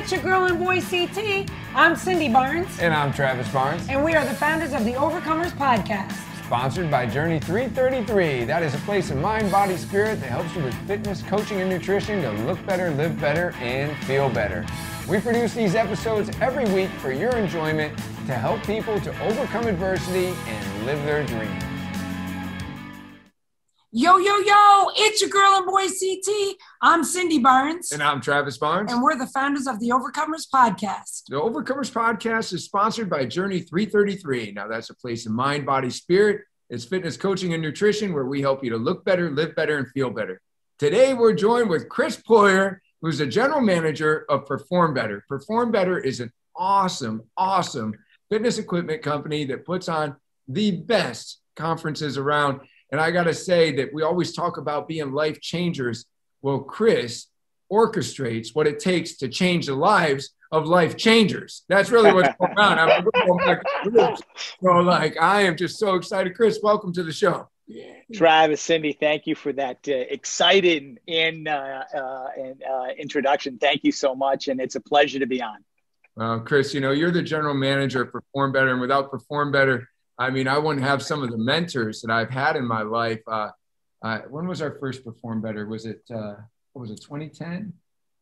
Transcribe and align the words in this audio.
it's 0.00 0.12
your 0.12 0.22
girl 0.22 0.46
and 0.46 0.58
boy 0.58 0.80
CT. 0.80 1.50
I'm 1.74 1.94
Cindy 1.94 2.30
Barnes. 2.30 2.78
And 2.78 2.94
I'm 2.94 3.12
Travis 3.12 3.46
Barnes. 3.52 3.86
And 3.90 4.02
we 4.02 4.14
are 4.14 4.24
the 4.24 4.32
founders 4.32 4.72
of 4.72 4.86
the 4.86 4.94
Overcomers 4.94 5.50
Podcast. 5.50 6.16
Sponsored 6.46 6.90
by 6.90 7.04
Journey 7.04 7.38
333. 7.38 8.44
That 8.44 8.62
is 8.62 8.74
a 8.74 8.78
place 8.78 9.10
of 9.10 9.18
mind, 9.18 9.52
body, 9.52 9.76
spirit 9.76 10.18
that 10.22 10.30
helps 10.30 10.56
you 10.56 10.62
with 10.62 10.74
fitness, 10.86 11.22
coaching, 11.24 11.60
and 11.60 11.68
nutrition 11.68 12.22
to 12.22 12.30
look 12.44 12.64
better, 12.64 12.90
live 12.92 13.20
better, 13.20 13.50
and 13.58 13.94
feel 14.06 14.30
better. 14.30 14.64
We 15.06 15.20
produce 15.20 15.52
these 15.52 15.74
episodes 15.74 16.30
every 16.40 16.64
week 16.72 16.88
for 16.92 17.12
your 17.12 17.36
enjoyment 17.36 17.94
to 18.26 18.32
help 18.32 18.62
people 18.62 18.98
to 19.02 19.22
overcome 19.22 19.66
adversity 19.66 20.34
and 20.46 20.86
live 20.86 21.04
their 21.04 21.26
dreams. 21.26 21.69
Yo, 23.92 24.18
yo, 24.18 24.36
yo, 24.36 24.88
it's 24.94 25.20
your 25.20 25.30
girl 25.30 25.56
and 25.56 25.66
boy 25.66 25.88
CT. 25.88 26.54
I'm 26.80 27.02
Cindy 27.02 27.40
Barnes. 27.40 27.90
And 27.90 28.00
I'm 28.00 28.20
Travis 28.20 28.56
Barnes. 28.56 28.92
And 28.92 29.02
we're 29.02 29.18
the 29.18 29.26
founders 29.26 29.66
of 29.66 29.80
the 29.80 29.88
Overcomers 29.88 30.46
Podcast. 30.48 31.24
The 31.26 31.34
Overcomers 31.34 31.90
Podcast 31.90 32.52
is 32.52 32.64
sponsored 32.64 33.10
by 33.10 33.24
Journey 33.24 33.58
333. 33.58 34.52
Now, 34.52 34.68
that's 34.68 34.90
a 34.90 34.94
place 34.94 35.26
of 35.26 35.32
mind, 35.32 35.66
body, 35.66 35.90
spirit. 35.90 36.42
It's 36.68 36.84
fitness 36.84 37.16
coaching 37.16 37.52
and 37.52 37.60
nutrition 37.60 38.14
where 38.14 38.26
we 38.26 38.40
help 38.40 38.62
you 38.62 38.70
to 38.70 38.76
look 38.76 39.04
better, 39.04 39.28
live 39.28 39.56
better, 39.56 39.78
and 39.78 39.90
feel 39.90 40.10
better. 40.10 40.40
Today, 40.78 41.12
we're 41.12 41.34
joined 41.34 41.68
with 41.68 41.88
Chris 41.88 42.14
Poirier, 42.16 42.80
who's 43.02 43.18
the 43.18 43.26
general 43.26 43.60
manager 43.60 44.24
of 44.28 44.46
Perform 44.46 44.94
Better. 44.94 45.24
Perform 45.28 45.72
Better 45.72 45.98
is 45.98 46.20
an 46.20 46.30
awesome, 46.54 47.22
awesome 47.36 47.96
fitness 48.30 48.56
equipment 48.56 49.02
company 49.02 49.46
that 49.46 49.66
puts 49.66 49.88
on 49.88 50.14
the 50.46 50.70
best 50.70 51.40
conferences 51.56 52.16
around. 52.16 52.60
And 52.92 53.00
I 53.00 53.10
got 53.10 53.24
to 53.24 53.34
say 53.34 53.72
that 53.76 53.92
we 53.92 54.02
always 54.02 54.32
talk 54.32 54.56
about 54.56 54.88
being 54.88 55.12
life 55.12 55.40
changers. 55.40 56.06
Well, 56.42 56.60
Chris 56.60 57.26
orchestrates 57.72 58.54
what 58.54 58.66
it 58.66 58.80
takes 58.80 59.16
to 59.18 59.28
change 59.28 59.66
the 59.66 59.74
lives 59.74 60.30
of 60.50 60.66
life 60.66 60.96
changers. 60.96 61.62
That's 61.68 61.90
really 61.90 62.12
what's 62.12 62.36
going 62.36 62.58
on. 62.58 62.78
I'm 62.78 63.04
going 63.04 64.16
so, 64.60 64.70
like, 64.80 65.16
I 65.20 65.42
am 65.42 65.56
just 65.56 65.78
so 65.78 65.94
excited. 65.94 66.34
Chris, 66.34 66.58
welcome 66.62 66.92
to 66.94 67.04
the 67.04 67.12
show. 67.12 67.48
Travis, 68.12 68.60
Cindy, 68.60 68.92
thank 68.92 69.28
you 69.28 69.36
for 69.36 69.52
that 69.52 69.78
uh, 69.86 69.92
exciting 69.92 70.98
in, 71.06 71.46
uh, 71.46 71.84
uh, 71.94 72.26
in, 72.36 72.58
uh, 72.68 72.88
introduction. 72.98 73.58
Thank 73.58 73.84
you 73.84 73.92
so 73.92 74.16
much, 74.16 74.48
and 74.48 74.60
it's 74.60 74.74
a 74.74 74.80
pleasure 74.80 75.20
to 75.20 75.26
be 75.26 75.40
on. 75.40 75.58
Well, 76.16 76.40
Chris, 76.40 76.74
you 76.74 76.80
know 76.80 76.90
you're 76.90 77.12
the 77.12 77.22
general 77.22 77.54
manager 77.54 78.02
of 78.02 78.10
Perform 78.10 78.50
Better, 78.50 78.72
and 78.72 78.80
without 78.80 79.12
Perform 79.12 79.52
Better, 79.52 79.88
I 80.20 80.28
mean, 80.28 80.46
I 80.46 80.58
wouldn't 80.58 80.84
have 80.84 81.02
some 81.02 81.22
of 81.22 81.30
the 81.30 81.38
mentors 81.38 82.02
that 82.02 82.10
I've 82.10 82.28
had 82.28 82.54
in 82.54 82.66
my 82.66 82.82
life. 82.82 83.20
Uh, 83.26 83.48
uh, 84.02 84.18
when 84.28 84.46
was 84.46 84.60
our 84.60 84.76
first 84.78 85.02
Perform 85.02 85.40
Better? 85.40 85.66
Was 85.66 85.86
it, 85.86 86.02
uh, 86.14 86.34
what 86.74 86.82
was 86.82 86.90
it, 86.90 87.00
2010? 87.00 87.72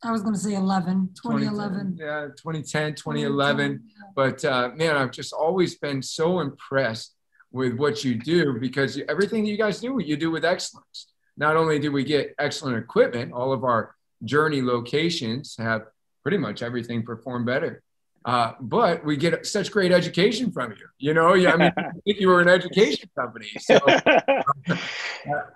I 0.05 0.13
was 0.13 0.23
going 0.23 0.35
to 0.35 0.41
say 0.41 0.55
11, 0.55 1.11
2011. 1.21 1.97
Yeah, 1.99 2.29
2010, 2.37 2.95
2011. 2.95 3.83
But 4.15 4.45
uh, 4.45 4.71
man, 4.77 4.97
I've 4.97 5.11
just 5.11 5.33
always 5.33 5.77
been 5.77 6.01
so 6.01 6.39
impressed 6.39 7.17
with 7.51 7.75
what 7.75 8.05
you 8.05 8.15
do 8.15 8.61
because 8.61 9.01
everything 9.09 9.45
you 9.45 9.59
guys 9.59 9.81
do, 9.81 9.99
you 9.99 10.17
do 10.17 10.31
with 10.31 10.45
excellence. 10.45 11.09
Not 11.37 11.57
only 11.57 11.81
do 11.81 11.91
we 11.91 12.05
get 12.05 12.33
excellent 12.39 12.79
equipment, 12.79 13.33
all 13.33 13.53
of 13.53 13.65
our 13.65 13.97
journey 14.25 14.63
locations 14.63 15.57
have 15.59 15.87
pretty 16.23 16.39
much 16.39 16.63
everything 16.63 17.03
perform 17.03 17.45
better. 17.45 17.83
Uh, 18.29 18.53
but 18.61 19.03
we 19.07 19.17
get 19.17 19.47
such 19.47 19.71
great 19.71 19.91
education 19.91 20.53
from 20.53 20.71
you. 20.73 20.87
You 20.99 21.15
know, 21.15 21.33
I 21.33 21.57
mean, 21.57 21.73
I 21.79 21.91
think 22.05 22.21
you 22.21 22.29
were 22.29 22.43
an 22.43 22.49
education 22.49 23.09
company. 23.19 23.49
So, 23.59 23.77
uh, 23.77 24.31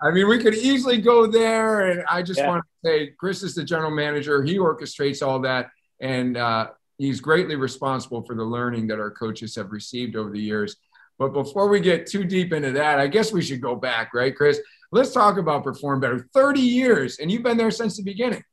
I 0.01 0.09
mean, 0.09 0.27
we 0.27 0.39
could 0.39 0.55
easily 0.55 0.97
go 0.97 1.27
there. 1.27 1.91
And 1.91 2.03
I 2.09 2.23
just 2.23 2.39
yeah. 2.39 2.47
want 2.47 2.63
to 2.63 2.89
say, 2.89 3.13
Chris 3.19 3.43
is 3.43 3.53
the 3.53 3.63
general 3.63 3.91
manager. 3.91 4.41
He 4.41 4.57
orchestrates 4.57 5.21
all 5.25 5.39
that. 5.41 5.69
And 6.01 6.35
uh, 6.35 6.69
he's 6.97 7.21
greatly 7.21 7.55
responsible 7.55 8.23
for 8.23 8.33
the 8.33 8.43
learning 8.43 8.87
that 8.87 8.99
our 8.99 9.11
coaches 9.11 9.55
have 9.55 9.71
received 9.71 10.15
over 10.15 10.31
the 10.31 10.41
years. 10.41 10.75
But 11.19 11.31
before 11.31 11.67
we 11.67 11.79
get 11.79 12.07
too 12.07 12.23
deep 12.23 12.53
into 12.53 12.71
that, 12.71 12.99
I 12.99 13.05
guess 13.05 13.31
we 13.31 13.43
should 13.43 13.61
go 13.61 13.75
back, 13.75 14.15
right, 14.15 14.35
Chris? 14.35 14.59
Let's 14.91 15.11
talk 15.11 15.37
about 15.37 15.63
Perform 15.63 15.99
Better. 15.99 16.27
30 16.33 16.59
years, 16.59 17.19
and 17.19 17.31
you've 17.31 17.43
been 17.43 17.57
there 17.57 17.69
since 17.69 17.97
the 17.97 18.03
beginning. 18.03 18.43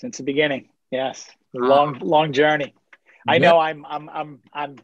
Since 0.00 0.16
the 0.16 0.24
beginning, 0.24 0.70
yes. 0.90 1.28
long, 1.54 2.00
long 2.00 2.32
journey. 2.32 2.74
I 3.28 3.38
know 3.38 3.58
I'm 3.58 3.84
I'm 3.86 4.08
I'm 4.08 4.40
I'm 4.52 4.76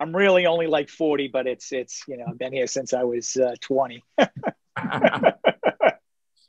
I'm 0.00 0.14
really 0.14 0.46
only 0.46 0.66
like 0.66 0.88
40, 0.88 1.28
but 1.28 1.46
it's 1.46 1.72
it's 1.72 2.02
you 2.08 2.16
know 2.16 2.24
I've 2.28 2.38
been 2.38 2.52
here 2.52 2.66
since 2.66 2.92
I 2.92 3.02
was 3.02 3.36
uh, 3.36 3.54
20. 3.60 4.04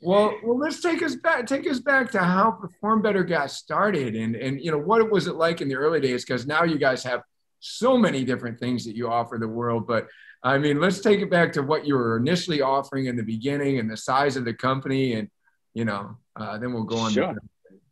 well, 0.02 0.34
well, 0.42 0.58
let's 0.58 0.80
take 0.80 1.02
us 1.02 1.16
back 1.16 1.46
take 1.46 1.68
us 1.68 1.80
back 1.80 2.10
to 2.12 2.18
how 2.18 2.52
Perform 2.52 3.02
Better 3.02 3.24
got 3.24 3.50
started, 3.50 4.14
and 4.14 4.36
and 4.36 4.60
you 4.60 4.70
know 4.70 4.78
what 4.78 5.10
was 5.10 5.26
it 5.26 5.34
like 5.34 5.60
in 5.60 5.68
the 5.68 5.76
early 5.76 6.00
days? 6.00 6.24
Because 6.24 6.46
now 6.46 6.64
you 6.64 6.78
guys 6.78 7.02
have 7.04 7.22
so 7.60 7.96
many 7.96 8.24
different 8.24 8.58
things 8.58 8.84
that 8.84 8.96
you 8.96 9.08
offer 9.08 9.36
the 9.38 9.48
world, 9.48 9.86
but 9.86 10.06
I 10.42 10.56
mean, 10.58 10.80
let's 10.80 11.00
take 11.00 11.20
it 11.20 11.30
back 11.30 11.52
to 11.54 11.62
what 11.62 11.86
you 11.86 11.94
were 11.94 12.16
initially 12.16 12.62
offering 12.62 13.06
in 13.06 13.16
the 13.16 13.22
beginning 13.22 13.78
and 13.78 13.90
the 13.90 13.96
size 13.96 14.36
of 14.36 14.44
the 14.44 14.54
company, 14.54 15.14
and 15.14 15.28
you 15.74 15.84
know, 15.84 16.16
uh, 16.36 16.56
then 16.58 16.72
we'll 16.72 16.84
go 16.84 16.98
on. 16.98 17.12
Sure. 17.12 17.34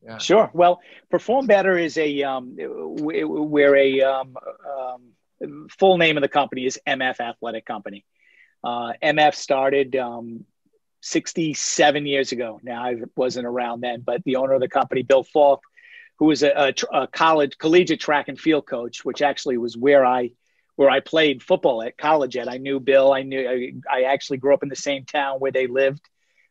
Yeah. 0.09 0.19
Sure. 0.19 0.51
Well, 0.55 0.81
Perform 1.11 1.47
Better 1.47 1.77
is 1.77 1.99
a 1.99 2.23
um, 2.23 2.57
we're 2.57 3.77
a 3.77 4.01
um, 4.01 4.37
um, 5.45 5.69
full 5.79 5.99
name 5.99 6.17
of 6.17 6.23
the 6.23 6.29
company 6.29 6.65
is 6.65 6.81
MF 6.87 7.21
Athletic 7.21 7.67
Company. 7.67 8.07
Uh, 8.65 8.95
MF 9.03 9.35
started 9.35 9.95
um, 9.97 10.47
67 11.03 12.07
years 12.07 12.33
ago. 12.33 12.59
Now 12.63 12.85
I 12.85 12.97
wasn't 13.17 13.47
around 13.47 13.83
then, 13.83 14.01
but 14.01 14.25
the 14.25 14.37
owner 14.37 14.55
of 14.55 14.61
the 14.61 14.69
company, 14.69 15.03
Bill 15.03 15.25
Falk, 15.25 15.63
who 16.19 16.25
was 16.25 16.43
a, 16.43 16.53
a, 16.57 17.03
a 17.03 17.07
college 17.07 17.59
collegiate 17.59 18.01
track 18.01 18.29
and 18.29 18.41
field 18.41 18.67
coach, 18.67 19.05
which 19.05 19.21
actually 19.21 19.59
was 19.59 19.77
where 19.77 20.07
I 20.07 20.31
where 20.77 20.89
I 20.89 21.01
played 21.01 21.43
football 21.43 21.83
at 21.83 21.99
college 21.99 22.37
at. 22.39 22.49
I 22.49 22.57
knew 22.57 22.81
Bill. 22.81 23.13
I 23.13 23.25
knew 23.25 23.47
I, 23.47 23.95
I 23.95 24.03
actually 24.05 24.39
grew 24.39 24.55
up 24.55 24.63
in 24.63 24.71
the 24.71 24.77
same 24.77 25.05
town 25.05 25.39
where 25.39 25.53
they 25.53 25.67
lived. 25.67 26.09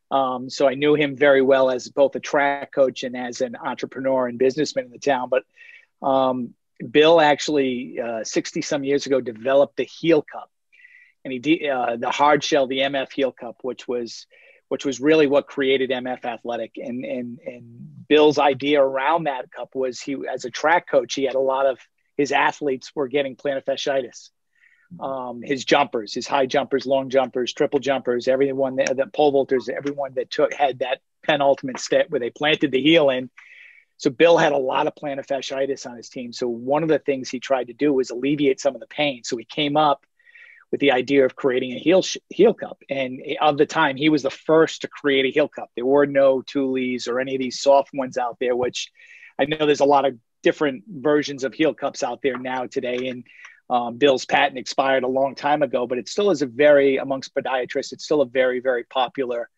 Um, 0.09 0.49
so 0.49 0.67
I 0.67 0.75
knew 0.75 0.95
him 0.95 1.15
very 1.15 1.41
well 1.41 1.69
as 1.69 1.89
both 1.89 2.15
a 2.15 2.19
track 2.19 2.71
coach 2.71 3.03
and 3.03 3.15
as 3.15 3.41
an 3.41 3.55
entrepreneur 3.55 4.27
and 4.27 4.39
businessman 4.39 4.85
in 4.85 4.91
the 4.91 4.99
town. 4.99 5.29
But 5.29 5.43
um, 6.05 6.53
Bill 6.91 7.19
actually, 7.19 7.99
60 8.23 8.59
uh, 8.59 8.63
some 8.63 8.83
years 8.83 9.05
ago, 9.05 9.19
developed 9.19 9.77
the 9.77 9.83
Heel 9.83 10.21
Cup, 10.21 10.49
and 11.25 11.33
he 11.33 11.39
de- 11.39 11.69
uh, 11.69 11.97
the 11.97 12.11
hard 12.11 12.43
shell, 12.43 12.67
the 12.67 12.79
MF 12.79 13.11
Heel 13.11 13.31
Cup, 13.31 13.57
which 13.61 13.87
was 13.87 14.27
which 14.69 14.83
was 14.83 14.99
really 14.99 15.27
what 15.27 15.47
created 15.47 15.89
MF 15.89 16.23
Athletic. 16.23 16.73
And 16.77 17.03
and 17.03 17.39
and 17.45 18.07
Bill's 18.07 18.37
idea 18.37 18.81
around 18.81 19.25
that 19.25 19.51
cup 19.51 19.75
was 19.75 19.99
he, 19.99 20.17
as 20.31 20.45
a 20.45 20.49
track 20.49 20.87
coach, 20.87 21.15
he 21.15 21.23
had 21.23 21.35
a 21.35 21.39
lot 21.39 21.65
of 21.65 21.79
his 22.15 22.31
athletes 22.31 22.91
were 22.95 23.07
getting 23.07 23.35
plantar 23.35 23.63
fasciitis 23.63 24.29
um, 24.99 25.41
his 25.43 25.65
jumpers, 25.65 26.13
his 26.13 26.27
high 26.27 26.45
jumpers, 26.45 26.85
long 26.85 27.09
jumpers, 27.09 27.53
triple 27.53 27.79
jumpers, 27.79 28.27
everyone 28.27 28.77
that, 28.77 28.97
that 28.97 29.13
pole 29.13 29.33
vaulters, 29.33 29.69
everyone 29.69 30.13
that 30.15 30.29
took 30.31 30.53
had 30.53 30.79
that 30.79 30.99
penultimate 31.23 31.79
step 31.79 32.09
where 32.09 32.19
they 32.19 32.29
planted 32.29 32.71
the 32.71 32.81
heel 32.81 33.09
in. 33.09 33.29
So 33.97 34.09
Bill 34.09 34.37
had 34.37 34.53
a 34.53 34.57
lot 34.57 34.87
of 34.87 34.93
plantar 34.95 35.25
fasciitis 35.25 35.89
on 35.89 35.97
his 35.97 36.09
team. 36.09 36.31
So 36.31 36.47
one 36.47 36.83
of 36.83 36.89
the 36.89 36.99
things 36.99 37.29
he 37.29 37.39
tried 37.39 37.67
to 37.67 37.73
do 37.73 37.91
was 37.91 38.11
alleviate 38.11 38.59
some 38.59 38.75
of 38.75 38.79
the 38.79 38.87
pain. 38.87 39.23
So 39.23 39.37
he 39.37 39.43
came 39.43 39.75
up 39.75 40.05
with 40.71 40.81
the 40.81 40.91
idea 40.91 41.25
of 41.25 41.35
creating 41.35 41.73
a 41.73 41.79
heel 41.79 42.03
heel 42.29 42.53
cup. 42.53 42.77
And 42.89 43.21
of 43.41 43.57
the 43.57 43.65
time, 43.65 43.95
he 43.95 44.09
was 44.09 44.23
the 44.23 44.29
first 44.29 44.81
to 44.81 44.87
create 44.87 45.25
a 45.25 45.31
heel 45.31 45.47
cup. 45.47 45.71
There 45.75 45.85
were 45.85 46.05
no 46.05 46.41
Tuli's 46.41 47.07
or 47.07 47.19
any 47.19 47.35
of 47.35 47.41
these 47.41 47.59
soft 47.59 47.89
ones 47.93 48.17
out 48.17 48.37
there, 48.39 48.55
which 48.55 48.91
I 49.39 49.45
know 49.45 49.65
there's 49.65 49.79
a 49.79 49.85
lot 49.85 50.05
of 50.05 50.15
different 50.43 50.83
versions 50.87 51.43
of 51.43 51.53
heel 51.53 51.73
cups 51.73 52.03
out 52.03 52.21
there 52.21 52.37
now 52.37 52.67
today. 52.67 53.07
And 53.07 53.25
um, 53.69 53.97
Bill's 53.97 54.25
patent 54.25 54.57
expired 54.57 55.03
a 55.03 55.07
long 55.07 55.35
time 55.35 55.61
ago, 55.61 55.87
but 55.87 55.97
it 55.97 56.07
still 56.07 56.31
is 56.31 56.41
a 56.41 56.45
very, 56.45 56.97
amongst 56.97 57.35
podiatrists, 57.35 57.91
it's 57.91 58.05
still 58.05 58.21
a 58.21 58.25
very, 58.25 58.59
very 58.59 58.83
popular 58.85 59.49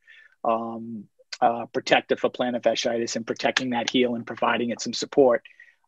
um, 0.44 1.06
uh, 1.42 1.66
protective 1.68 2.20
for 2.20 2.30
plantar 2.30 2.62
fasciitis 2.62 3.16
and 3.16 3.26
protecting 3.26 3.72
that 3.72 3.90
heel 3.90 4.16
and 4.16 4.26
providing 4.26 4.72
it 4.72 4.82
some 4.82 4.94
support. 4.94 5.44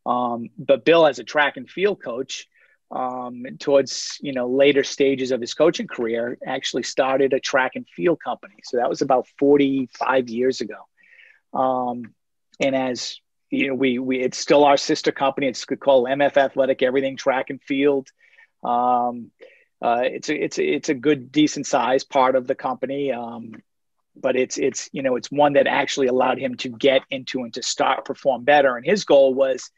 Um, 0.06 0.50
but 0.58 0.86
Bill, 0.86 1.06
as 1.06 1.20
a 1.20 1.24
track 1.24 1.58
and 1.58 1.70
field 1.70 2.02
coach, 2.04 2.48
um, 2.92 3.46
towards 3.60 4.18
you 4.22 4.34
know 4.34 4.50
later 4.50 4.84
stages 4.84 5.32
of 5.32 5.40
his 5.40 5.54
coaching 5.54 5.88
career, 5.88 6.38
actually 6.46 6.84
started 6.84 7.34
a 7.34 7.40
track 7.40 7.74
and 7.76 7.88
field 7.88 8.20
company. 8.24 8.56
So 8.64 8.78
that 8.78 8.90
was 8.90 9.02
about 9.02 9.28
45 9.40 10.30
years 10.30 10.62
ago. 10.62 10.78
Um, 11.54 12.14
and 12.60 12.76
as 12.76 13.20
you 13.52 13.68
know, 13.68 13.76
we 13.76 14.00
we 14.00 14.22
it's 14.22 14.38
still 14.38 14.64
our 14.64 14.78
sister 14.78 15.12
company. 15.12 15.48
It's 15.48 15.66
called 15.66 16.08
MF 16.08 16.38
Athletic, 16.38 16.82
everything 16.82 17.18
track 17.18 17.50
and 17.50 17.62
field. 17.62 18.08
Um, 18.64 19.32
uh, 19.82 20.02
it's 20.04 20.30
a 20.30 20.44
it's 20.44 20.58
a, 20.58 20.64
it's 20.64 20.90
a 20.90 20.94
good 20.94 21.32
decent 21.32 21.68
size 21.68 22.06
part 22.06 22.36
of 22.36 22.48
the 22.48 22.56
company, 22.56 23.12
um, 23.12 23.52
but 24.16 24.38
it's 24.38 24.58
it's 24.58 24.90
you 24.94 25.04
know 25.04 25.18
it's 25.18 25.30
one 25.30 25.54
that 25.54 25.68
actually 25.68 26.08
allowed 26.08 26.40
him 26.40 26.56
to 26.58 26.70
get 26.70 27.02
into 27.12 27.44
and 27.44 27.54
to 27.56 27.62
start 27.62 28.06
perform 28.06 28.46
better. 28.46 28.78
And 28.78 28.86
his 28.86 29.04
goal 29.04 29.34
was, 29.34 29.70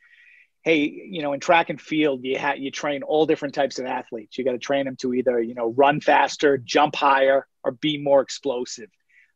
hey, 0.62 0.84
you 0.84 1.24
know, 1.24 1.34
in 1.34 1.40
track 1.40 1.72
and 1.72 1.81
field, 1.81 2.24
you 2.24 2.38
ha- 2.38 2.54
you 2.56 2.70
train 2.70 3.02
all 3.02 3.25
different 3.25 3.56
types 3.56 3.80
of 3.80 3.88
athletes. 3.88 4.38
You 4.38 4.46
got 4.46 4.52
to 4.52 4.60
train 4.60 4.86
them 4.86 4.98
to 4.98 5.16
either 5.16 5.42
you 5.42 5.56
know 5.56 5.72
run 5.72 6.00
faster, 6.00 6.60
jump 6.60 6.96
higher, 6.96 7.48
or 7.64 7.72
be 7.72 7.98
more 7.98 8.22
explosive. 8.22 8.90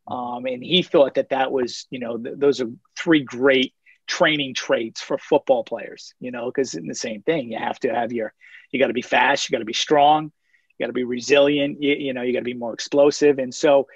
Um, 0.07 0.45
and 0.45 0.63
he 0.63 0.83
thought 0.83 1.15
that 1.15 1.29
that 1.29 1.51
was 1.51 1.87
you 1.89 1.99
know 1.99 2.19
th- 2.19 2.35
those 2.37 2.61
are 2.61 2.69
three 2.95 3.23
great 3.23 3.73
training 4.07 4.53
traits 4.53 5.01
for 5.01 5.17
football 5.17 5.63
players, 5.63 6.13
you 6.19 6.31
know, 6.31 6.45
because 6.45 6.73
in 6.73 6.87
the 6.87 6.95
same 6.95 7.21
thing, 7.21 7.51
you 7.51 7.57
have 7.57 7.79
to 7.79 7.93
have 7.93 8.11
your, 8.11 8.33
you 8.71 8.79
got 8.79 8.87
to 8.87 8.93
be 8.93 9.01
fast, 9.01 9.47
you 9.47 9.53
got 9.53 9.59
to 9.59 9.65
be 9.65 9.73
strong, 9.73 10.31
you 10.77 10.83
got 10.83 10.87
to 10.87 10.93
be 10.93 11.03
resilient, 11.03 11.81
you, 11.81 11.93
you 11.93 12.13
know, 12.13 12.21
you 12.21 12.33
got 12.33 12.39
to 12.39 12.45
be 12.45 12.53
more 12.53 12.73
explosive. 12.73 13.39
And 13.39 13.53
so 13.53 13.87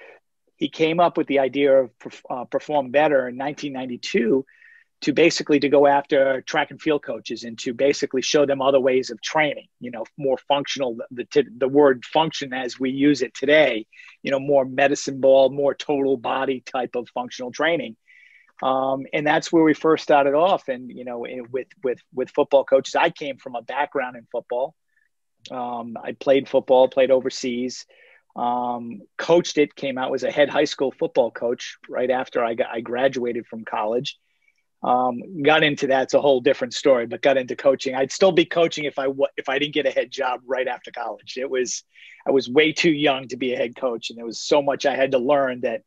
he 0.58 0.70
came 0.70 1.00
up 1.00 1.18
with 1.18 1.28
the 1.28 1.40
idea 1.40 1.84
of 1.84 1.90
uh, 2.30 2.46
perform 2.46 2.92
better 2.92 3.28
in 3.28 3.38
1992 3.38 4.46
to 5.02 5.14
basically 5.14 5.60
to 5.60 5.70
go 5.70 5.88
after 5.88 6.42
track 6.42 6.70
and 6.70 6.80
field 6.80 7.04
coaches 7.04 7.44
and 7.44 7.58
to 7.58 7.74
basically 7.74 8.22
show 8.22 8.46
them 8.46 8.62
other 8.62 8.80
ways 8.80 9.10
of 9.10 9.20
training 9.22 9.68
you 9.80 9.92
know 9.92 10.06
more 10.18 10.38
functional 10.48 10.98
the, 11.10 11.46
the 11.58 11.68
word 11.68 12.06
function 12.06 12.54
as 12.54 12.80
we 12.80 12.92
use 12.92 13.22
it 13.22 13.34
today 13.34 13.86
you 14.22 14.32
know 14.32 14.40
more 14.40 14.64
medicine 14.64 15.20
ball 15.20 15.50
more 15.50 15.74
total 15.74 16.18
body 16.18 16.62
type 16.62 16.96
of 16.96 17.10
functional 17.10 17.52
training 17.52 17.96
um, 18.62 19.06
and 19.14 19.26
that's 19.26 19.52
where 19.52 19.64
we 19.64 19.74
first 19.74 20.04
started 20.04 20.34
off 20.34 20.68
and 20.68 20.90
you 20.90 21.06
know 21.06 21.26
with 21.52 21.68
with 21.84 22.00
with 22.14 22.30
football 22.30 22.64
coaches 22.64 22.96
i 22.96 23.10
came 23.10 23.38
from 23.38 23.56
a 23.56 23.62
background 23.62 24.16
in 24.16 24.26
football 24.32 24.76
um, 25.52 25.96
i 26.04 26.12
played 26.14 26.48
football 26.48 26.88
played 26.88 27.12
overseas 27.12 27.86
um, 28.36 29.02
coached 29.18 29.58
it 29.58 29.76
came 29.76 29.98
out 29.98 30.12
was 30.12 30.24
a 30.24 30.32
head 30.32 30.50
high 30.50 30.66
school 30.66 30.92
football 30.92 31.32
coach 31.32 31.78
right 31.90 32.10
after 32.10 32.44
i 32.44 32.54
got 32.54 32.70
i 32.72 32.80
graduated 32.82 33.46
from 33.46 33.66
college 33.66 34.18
um, 34.84 35.44
got 35.44 35.64
into 35.64 35.88
that's 35.88 36.14
a 36.14 36.22
whole 36.22 36.42
different 36.42 36.74
story, 36.74 37.06
but 37.06 37.22
got 37.22 37.38
into 37.38 37.56
coaching. 37.56 37.94
I'd 37.94 38.12
still 38.12 38.32
be 38.32 38.46
coaching 38.46 38.86
if 38.86 38.98
I 38.98 39.08
if 39.38 39.48
I 39.48 39.60
didn't 39.60 39.76
get 39.76 39.86
a 39.86 39.92
head 39.92 40.10
job 40.10 40.42
right 40.46 40.68
after 40.68 40.92
college. 40.92 41.38
It 41.38 41.50
was 41.50 41.84
I 42.26 42.32
was 42.32 42.50
way 42.50 42.72
too 42.74 42.92
young 42.92 43.28
to 43.28 43.38
be 43.38 43.54
a 43.54 43.58
head 43.58 43.76
coach, 43.76 44.10
and 44.10 44.18
there 44.18 44.26
was 44.26 44.42
so 44.42 44.62
much 44.62 44.86
I 44.86 44.96
had 44.96 45.12
to 45.12 45.20
learn 45.20 45.62
that 45.62 45.82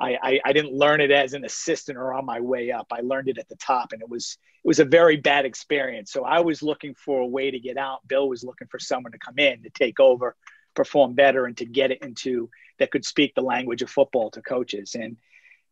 I, 0.00 0.18
I, 0.22 0.40
I 0.46 0.52
didn't 0.52 0.72
learn 0.72 1.00
it 1.00 1.10
as 1.10 1.34
an 1.34 1.44
assistant 1.44 1.98
or 1.98 2.14
on 2.14 2.24
my 2.24 2.40
way 2.40 2.70
up. 2.70 2.86
I 2.90 3.00
learned 3.00 3.28
it 3.28 3.38
at 3.38 3.48
the 3.48 3.56
top, 3.56 3.92
and 3.92 4.00
it 4.00 4.08
was 4.08 4.38
it 4.64 4.68
was 4.68 4.80
a 4.80 4.84
very 4.84 5.16
bad 5.16 5.44
experience. 5.44 6.10
So 6.10 6.24
I 6.24 6.40
was 6.40 6.62
looking 6.62 6.94
for 6.94 7.20
a 7.20 7.26
way 7.26 7.50
to 7.50 7.58
get 7.58 7.76
out. 7.76 8.06
Bill 8.08 8.28
was 8.28 8.42
looking 8.42 8.68
for 8.68 8.78
someone 8.78 9.12
to 9.12 9.18
come 9.18 9.38
in 9.38 9.62
to 9.62 9.70
take 9.70 10.00
over, 10.00 10.36
perform 10.74 11.14
better, 11.14 11.46
and 11.46 11.56
to 11.58 11.66
get 11.66 11.90
it 11.90 12.02
into 12.02 12.48
that 12.78 12.90
could 12.90 13.04
speak 13.04 13.34
the 13.34 13.42
language 13.42 13.82
of 13.82 13.90
football 13.90 14.30
to 14.30 14.42
coaches. 14.42 14.94
And 14.94 15.16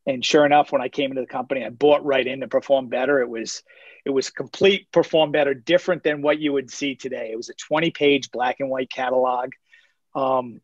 and 0.06 0.24
sure 0.24 0.46
enough 0.46 0.72
when 0.72 0.80
i 0.80 0.88
came 0.88 1.10
into 1.10 1.20
the 1.20 1.26
company 1.26 1.64
i 1.64 1.70
bought 1.70 2.04
right 2.04 2.26
in 2.26 2.40
to 2.40 2.48
perform 2.48 2.88
better 2.88 3.20
it 3.20 3.28
was 3.28 3.62
it 4.04 4.10
was 4.10 4.30
complete 4.30 4.90
perform 4.90 5.32
better 5.32 5.54
different 5.54 6.02
than 6.02 6.22
what 6.22 6.38
you 6.38 6.52
would 6.52 6.70
see 6.70 6.94
today 6.94 7.30
it 7.32 7.36
was 7.36 7.50
a 7.50 7.54
20 7.54 7.90
page 7.90 8.30
black 8.30 8.56
and 8.60 8.70
white 8.70 8.90
catalog 8.90 9.50
um, 10.14 10.60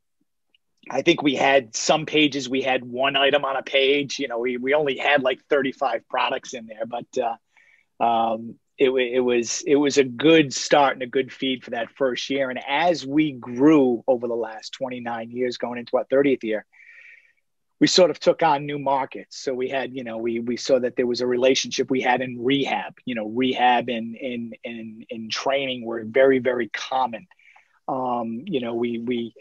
i 0.90 1.02
think 1.02 1.22
we 1.22 1.34
had 1.34 1.74
some 1.74 2.06
pages 2.06 2.48
we 2.48 2.62
had 2.62 2.84
one 2.84 3.16
item 3.16 3.44
on 3.44 3.56
a 3.56 3.62
page 3.62 4.18
you 4.18 4.28
know 4.28 4.38
we, 4.38 4.56
we 4.56 4.74
only 4.74 4.96
had 4.96 5.22
like 5.22 5.40
35 5.48 6.08
products 6.08 6.54
in 6.54 6.66
there 6.66 6.86
but 6.86 7.06
uh, 7.22 8.04
um, 8.04 8.56
it, 8.76 8.90
it 8.90 9.20
was 9.20 9.62
it 9.66 9.76
was 9.76 9.98
a 9.98 10.04
good 10.04 10.52
start 10.52 10.94
and 10.94 11.02
a 11.02 11.06
good 11.06 11.32
feed 11.32 11.64
for 11.64 11.70
that 11.70 11.90
first 11.90 12.28
year 12.30 12.50
and 12.50 12.60
as 12.68 13.06
we 13.06 13.32
grew 13.32 14.02
over 14.06 14.26
the 14.26 14.34
last 14.34 14.72
29 14.72 15.30
years 15.30 15.56
going 15.56 15.78
into 15.78 15.96
our 15.96 16.04
30th 16.06 16.42
year 16.42 16.66
we 17.80 17.88
sort 17.88 18.10
of 18.10 18.18
took 18.18 18.42
on 18.42 18.66
new 18.66 18.78
markets. 18.78 19.38
So 19.38 19.52
we 19.52 19.68
had, 19.68 19.94
you 19.94 20.04
know, 20.04 20.16
we 20.16 20.40
we 20.40 20.56
saw 20.56 20.78
that 20.78 20.96
there 20.96 21.06
was 21.06 21.20
a 21.20 21.26
relationship 21.26 21.90
we 21.90 22.00
had 22.00 22.20
in 22.20 22.42
rehab. 22.42 22.94
You 23.04 23.14
know, 23.14 23.28
rehab 23.28 23.88
and 23.88 24.16
in 24.16 24.52
in 24.62 25.04
in 25.10 25.28
training 25.28 25.84
were 25.84 26.02
very 26.06 26.38
very 26.38 26.68
common. 26.68 27.26
Um, 27.86 28.44
you 28.46 28.60
know, 28.60 28.74
we 28.74 28.98
we 28.98 29.34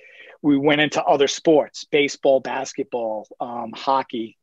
we 0.44 0.57
went 0.57 0.81
into 0.81 1.01
other 1.01 1.28
sports: 1.28 1.86
baseball, 1.86 2.42
basketball, 2.42 3.28
um, 3.40 3.72
hockey, 3.74 4.38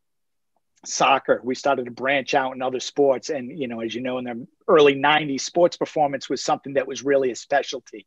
soccer. 0.85 1.41
We 1.44 1.55
started 1.55 1.85
to 1.85 1.91
branch 1.93 2.35
out 2.35 2.55
in 2.55 2.62
other 2.62 2.81
sports, 2.81 3.29
and 3.29 3.56
you 3.56 3.69
know, 3.69 3.81
as 3.81 3.94
you 3.94 4.00
know, 4.00 4.19
in 4.19 4.25
the 4.25 4.47
early 4.67 4.94
'90s, 4.97 5.43
sports 5.43 5.76
performance 5.76 6.29
was 6.29 6.43
something 6.43 6.73
that 6.75 6.88
was 6.88 7.05
really 7.05 7.31
a 7.31 7.37
specialty. 7.37 8.06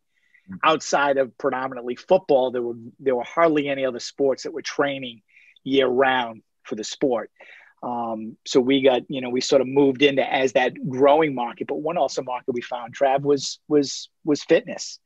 Mm-hmm. 0.49 0.57
Outside 0.63 1.17
of 1.17 1.37
predominantly 1.37 1.95
football, 1.95 2.51
there 2.51 2.63
were 2.63 2.75
there 2.99 3.15
were 3.15 3.23
hardly 3.23 3.69
any 3.69 3.85
other 3.85 3.99
sports 3.99 4.43
that 4.43 4.53
were 4.53 4.63
training 4.63 5.21
year 5.63 5.87
round 5.87 6.41
for 6.63 6.75
the 6.75 6.83
sport. 6.83 7.31
Um, 7.83 8.37
so 8.45 8.61
we 8.61 8.81
got, 8.81 9.01
you 9.09 9.19
know, 9.19 9.29
we 9.29 9.41
sort 9.41 9.61
of 9.61 9.67
moved 9.67 10.01
into 10.01 10.23
as 10.23 10.53
that 10.53 10.73
growing 10.89 11.35
market. 11.35 11.67
But 11.67 11.81
one 11.81 11.97
also 11.97 12.23
market 12.23 12.53
we 12.53 12.61
found, 12.61 12.95
Trav, 12.95 13.21
was 13.21 13.59
was 13.67 14.09
was 14.23 14.43
fitness, 14.43 14.99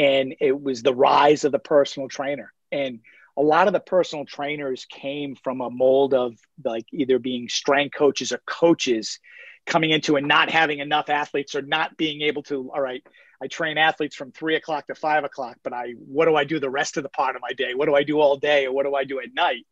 and 0.00 0.34
it 0.40 0.58
was 0.58 0.82
the 0.82 0.94
rise 0.94 1.44
of 1.44 1.52
the 1.52 1.58
personal 1.58 2.08
trainer. 2.08 2.54
And 2.72 3.00
a 3.36 3.42
lot 3.42 3.66
of 3.66 3.74
the 3.74 3.80
personal 3.80 4.24
trainers 4.24 4.86
came 4.86 5.36
from 5.36 5.60
a 5.60 5.68
mold 5.68 6.14
of 6.14 6.38
like 6.64 6.86
either 6.90 7.18
being 7.18 7.50
strength 7.50 7.94
coaches 7.94 8.32
or 8.32 8.40
coaches 8.46 9.18
coming 9.66 9.90
into 9.90 10.16
and 10.16 10.26
not 10.26 10.48
having 10.48 10.78
enough 10.78 11.10
athletes 11.10 11.54
or 11.54 11.60
not 11.60 11.98
being 11.98 12.22
able 12.22 12.42
to. 12.44 12.70
All 12.74 12.80
right, 12.80 13.02
I 13.42 13.46
train 13.46 13.76
athletes 13.76 14.16
from 14.16 14.32
three 14.32 14.56
o'clock 14.56 14.86
to 14.86 14.94
five 14.94 15.24
o'clock, 15.24 15.58
but 15.62 15.74
I 15.74 15.90
what 15.98 16.24
do 16.24 16.34
I 16.34 16.44
do 16.44 16.58
the 16.58 16.70
rest 16.70 16.96
of 16.96 17.02
the 17.02 17.10
part 17.10 17.36
of 17.36 17.42
my 17.42 17.52
day? 17.52 17.74
What 17.74 17.84
do 17.84 17.94
I 17.94 18.02
do 18.02 18.20
all 18.20 18.38
day, 18.38 18.64
or 18.64 18.72
what 18.72 18.86
do 18.86 18.94
I 18.94 19.04
do 19.04 19.20
at 19.20 19.34
night? 19.34 19.66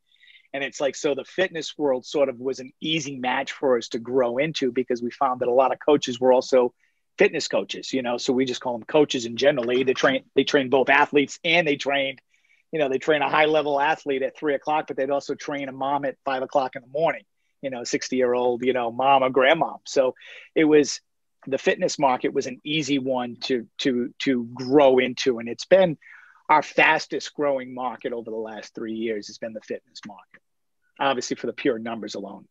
And 0.53 0.63
it's 0.63 0.81
like, 0.81 0.95
so 0.95 1.15
the 1.15 1.25
fitness 1.25 1.79
world 1.79 2.05
sort 2.05 2.29
of 2.29 2.39
was 2.39 2.59
an 2.59 2.73
easy 2.83 3.17
match 3.17 3.53
for 3.53 3.79
us 3.79 3.89
to 3.89 3.99
grow 3.99 4.37
into 4.37 4.73
because 4.73 5.03
we 5.03 5.11
found 5.11 5.41
that 5.41 5.49
a 5.49 5.53
lot 5.53 5.73
of 5.73 5.79
coaches 5.79 6.21
were 6.21 6.35
also 6.35 6.75
fitness 7.19 7.49
coaches, 7.49 7.93
you 7.93 8.03
know, 8.03 8.17
so 8.17 8.33
we 8.33 8.45
just 8.45 8.61
call 8.61 8.73
them 8.73 8.85
coaches 8.85 9.27
in 9.27 9.37
generally. 9.37 9.83
They 9.83 9.95
train, 9.95 10.25
they 10.35 10.45
train 10.45 10.71
both 10.71 10.89
athletes 10.89 11.39
and 11.45 11.67
they 11.67 11.77
trained, 11.77 12.21
you 12.73 12.79
know, 12.79 12.89
they 12.89 12.99
train 12.99 13.23
a 13.23 13.29
high 13.29 13.47
level 13.47 13.81
athlete 13.81 14.23
at 14.23 14.37
three 14.37 14.55
o'clock, 14.55 14.87
but 14.87 14.97
they'd 14.97 15.11
also 15.11 15.35
train 15.35 15.69
a 15.69 15.73
mom 15.73 16.05
at 16.05 16.17
five 16.25 16.43
o'clock 16.43 16.77
in 16.77 16.83
the 16.83 16.89
morning, 16.89 17.25
you 17.61 17.71
know, 17.71 17.85
60 17.85 18.17
year 18.17 18.35
old, 18.35 18.65
you 18.65 18.73
know, 18.73 18.93
mom 18.93 19.23
or 19.23 19.31
grandmom. 19.31 19.79
So 19.87 20.15
it 20.55 20.65
was, 20.65 21.01
the 21.47 21.59
fitness 21.59 21.99
market 21.99 22.33
was 22.33 22.47
an 22.47 22.61
easy 22.65 22.99
one 22.99 23.37
to, 23.43 23.67
to, 23.79 24.13
to 24.21 24.45
grow 24.55 24.99
into. 24.99 25.39
And 25.39 25.49
it's 25.49 25.65
been, 25.65 25.97
our 26.49 26.63
fastest 26.63 27.35
growing 27.35 27.75
market 27.75 28.13
over 28.13 28.31
the 28.31 28.37
last 28.37 28.75
three 28.75 28.95
years 28.95 29.27
has 29.27 29.39
been 29.39 29.53
the 29.53 29.61
fitness 29.61 30.01
market, 30.07 30.41
obviously 30.99 31.37
for 31.37 31.47
the 31.47 31.53
pure 31.53 31.79
numbers 31.79 32.15
alone. 32.15 32.47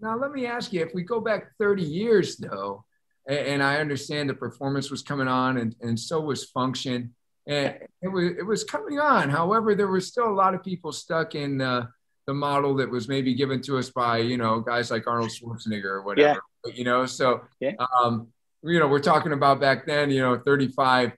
Now, 0.00 0.18
let 0.18 0.32
me 0.32 0.46
ask 0.46 0.72
you 0.72 0.82
if 0.82 0.94
we 0.94 1.02
go 1.02 1.20
back 1.20 1.56
30 1.58 1.82
years, 1.82 2.36
though, 2.36 2.84
and, 3.28 3.38
and 3.38 3.62
I 3.62 3.78
understand 3.78 4.28
the 4.28 4.34
performance 4.34 4.90
was 4.90 5.02
coming 5.02 5.28
on 5.28 5.58
and, 5.58 5.74
and 5.80 5.98
so 5.98 6.20
was 6.20 6.44
function, 6.44 7.14
and 7.46 7.78
it 8.02 8.08
was, 8.08 8.32
it 8.38 8.46
was 8.46 8.64
coming 8.64 8.98
on. 8.98 9.30
However, 9.30 9.74
there 9.74 9.86
were 9.86 10.00
still 10.00 10.28
a 10.28 10.34
lot 10.34 10.54
of 10.54 10.64
people 10.64 10.92
stuck 10.92 11.34
in 11.34 11.60
uh, 11.60 11.86
the 12.26 12.34
model 12.34 12.74
that 12.76 12.90
was 12.90 13.08
maybe 13.08 13.34
given 13.34 13.62
to 13.62 13.78
us 13.78 13.90
by, 13.90 14.18
you 14.18 14.36
know, 14.36 14.60
guys 14.60 14.90
like 14.90 15.06
Arnold 15.06 15.30
Schwarzenegger 15.30 15.84
or 15.84 16.02
whatever, 16.02 16.40
yeah. 16.64 16.72
you 16.74 16.84
know, 16.84 17.06
so, 17.06 17.42
yeah. 17.60 17.72
um, 18.02 18.28
you 18.62 18.80
know, 18.80 18.88
we're 18.88 18.98
talking 18.98 19.32
about 19.32 19.60
back 19.60 19.86
then, 19.86 20.10
you 20.10 20.20
know, 20.20 20.36
35 20.44 21.12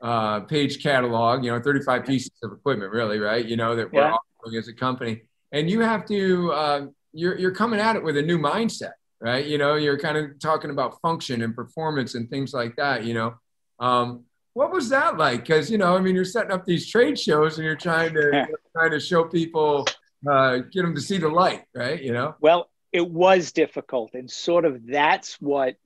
uh, 0.00 0.40
page 0.40 0.82
catalog, 0.82 1.44
you 1.44 1.50
know, 1.50 1.60
35 1.60 2.06
pieces 2.06 2.32
of 2.42 2.52
equipment, 2.52 2.92
really, 2.92 3.18
right? 3.18 3.44
You 3.44 3.56
know, 3.56 3.76
that 3.76 3.92
we're 3.92 4.00
yeah. 4.00 4.16
offering 4.40 4.58
as 4.58 4.68
a 4.68 4.72
company. 4.72 5.22
And 5.52 5.68
you 5.70 5.80
have 5.80 6.06
to, 6.06 6.52
uh, 6.52 6.86
you're, 7.12 7.38
you're 7.38 7.54
coming 7.54 7.78
at 7.78 7.96
it 7.96 8.02
with 8.02 8.16
a 8.16 8.22
new 8.22 8.38
mindset, 8.38 8.92
right? 9.24 9.46
You 9.46 9.56
know, 9.56 9.76
you're 9.76 9.98
kind 9.98 10.18
of 10.18 10.38
talking 10.38 10.70
about 10.70 11.00
function 11.00 11.40
and 11.40 11.54
performance 11.54 12.14
and 12.14 12.28
things 12.28 12.52
like 12.52 12.76
that, 12.76 13.04
you 13.04 13.14
know. 13.14 13.34
Um, 13.80 14.24
what 14.52 14.70
was 14.70 14.90
that 14.90 15.16
like? 15.16 15.40
Because, 15.40 15.70
you 15.70 15.78
know, 15.78 15.96
I 15.96 16.00
mean, 16.00 16.14
you're 16.14 16.26
setting 16.26 16.52
up 16.52 16.66
these 16.66 16.88
trade 16.88 17.18
shows 17.18 17.56
and 17.56 17.64
you're 17.64 17.74
trying 17.74 18.12
to, 18.14 18.30
yeah. 18.32 18.46
trying 18.76 18.90
to 18.90 19.00
show 19.00 19.24
people, 19.24 19.86
uh, 20.30 20.58
get 20.58 20.82
them 20.82 20.94
to 20.94 21.00
see 21.00 21.16
the 21.16 21.28
light, 21.28 21.64
right? 21.74 22.00
You 22.00 22.12
know? 22.12 22.34
Well, 22.40 22.68
it 22.92 23.08
was 23.08 23.50
difficult. 23.50 24.14
And 24.14 24.30
sort 24.30 24.66
of 24.66 24.86
that's 24.86 25.40
what 25.40 25.76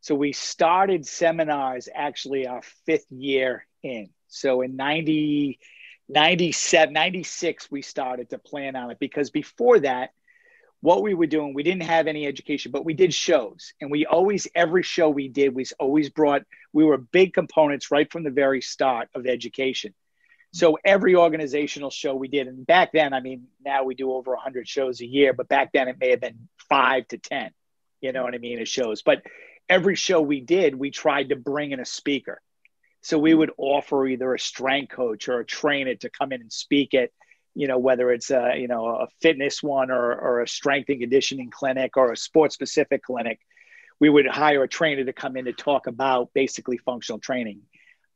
so 0.00 0.14
we 0.14 0.32
started 0.32 1.06
seminars 1.06 1.88
actually 1.94 2.46
our 2.46 2.62
fifth 2.86 3.10
year 3.10 3.66
in. 3.82 4.08
So 4.28 4.62
in 4.62 4.76
90, 4.76 5.58
97, 6.08 6.92
96, 6.92 7.70
we 7.70 7.82
started 7.82 8.30
to 8.30 8.38
plan 8.38 8.76
on 8.76 8.90
it 8.90 8.98
because 8.98 9.30
before 9.30 9.80
that, 9.80 10.12
what 10.80 11.02
we 11.02 11.14
were 11.14 11.26
doing, 11.26 11.52
we 11.52 11.62
didn't 11.62 11.82
have 11.82 12.06
any 12.06 12.26
education, 12.26 12.72
but 12.72 12.84
we 12.84 12.94
did 12.94 13.12
shows. 13.12 13.74
And 13.80 13.90
we 13.90 14.06
always, 14.06 14.48
every 14.54 14.82
show 14.82 15.10
we 15.10 15.28
did 15.28 15.54
was 15.54 15.72
always 15.72 16.08
brought, 16.08 16.42
we 16.72 16.84
were 16.84 16.96
big 16.96 17.34
components 17.34 17.90
right 17.90 18.10
from 18.10 18.24
the 18.24 18.30
very 18.30 18.62
start 18.62 19.08
of 19.14 19.26
education. 19.26 19.94
So 20.52 20.78
every 20.84 21.14
organizational 21.14 21.90
show 21.90 22.14
we 22.14 22.28
did, 22.28 22.48
and 22.48 22.66
back 22.66 22.92
then, 22.92 23.12
I 23.12 23.20
mean, 23.20 23.46
now 23.64 23.84
we 23.84 23.94
do 23.94 24.12
over 24.12 24.32
100 24.32 24.66
shows 24.66 25.00
a 25.00 25.06
year, 25.06 25.32
but 25.32 25.48
back 25.48 25.70
then 25.72 25.86
it 25.86 25.96
may 26.00 26.10
have 26.10 26.20
been 26.20 26.48
five 26.68 27.06
to 27.08 27.18
10, 27.18 27.50
you 28.00 28.12
know 28.12 28.24
what 28.24 28.34
I 28.34 28.38
mean, 28.38 28.58
as 28.58 28.68
shows. 28.68 29.02
But 29.02 29.22
every 29.68 29.94
show 29.94 30.20
we 30.20 30.40
did, 30.40 30.74
we 30.74 30.90
tried 30.90 31.28
to 31.28 31.36
bring 31.36 31.70
in 31.70 31.78
a 31.78 31.84
speaker. 31.84 32.40
So 33.02 33.18
we 33.18 33.32
hmm. 33.32 33.38
would 33.38 33.50
offer 33.58 34.06
either 34.06 34.34
a 34.34 34.40
strength 34.40 34.92
coach 34.92 35.28
or 35.28 35.40
a 35.40 35.46
trainer 35.46 35.94
to 35.96 36.10
come 36.10 36.32
in 36.32 36.40
and 36.40 36.52
speak 36.52 36.94
it, 36.94 37.12
you 37.54 37.66
know, 37.66 37.78
whether 37.78 38.10
it's 38.12 38.30
a, 38.30 38.54
you 38.56 38.68
know, 38.68 38.86
a 38.86 39.08
fitness 39.20 39.62
one 39.62 39.90
or, 39.90 40.12
or 40.14 40.40
a 40.40 40.48
strength 40.48 40.88
and 40.88 41.00
conditioning 41.00 41.50
clinic 41.50 41.96
or 41.96 42.12
a 42.12 42.16
sports 42.16 42.54
specific 42.54 43.02
clinic. 43.02 43.40
We 43.98 44.08
would 44.08 44.26
hire 44.26 44.62
a 44.62 44.68
trainer 44.68 45.04
to 45.04 45.12
come 45.12 45.36
in 45.36 45.44
to 45.44 45.52
talk 45.52 45.86
about 45.86 46.30
basically 46.32 46.78
functional 46.78 47.18
training, 47.18 47.60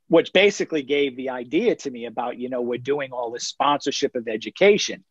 which 0.09 0.33
basically 0.33 0.83
gave 0.83 1.17
the 1.17 1.31
idea 1.31 1.76
to 1.76 1.91
me 1.91 2.07
about, 2.07 2.38
you 2.38 2.49
know, 2.49 2.62
we're 2.62 2.79
doing 2.79 3.12
all 3.12 3.31
this 3.31 3.47
sponsorship 3.47 4.14
of 4.14 4.26
education 4.26 5.05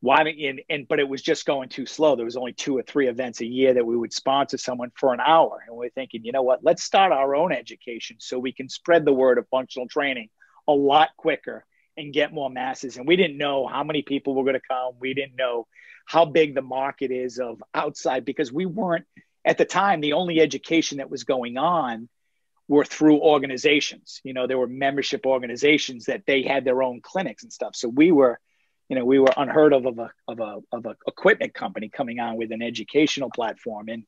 why 0.00 0.22
and, 0.22 0.60
and 0.70 0.86
but 0.88 1.00
it 1.00 1.08
was 1.08 1.22
just 1.22 1.44
going 1.44 1.68
too 1.68 1.86
slow 1.86 2.14
there 2.14 2.24
was 2.24 2.36
only 2.36 2.52
two 2.52 2.76
or 2.76 2.82
three 2.82 3.08
events 3.08 3.40
a 3.40 3.46
year 3.46 3.74
that 3.74 3.84
we 3.84 3.96
would 3.96 4.12
sponsor 4.12 4.56
someone 4.56 4.92
for 4.94 5.12
an 5.12 5.20
hour 5.20 5.64
and 5.66 5.76
we 5.76 5.86
are 5.86 5.90
thinking 5.90 6.24
you 6.24 6.32
know 6.32 6.42
what 6.42 6.60
let's 6.62 6.82
start 6.82 7.12
our 7.12 7.34
own 7.34 7.52
education 7.52 8.16
so 8.20 8.38
we 8.38 8.52
can 8.52 8.68
spread 8.68 9.04
the 9.04 9.12
word 9.12 9.38
of 9.38 9.48
functional 9.48 9.88
training 9.88 10.28
a 10.68 10.72
lot 10.72 11.08
quicker 11.16 11.64
and 11.98 12.12
get 12.12 12.32
more 12.32 12.50
masses. 12.50 12.96
And 12.96 13.06
we 13.06 13.16
didn't 13.16 13.38
know 13.38 13.66
how 13.66 13.84
many 13.84 14.02
people 14.02 14.34
were 14.34 14.44
going 14.44 14.54
to 14.54 14.60
come. 14.60 14.94
We 15.00 15.14
didn't 15.14 15.36
know 15.36 15.66
how 16.06 16.24
big 16.24 16.54
the 16.54 16.62
market 16.62 17.10
is 17.10 17.38
of 17.38 17.62
outside 17.74 18.24
because 18.24 18.52
we 18.52 18.66
weren't 18.66 19.04
at 19.44 19.58
the 19.58 19.64
time 19.64 20.00
the 20.00 20.14
only 20.14 20.40
education 20.40 20.98
that 20.98 21.10
was 21.10 21.24
going 21.24 21.58
on 21.58 22.08
were 22.66 22.84
through 22.84 23.20
organizations. 23.20 24.20
You 24.24 24.34
know 24.34 24.46
there 24.46 24.58
were 24.58 24.66
membership 24.66 25.26
organizations 25.26 26.06
that 26.06 26.24
they 26.26 26.42
had 26.42 26.64
their 26.64 26.82
own 26.82 27.00
clinics 27.02 27.42
and 27.42 27.52
stuff. 27.52 27.76
So 27.76 27.88
we 27.88 28.12
were 28.12 28.40
you 28.88 28.96
know, 28.96 29.04
we 29.04 29.18
were 29.18 29.32
unheard 29.36 29.72
of 29.72 29.86
of 29.86 29.98
a 29.98 30.10
of 30.26 30.40
a 30.40 30.60
of 30.72 30.86
a 30.86 30.96
equipment 31.06 31.54
company 31.54 31.88
coming 31.88 32.20
on 32.20 32.36
with 32.36 32.52
an 32.52 32.62
educational 32.62 33.30
platform, 33.30 33.88
and 33.88 34.04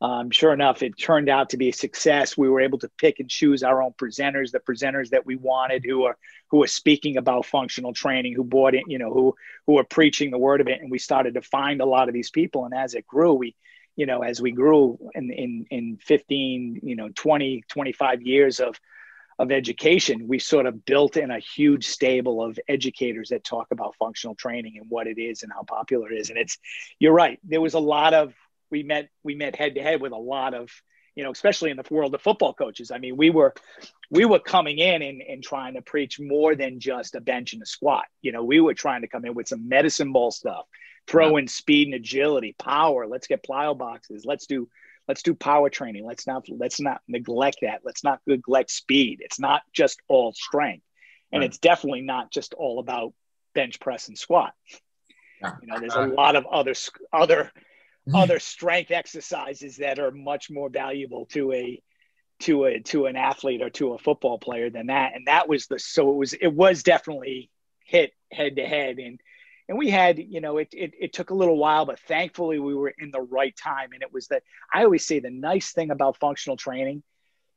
um, 0.00 0.30
sure 0.30 0.52
enough, 0.52 0.82
it 0.82 0.98
turned 0.98 1.28
out 1.28 1.50
to 1.50 1.56
be 1.56 1.68
a 1.68 1.72
success. 1.72 2.36
We 2.36 2.48
were 2.48 2.60
able 2.60 2.78
to 2.80 2.90
pick 2.98 3.20
and 3.20 3.30
choose 3.30 3.62
our 3.62 3.82
own 3.82 3.92
presenters, 3.92 4.50
the 4.50 4.60
presenters 4.60 5.10
that 5.10 5.24
we 5.24 5.36
wanted, 5.36 5.84
who 5.84 6.04
are 6.04 6.16
who 6.48 6.62
are 6.62 6.68
speaking 6.68 7.16
about 7.16 7.46
functional 7.46 7.92
training, 7.92 8.34
who 8.34 8.44
bought 8.44 8.74
it, 8.74 8.84
you 8.86 8.98
know, 8.98 9.12
who 9.12 9.34
who 9.66 9.78
are 9.78 9.84
preaching 9.84 10.30
the 10.30 10.38
word 10.38 10.60
of 10.60 10.68
it, 10.68 10.80
and 10.80 10.90
we 10.90 10.98
started 10.98 11.34
to 11.34 11.42
find 11.42 11.80
a 11.80 11.86
lot 11.86 12.08
of 12.08 12.14
these 12.14 12.30
people. 12.30 12.64
And 12.64 12.74
as 12.74 12.94
it 12.94 13.06
grew, 13.06 13.34
we, 13.34 13.54
you 13.96 14.06
know, 14.06 14.22
as 14.22 14.42
we 14.42 14.50
grew 14.50 14.98
in 15.14 15.30
in 15.30 15.66
in 15.70 15.98
15, 16.02 16.80
you 16.82 16.96
know, 16.96 17.08
20, 17.14 17.64
25 17.68 18.22
years 18.22 18.60
of 18.60 18.78
of 19.38 19.50
education, 19.50 20.28
we 20.28 20.38
sort 20.38 20.66
of 20.66 20.84
built 20.84 21.16
in 21.16 21.30
a 21.30 21.40
huge 21.40 21.86
stable 21.86 22.42
of 22.42 22.58
educators 22.68 23.30
that 23.30 23.42
talk 23.42 23.68
about 23.72 23.96
functional 23.96 24.34
training 24.34 24.76
and 24.78 24.88
what 24.88 25.06
it 25.06 25.18
is 25.18 25.42
and 25.42 25.52
how 25.52 25.62
popular 25.64 26.12
it 26.12 26.18
is. 26.18 26.30
And 26.30 26.38
it's, 26.38 26.58
you're 27.00 27.12
right. 27.12 27.40
There 27.42 27.60
was 27.60 27.74
a 27.74 27.80
lot 27.80 28.14
of, 28.14 28.32
we 28.70 28.82
met, 28.82 29.08
we 29.22 29.34
met 29.34 29.56
head 29.56 29.74
to 29.74 29.82
head 29.82 30.00
with 30.00 30.12
a 30.12 30.16
lot 30.16 30.54
of, 30.54 30.70
you 31.14 31.22
know, 31.22 31.30
especially 31.30 31.70
in 31.70 31.76
the 31.76 31.84
world 31.90 32.14
of 32.14 32.22
football 32.22 32.54
coaches. 32.54 32.90
I 32.90 32.98
mean, 32.98 33.16
we 33.16 33.30
were, 33.30 33.54
we 34.10 34.24
were 34.24 34.40
coming 34.40 34.78
in 34.78 35.02
and, 35.02 35.22
and 35.22 35.42
trying 35.42 35.74
to 35.74 35.82
preach 35.82 36.18
more 36.18 36.54
than 36.56 36.80
just 36.80 37.14
a 37.14 37.20
bench 37.20 37.52
and 37.52 37.62
a 37.62 37.66
squat. 37.66 38.04
You 38.20 38.32
know, 38.32 38.42
we 38.42 38.60
were 38.60 38.74
trying 38.74 39.02
to 39.02 39.08
come 39.08 39.24
in 39.24 39.34
with 39.34 39.48
some 39.48 39.68
medicine 39.68 40.12
ball 40.12 40.30
stuff, 40.30 40.64
throw 41.06 41.36
in 41.36 41.46
speed 41.46 41.88
and 41.88 41.94
agility, 41.94 42.54
power. 42.58 43.06
Let's 43.06 43.26
get 43.26 43.44
plyo 43.48 43.76
boxes. 43.76 44.24
Let's 44.24 44.46
do 44.46 44.68
let's 45.06 45.22
do 45.22 45.34
power 45.34 45.68
training 45.68 46.02
let's 46.02 46.26
not 46.26 46.46
let's 46.48 46.80
not 46.80 47.02
neglect 47.06 47.58
that 47.60 47.80
let's 47.84 48.02
not 48.02 48.20
neglect 48.26 48.70
speed 48.70 49.20
it's 49.20 49.38
not 49.38 49.60
just 49.70 50.00
all 50.08 50.32
strength 50.32 50.82
and 51.30 51.40
right. 51.40 51.46
it's 51.50 51.58
definitely 51.58 52.00
not 52.00 52.32
just 52.32 52.54
all 52.54 52.78
about 52.78 53.12
bench 53.54 53.78
press 53.80 54.08
and 54.08 54.16
squat 54.16 54.54
you 55.60 55.66
know 55.66 55.78
there's 55.78 55.94
a 55.94 56.02
uh, 56.02 56.08
lot 56.08 56.36
of 56.36 56.46
other 56.46 56.74
other. 57.12 57.50
other 58.14 58.38
strength 58.38 58.90
exercises 58.90 59.78
that 59.78 59.98
are 59.98 60.10
much 60.10 60.50
more 60.50 60.68
valuable 60.68 61.26
to 61.26 61.52
a 61.52 61.82
to 62.40 62.64
a 62.64 62.80
to 62.80 63.06
an 63.06 63.16
athlete 63.16 63.62
or 63.62 63.70
to 63.70 63.94
a 63.94 63.98
football 63.98 64.38
player 64.38 64.70
than 64.70 64.88
that. 64.88 65.12
And 65.14 65.26
that 65.26 65.48
was 65.48 65.66
the 65.66 65.78
so 65.78 66.10
it 66.10 66.16
was 66.16 66.32
it 66.34 66.52
was 66.52 66.82
definitely 66.82 67.50
hit 67.84 68.12
head 68.32 68.56
to 68.56 68.66
head. 68.66 68.98
And 68.98 69.20
and 69.68 69.78
we 69.78 69.88
had 69.88 70.18
you 70.18 70.40
know 70.40 70.58
it, 70.58 70.68
it, 70.72 70.92
it 71.00 71.12
took 71.12 71.30
a 71.30 71.34
little 71.34 71.56
while 71.56 71.86
but 71.86 72.00
thankfully 72.00 72.58
we 72.58 72.74
were 72.74 72.92
in 72.98 73.10
the 73.10 73.22
right 73.22 73.54
time. 73.56 73.90
And 73.92 74.02
it 74.02 74.12
was 74.12 74.28
that 74.28 74.42
i 74.72 74.84
always 74.84 75.06
say 75.06 75.20
the 75.20 75.30
nice 75.30 75.72
thing 75.72 75.90
about 75.90 76.18
functional 76.18 76.56
training 76.56 77.02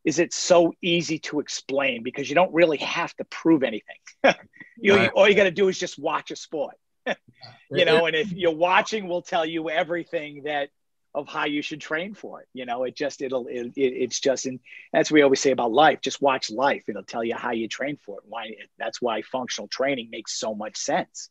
is 0.06 0.20
it's 0.20 0.38
so 0.38 0.72
easy 0.82 1.20
to 1.20 1.42
explain 1.42 2.01
because 2.01 2.30
you 2.30 2.36
don't 2.36 2.54
really 2.54 2.77
have 2.77 3.13
to 3.16 3.25
prove 3.25 3.63
anything. 3.63 3.98
You, 4.80 4.96
right. 4.96 5.10
all 5.16 5.27
you 5.27 5.34
got 5.34 5.46
to 5.46 5.51
do 5.51 5.70
is 5.70 5.80
just 5.80 5.98
watch 5.98 6.30
a 6.30 6.36
sport 6.36 6.75
you 7.72 7.86
know 7.86 8.06
and 8.06 8.16
if 8.16 8.32
you're 8.32 8.52
watching 8.52 9.08
we'll 9.08 9.22
tell 9.22 9.46
you 9.46 9.70
everything 9.70 10.44
that 10.44 10.70
of 11.16 11.28
how 11.28 11.46
you 11.46 11.62
should 11.62 11.82
train 11.82 12.14
for 12.14 12.42
it 12.42 12.48
you 12.54 12.66
know 12.66 12.84
it 12.84 12.96
just 12.96 13.22
it'll 13.22 13.48
it, 13.48 13.72
it, 13.76 13.82
it's 13.82 14.20
just 14.20 14.46
and 14.46 14.60
that's 14.94 15.10
what 15.10 15.16
we 15.16 15.22
always 15.22 15.40
say 15.40 15.52
about 15.52 15.72
life 15.72 16.00
just 16.02 16.22
watch 16.22 16.52
life 16.52 16.84
it'll 16.88 17.04
tell 17.04 17.24
you 17.24 17.36
how 17.36 17.52
you 17.52 17.68
train 17.68 17.98
for 18.06 18.18
it 18.18 18.24
why 18.28 18.52
that's 18.78 19.02
why 19.02 19.22
functional 19.22 19.68
training 19.68 20.10
makes 20.12 20.40
so 20.40 20.54
much 20.54 20.78
sense 20.78 21.30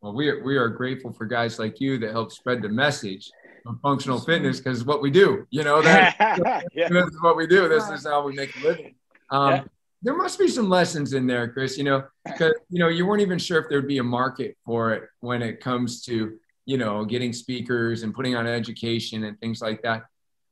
well, 0.00 0.14
we 0.14 0.28
are, 0.28 0.42
we 0.44 0.56
are 0.56 0.68
grateful 0.68 1.12
for 1.12 1.26
guys 1.26 1.58
like 1.58 1.80
you 1.80 1.98
that 1.98 2.12
help 2.12 2.30
spread 2.30 2.62
the 2.62 2.68
message 2.68 3.30
of 3.66 3.80
functional 3.80 4.20
fitness 4.20 4.58
because 4.58 4.84
what 4.84 5.02
we 5.02 5.10
do, 5.10 5.46
you 5.50 5.64
know, 5.64 5.82
that 5.82 6.16
yeah. 6.72 6.88
this 6.88 7.06
is 7.06 7.20
what 7.20 7.36
we 7.36 7.46
do. 7.46 7.68
This 7.68 7.88
is 7.88 8.06
how 8.06 8.24
we 8.24 8.32
make 8.32 8.54
a 8.56 8.60
living. 8.60 8.94
Um, 9.30 9.50
yeah. 9.50 9.62
There 10.02 10.16
must 10.16 10.38
be 10.38 10.48
some 10.48 10.68
lessons 10.68 11.12
in 11.12 11.26
there, 11.26 11.48
Chris, 11.52 11.76
you 11.76 11.84
know, 11.84 12.04
because, 12.24 12.54
you 12.70 12.78
know, 12.78 12.88
you 12.88 13.04
weren't 13.04 13.22
even 13.22 13.38
sure 13.38 13.58
if 13.58 13.68
there'd 13.68 13.88
be 13.88 13.98
a 13.98 14.04
market 14.04 14.56
for 14.64 14.92
it 14.92 15.08
when 15.20 15.42
it 15.42 15.60
comes 15.60 16.04
to, 16.04 16.38
you 16.66 16.78
know, 16.78 17.04
getting 17.04 17.32
speakers 17.32 18.04
and 18.04 18.14
putting 18.14 18.36
on 18.36 18.46
education 18.46 19.24
and 19.24 19.38
things 19.40 19.60
like 19.60 19.82
that. 19.82 20.04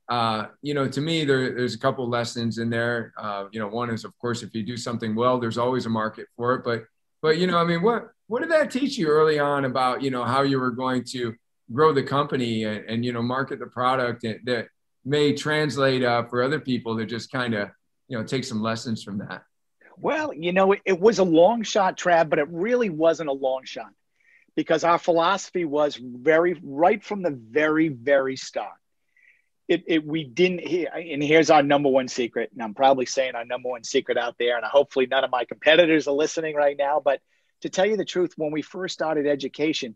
Uh, 0.08 0.46
you 0.62 0.74
know, 0.74 0.88
to 0.88 1.00
me, 1.00 1.24
there, 1.24 1.54
there's 1.54 1.74
a 1.74 1.78
couple 1.78 2.08
lessons 2.08 2.58
in 2.58 2.70
there. 2.70 3.12
Uh, 3.18 3.46
you 3.52 3.60
know, 3.60 3.68
one 3.68 3.90
is, 3.90 4.04
of 4.04 4.16
course, 4.18 4.42
if 4.42 4.54
you 4.54 4.62
do 4.62 4.76
something 4.76 5.14
well, 5.14 5.38
there's 5.38 5.58
always 5.58 5.86
a 5.86 5.90
market 5.90 6.26
for 6.36 6.54
it. 6.54 6.64
But, 6.64 6.84
but 7.22 7.38
you 7.38 7.46
know, 7.46 7.58
I 7.58 7.64
mean, 7.64 7.82
what 7.82 8.10
what 8.28 8.40
did 8.40 8.50
that 8.50 8.70
teach 8.70 8.98
you 8.98 9.08
early 9.08 9.38
on 9.38 9.64
about 9.64 10.02
you 10.02 10.10
know 10.10 10.24
how 10.24 10.42
you 10.42 10.58
were 10.58 10.70
going 10.70 11.04
to 11.04 11.34
grow 11.72 11.92
the 11.92 12.02
company 12.02 12.64
and, 12.64 12.84
and 12.88 13.04
you 13.04 13.12
know 13.12 13.22
market 13.22 13.58
the 13.58 13.66
product 13.66 14.22
that 14.44 14.68
may 15.04 15.32
translate 15.32 16.02
uh, 16.02 16.24
for 16.24 16.42
other 16.42 16.60
people 16.60 16.96
that 16.96 17.06
just 17.06 17.30
kind 17.30 17.54
of 17.54 17.68
you 18.08 18.16
know 18.16 18.24
take 18.24 18.44
some 18.44 18.62
lessons 18.62 19.02
from 19.02 19.18
that 19.18 19.42
well 19.98 20.32
you 20.32 20.52
know 20.52 20.72
it, 20.72 20.80
it 20.84 21.00
was 21.00 21.18
a 21.18 21.24
long 21.24 21.62
shot 21.62 21.98
Trav 21.98 22.28
but 22.28 22.38
it 22.38 22.48
really 22.50 22.90
wasn't 22.90 23.28
a 23.28 23.32
long 23.32 23.64
shot 23.64 23.90
because 24.54 24.84
our 24.84 24.98
philosophy 24.98 25.64
was 25.64 25.96
very 25.96 26.58
right 26.62 27.02
from 27.02 27.22
the 27.22 27.30
very 27.30 27.88
very 27.88 28.36
start 28.36 28.78
it, 29.68 29.84
it 29.86 30.06
we 30.06 30.24
didn't 30.24 30.60
and 30.60 31.22
here's 31.22 31.50
our 31.50 31.62
number 31.62 31.88
one 31.88 32.08
secret 32.08 32.50
and 32.52 32.62
i'm 32.62 32.74
probably 32.74 33.06
saying 33.06 33.34
our 33.34 33.44
number 33.44 33.68
one 33.68 33.84
secret 33.84 34.16
out 34.16 34.36
there 34.38 34.56
and 34.56 34.64
hopefully 34.64 35.06
none 35.06 35.24
of 35.24 35.30
my 35.30 35.44
competitors 35.44 36.06
are 36.06 36.14
listening 36.14 36.54
right 36.54 36.76
now 36.78 37.00
but 37.04 37.20
to 37.62 37.70
tell 37.70 37.86
you 37.86 37.96
the 37.96 38.04
truth, 38.04 38.34
when 38.36 38.52
we 38.52 38.62
first 38.62 38.94
started 38.94 39.26
education, 39.26 39.94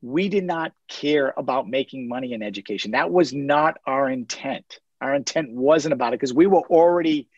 we 0.00 0.28
did 0.28 0.44
not 0.44 0.72
care 0.88 1.32
about 1.36 1.68
making 1.68 2.08
money 2.08 2.32
in 2.32 2.42
education. 2.42 2.92
That 2.92 3.10
was 3.10 3.32
not 3.32 3.78
our 3.86 4.08
intent. 4.08 4.80
Our 5.00 5.14
intent 5.14 5.50
wasn't 5.52 5.94
about 5.94 6.12
it 6.12 6.20
because 6.20 6.34
we 6.34 6.46
were 6.46 6.62
already 6.68 7.28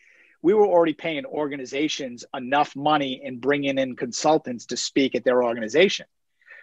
we 0.45 0.53
were 0.53 0.67
already 0.67 0.93
paying 0.93 1.25
organizations 1.25 2.23
enough 2.31 2.75
money 2.75 3.19
and 3.25 3.41
bringing 3.41 3.79
in 3.79 3.95
consultants 3.95 4.67
to 4.67 4.77
speak 4.77 5.15
at 5.15 5.23
their 5.23 5.43
organization. 5.43 6.05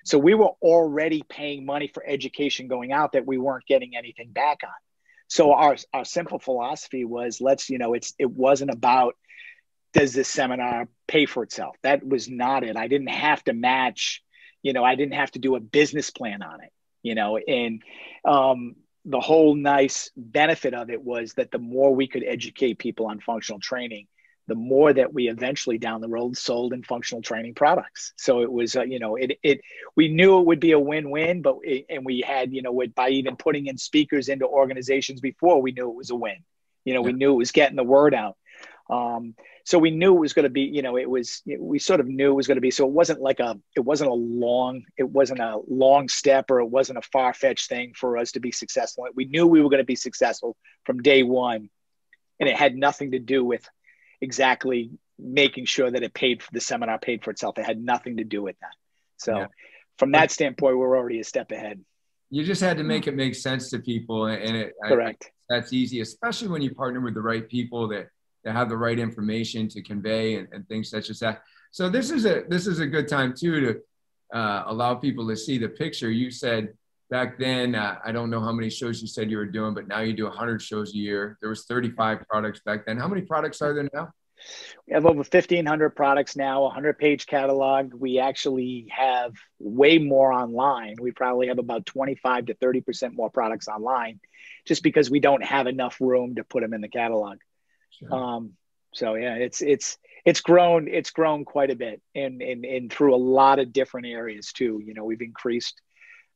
So 0.05 0.19
we 0.19 0.35
were 0.35 0.53
already 0.63 1.25
paying 1.29 1.67
money 1.67 1.91
for 1.93 2.05
education 2.07 2.69
going 2.69 2.93
out 2.93 3.15
that 3.15 3.27
we 3.27 3.39
weren't 3.39 3.67
getting 3.67 3.97
anything 3.97 4.31
back 4.31 4.59
on. 4.63 4.71
So 5.27 5.53
our 5.53 5.77
our 5.93 6.05
simple 6.05 6.39
philosophy 6.39 7.05
was 7.05 7.41
let's 7.41 7.71
you 7.71 7.79
know 7.79 7.95
it's 7.95 8.15
it 8.21 8.31
wasn't 8.31 8.71
about 8.71 9.17
does 9.95 10.13
this 10.13 10.29
seminar 10.29 10.87
pay 11.09 11.27
for 11.27 11.43
itself? 11.43 11.75
That 11.83 12.07
was 12.07 12.31
not 12.31 12.63
it. 12.63 12.77
I 12.77 12.87
didn't 12.87 13.09
have 13.11 13.43
to 13.47 13.53
match, 13.53 14.23
you 14.63 14.75
know, 14.75 14.85
I 14.85 14.95
didn't 14.95 15.15
have 15.15 15.33
to 15.33 15.41
do 15.41 15.57
a 15.57 15.61
business 15.61 16.11
plan 16.11 16.41
on 16.41 16.63
it, 16.63 16.71
you 17.03 17.17
know, 17.17 17.37
and 17.37 17.83
um, 18.25 18.77
the 19.05 19.21
whole 19.21 19.55
nice 19.55 20.11
benefit 20.17 20.75
of 20.75 20.91
it 20.91 21.03
was 21.03 21.35
that 21.35 21.51
the 21.51 21.59
more 21.59 21.95
we 21.95 22.07
could 22.07 22.25
educate 22.25 22.79
people 22.79 23.07
on 23.07 23.21
functional 23.21 23.61
training, 23.61 24.07
the 24.49 24.55
more 24.55 24.93
that 24.93 25.13
we 25.13 25.29
eventually 25.29 25.79
down 25.79 26.01
the 26.01 26.09
road 26.09 26.37
sold 26.37 26.73
in 26.73 26.83
functional 26.83 27.23
training 27.23 27.55
products. 27.55 28.13
So 28.17 28.43
it 28.43 28.53
was, 28.53 28.77
uh, 28.77 28.83
you 28.83 28.99
know, 28.99 29.17
it, 29.17 29.39
it, 29.43 29.61
we 29.97 30.09
knew 30.09 30.39
it 30.39 30.47
would 30.47 30.61
be 30.61 30.73
a 30.73 30.79
win-win, 30.79 31.43
but, 31.43 31.57
it, 31.63 31.87
and 31.89 32.05
we 32.05 32.25
had, 32.27 32.53
you 32.53 32.63
know, 32.63 32.73
with 32.73 32.95
by 32.95 33.11
even 33.11 33.37
putting 33.37 33.67
in 33.67 33.79
speakers 33.79 34.29
into 34.29 34.47
organizations 34.47 35.21
before 35.21 35.63
we 35.63 35.73
knew 35.73 35.91
it 35.91 35.97
was 35.97 36.11
a 36.11 36.17
win, 36.17 36.39
you 36.85 36.95
know, 36.95 37.01
yeah. 37.01 37.07
we 37.07 37.13
knew 37.13 37.33
it 37.33 37.37
was 37.37 37.53
getting 37.53 37.77
the 37.77 37.85
word 37.85 38.15
out. 38.15 38.37
Um, 38.93 39.35
so 39.65 39.79
we 39.79 39.91
knew 39.91 40.15
it 40.15 40.21
was 40.21 40.35
going 40.35 40.45
to 40.45 40.51
be 40.51 40.63
you 40.63 40.83
know 40.83 40.99
it 40.99 41.09
was 41.09 41.43
we 41.59 41.79
sort 41.79 42.01
of 42.01 42.07
knew 42.07 42.33
it 42.33 42.35
was 42.35 42.47
going 42.47 42.57
to 42.57 42.61
be 42.61 42.71
so 42.71 42.87
it 42.87 42.93
wasn't 42.93 43.23
like 43.23 43.41
a 43.41 43.59
it 43.75 43.81
wasn't 43.81 44.11
a 44.11 44.15
long 44.15 44.83
it 44.99 45.09
wasn't 45.09 45.41
a 45.41 45.61
long 45.67 46.09
step 46.09 46.51
or 46.51 46.61
it 46.61 46.67
wasn't 46.67 46.99
a 46.99 47.03
far-fetched 47.11 47.71
thing 47.71 47.95
for 47.97 48.19
us 48.19 48.33
to 48.33 48.41
be 48.41 48.53
successful. 48.53 49.07
We 49.15 49.25
knew 49.25 49.47
we 49.47 49.63
were 49.63 49.71
going 49.71 49.79
to 49.79 49.85
be 49.85 49.97
successful 49.97 50.57
from 50.85 51.01
day 51.01 51.23
one 51.23 51.71
and 52.39 52.49
it 52.49 52.57
had 52.57 52.77
nothing 52.77 53.13
to 53.13 53.19
do 53.19 53.43
with 53.43 53.67
exactly 54.21 54.91
making 55.19 55.65
sure 55.65 55.91
that 55.91 56.03
it 56.03 56.13
paid 56.13 56.43
for 56.43 56.51
the 56.53 56.61
seminar 56.61 56.99
paid 56.99 57.25
for 57.25 57.31
itself. 57.31 57.57
It 57.57 57.65
had 57.65 57.83
nothing 57.83 58.19
to 58.19 58.25
do 58.25 58.43
with 58.43 58.59
that. 58.61 58.75
So 59.17 59.39
yeah. 59.39 59.47
from 59.97 60.13
that 60.13 60.31
standpoint 60.31 60.77
we're 60.77 60.99
already 60.99 61.21
a 61.21 61.25
step 61.25 61.51
ahead. 61.51 61.81
You 62.29 62.45
just 62.45 62.61
had 62.61 62.77
to 62.77 62.85
make 62.85 63.07
it 63.07 63.15
make 63.15 63.37
sense 63.37 63.71
to 63.71 63.79
people 63.79 64.27
and 64.27 64.55
it 64.55 64.75
correct. 64.85 65.31
I, 65.51 65.57
that's 65.57 65.73
easy 65.73 66.01
especially 66.01 66.49
when 66.49 66.61
you 66.61 66.75
partner 66.75 67.01
with 67.01 67.15
the 67.15 67.23
right 67.23 67.49
people 67.49 67.89
that 67.89 68.09
that 68.45 68.55
have 68.55 68.69
the 68.69 68.77
right 68.77 68.99
information 68.99 69.69
to 69.69 69.83
convey 69.83 70.37
and, 70.37 70.49
and 70.53 70.69
things 70.69 70.91
such 70.91 71.11
as 71.11 71.19
that. 71.21 71.43
So 71.71 71.89
this 71.89 72.11
is 72.11 72.27
a 72.27 72.45
this 72.49 72.67
is 72.67 72.81
a 72.81 72.87
good 72.87 73.09
time 73.09 73.35
too 73.35 73.61
to 73.61 74.39
uh, 74.39 74.65
allow 74.67 74.95
people 74.95 75.27
to 75.29 75.37
see 75.37 75.59
the 75.59 75.69
picture. 75.69 76.11
You 76.11 76.31
said 76.31 76.75
back 77.11 77.39
then, 77.39 77.75
uh, 77.75 77.99
I 78.05 78.13
don't 78.13 78.31
know 78.31 78.41
how 78.41 78.53
many 78.53 78.71
shows 78.71 79.01
you 79.01 79.09
said 79.09 79.31
you 79.31 79.37
were 79.37 79.47
doing, 79.47 79.75
but 79.75 79.87
now 79.87 80.01
you 80.01 80.15
do 80.15 80.25
100 80.25 80.63
shows 80.63 80.95
a 80.95 80.97
year. 80.97 81.39
There 81.41 81.51
was 81.51 81.65
35 81.67 82.27
products 82.29 82.61
back 82.65 82.87
then. 82.87 82.97
How 82.97 83.09
many 83.09 83.23
products 83.23 83.61
are 83.63 83.75
there 83.75 83.89
now? 83.93 84.13
We 84.87 84.95
have 84.95 85.07
over 85.07 85.19
1,500 85.19 85.91
products 85.91 86.37
now, 86.37 86.63
100 86.63 86.99
page 86.99 87.27
catalog. 87.27 87.95
We 87.95 88.19
actually 88.19 88.89
have 88.91 89.35
way 89.59 89.99
more 89.99 90.33
online. 90.33 90.97
We 91.01 91.13
probably 91.13 91.49
have 91.49 91.59
about 91.59 91.87
25 91.87 92.47
to 92.47 92.55
30% 92.55 93.15
more 93.15 93.31
products 93.31 93.69
online 93.69 94.21
just 94.67 94.83
because 94.83 95.11
we 95.11 95.21
don't 95.21 95.45
have 95.45 95.67
enough 95.67 96.01
room 96.01 96.37
to 96.37 96.45
put 96.45 96.63
them 96.63 96.75
in 96.75 96.81
the 96.81 96.89
catalog. 96.89 97.39
Sure. 97.99 98.15
Um, 98.15 98.53
so 98.95 99.15
yeah, 99.15 99.35
it's, 99.35 99.63
it's, 99.63 99.99
it's 100.25 100.41
grown, 100.41 100.89
it's 100.89 101.11
grown 101.11 101.45
quite 101.45 101.71
a 101.71 101.77
bit 101.77 102.01
and, 102.15 102.43
and, 102.43 102.65
and 102.65 102.93
through 102.93 103.15
a 103.15 103.17
lot 103.17 103.59
of 103.59 103.73
different 103.73 104.07
areas 104.07 104.53
too. 104.53 104.81
You 104.85 104.95
know, 104.95 105.05
we've 105.05 105.23
increased 105.23 105.81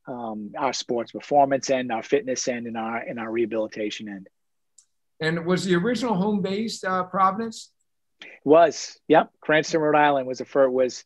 um, 0.07 0.51
our 0.57 0.73
sports 0.73 1.11
performance 1.11 1.69
end, 1.69 1.91
our 1.91 2.03
fitness 2.03 2.47
end, 2.47 2.67
and 2.67 2.77
our, 2.77 2.97
and 2.97 3.19
our 3.19 3.31
rehabilitation 3.31 4.09
end. 4.09 4.27
And 5.19 5.45
was 5.45 5.65
the 5.65 5.75
original 5.75 6.15
home 6.15 6.41
base 6.41 6.83
uh, 6.83 7.03
Providence? 7.03 7.71
Was 8.43 8.99
yep, 9.07 9.31
Cranston, 9.41 9.81
Rhode 9.81 9.97
Island 9.97 10.27
was 10.27 10.41
a 10.41 10.45
first, 10.45 10.71
was 10.71 11.03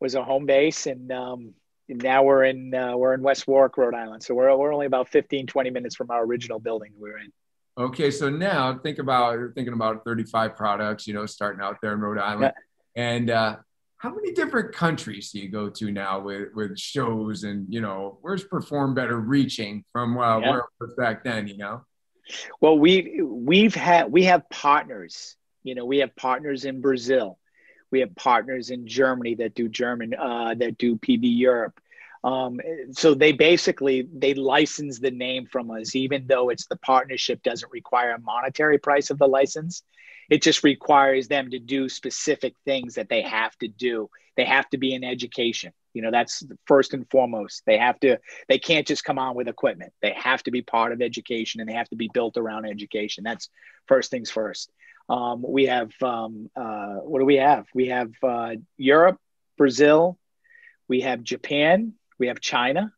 was 0.00 0.14
a 0.14 0.24
home 0.24 0.46
base, 0.46 0.86
and 0.86 1.10
um, 1.12 1.54
now 1.88 2.22
we're 2.22 2.44
in 2.44 2.74
uh, 2.74 2.96
we're 2.96 3.14
in 3.14 3.22
West 3.22 3.46
Warwick, 3.46 3.76
Rhode 3.76 3.94
Island. 3.94 4.22
So 4.22 4.34
we're 4.34 4.54
we're 4.56 4.72
only 4.72 4.86
about 4.86 5.08
15, 5.08 5.46
20 5.46 5.70
minutes 5.70 5.94
from 5.94 6.10
our 6.10 6.24
original 6.24 6.58
building 6.58 6.92
we 6.98 7.10
were 7.10 7.18
in. 7.18 7.32
Okay, 7.76 8.10
so 8.10 8.30
now 8.30 8.78
think 8.78 8.98
about 8.98 9.38
thinking 9.54 9.74
about 9.74 10.04
35 10.04 10.56
products, 10.56 11.06
you 11.06 11.14
know, 11.14 11.26
starting 11.26 11.60
out 11.60 11.78
there 11.82 11.92
in 11.92 12.00
Rhode 12.00 12.18
Island, 12.18 12.52
yeah. 12.94 13.02
and 13.02 13.30
uh, 13.30 13.56
how 13.96 14.14
many 14.14 14.32
different 14.32 14.72
countries 14.72 15.32
do 15.32 15.40
you 15.40 15.48
go 15.48 15.70
to 15.70 15.90
now 15.90 16.20
with 16.20 16.48
with 16.54 16.78
shows 16.78 17.42
and 17.42 17.66
you 17.72 17.80
know 17.80 18.18
where's 18.20 18.44
Perform 18.44 18.94
Better 18.94 19.18
reaching 19.18 19.84
from 19.92 20.18
uh, 20.18 20.38
yeah. 20.38 20.50
where 20.50 20.58
it 20.58 20.64
was 20.78 20.94
back 20.94 21.24
then, 21.24 21.48
you 21.48 21.56
know? 21.56 21.84
Well, 22.60 22.78
we 22.78 23.22
we've 23.22 23.74
had 23.74 24.10
we 24.12 24.24
have 24.24 24.48
partners. 24.50 25.36
You 25.62 25.74
know, 25.74 25.84
we 25.84 25.98
have 25.98 26.14
partners 26.16 26.64
in 26.64 26.80
Brazil. 26.80 27.38
We 27.90 28.00
have 28.00 28.14
partners 28.14 28.70
in 28.70 28.86
Germany 28.86 29.36
that 29.36 29.54
do 29.54 29.68
German 29.68 30.14
uh, 30.14 30.54
that 30.54 30.78
do 30.78 30.96
PB 30.96 31.20
Europe. 31.22 31.80
Um, 32.24 32.58
so 32.92 33.12
they 33.12 33.32
basically 33.32 34.08
they 34.12 34.32
license 34.32 34.98
the 34.98 35.10
name 35.10 35.46
from 35.46 35.70
us, 35.70 35.94
even 35.94 36.26
though 36.26 36.48
it's 36.48 36.66
the 36.66 36.76
partnership 36.76 37.42
doesn't 37.42 37.70
require 37.70 38.12
a 38.12 38.20
monetary 38.20 38.78
price 38.78 39.10
of 39.10 39.18
the 39.18 39.28
license. 39.28 39.82
It 40.30 40.42
just 40.42 40.64
requires 40.64 41.28
them 41.28 41.50
to 41.50 41.58
do 41.58 41.86
specific 41.90 42.54
things 42.64 42.94
that 42.94 43.10
they 43.10 43.20
have 43.20 43.54
to 43.58 43.68
do. 43.68 44.08
They 44.38 44.46
have 44.46 44.68
to 44.70 44.78
be 44.78 44.94
in 44.94 45.04
education. 45.04 45.74
You 45.92 46.00
know, 46.00 46.10
that's 46.10 46.42
first 46.66 46.94
and 46.94 47.08
foremost. 47.10 47.62
They 47.66 47.76
have 47.76 48.00
to, 48.00 48.18
they 48.48 48.58
can't 48.58 48.86
just 48.86 49.04
come 49.04 49.18
on 49.18 49.36
with 49.36 49.46
equipment. 49.46 49.92
They 50.00 50.14
have 50.16 50.42
to 50.44 50.50
be 50.50 50.62
part 50.62 50.92
of 50.92 51.02
education 51.02 51.60
and 51.60 51.68
they 51.68 51.74
have 51.74 51.90
to 51.90 51.96
be 51.96 52.10
built 52.12 52.38
around 52.38 52.64
education. 52.64 53.22
That's 53.22 53.50
first 53.86 54.10
things 54.10 54.30
first. 54.30 54.72
Um, 55.10 55.44
we 55.46 55.66
have, 55.66 55.92
um, 56.02 56.50
uh, 56.56 56.96
what 57.02 57.18
do 57.18 57.26
we 57.26 57.36
have? 57.36 57.66
We 57.74 57.88
have 57.88 58.10
uh, 58.22 58.54
Europe, 58.78 59.20
Brazil, 59.58 60.18
we 60.88 61.02
have 61.02 61.22
Japan, 61.22 61.92
we 62.18 62.28
have 62.28 62.40
China. 62.40 62.92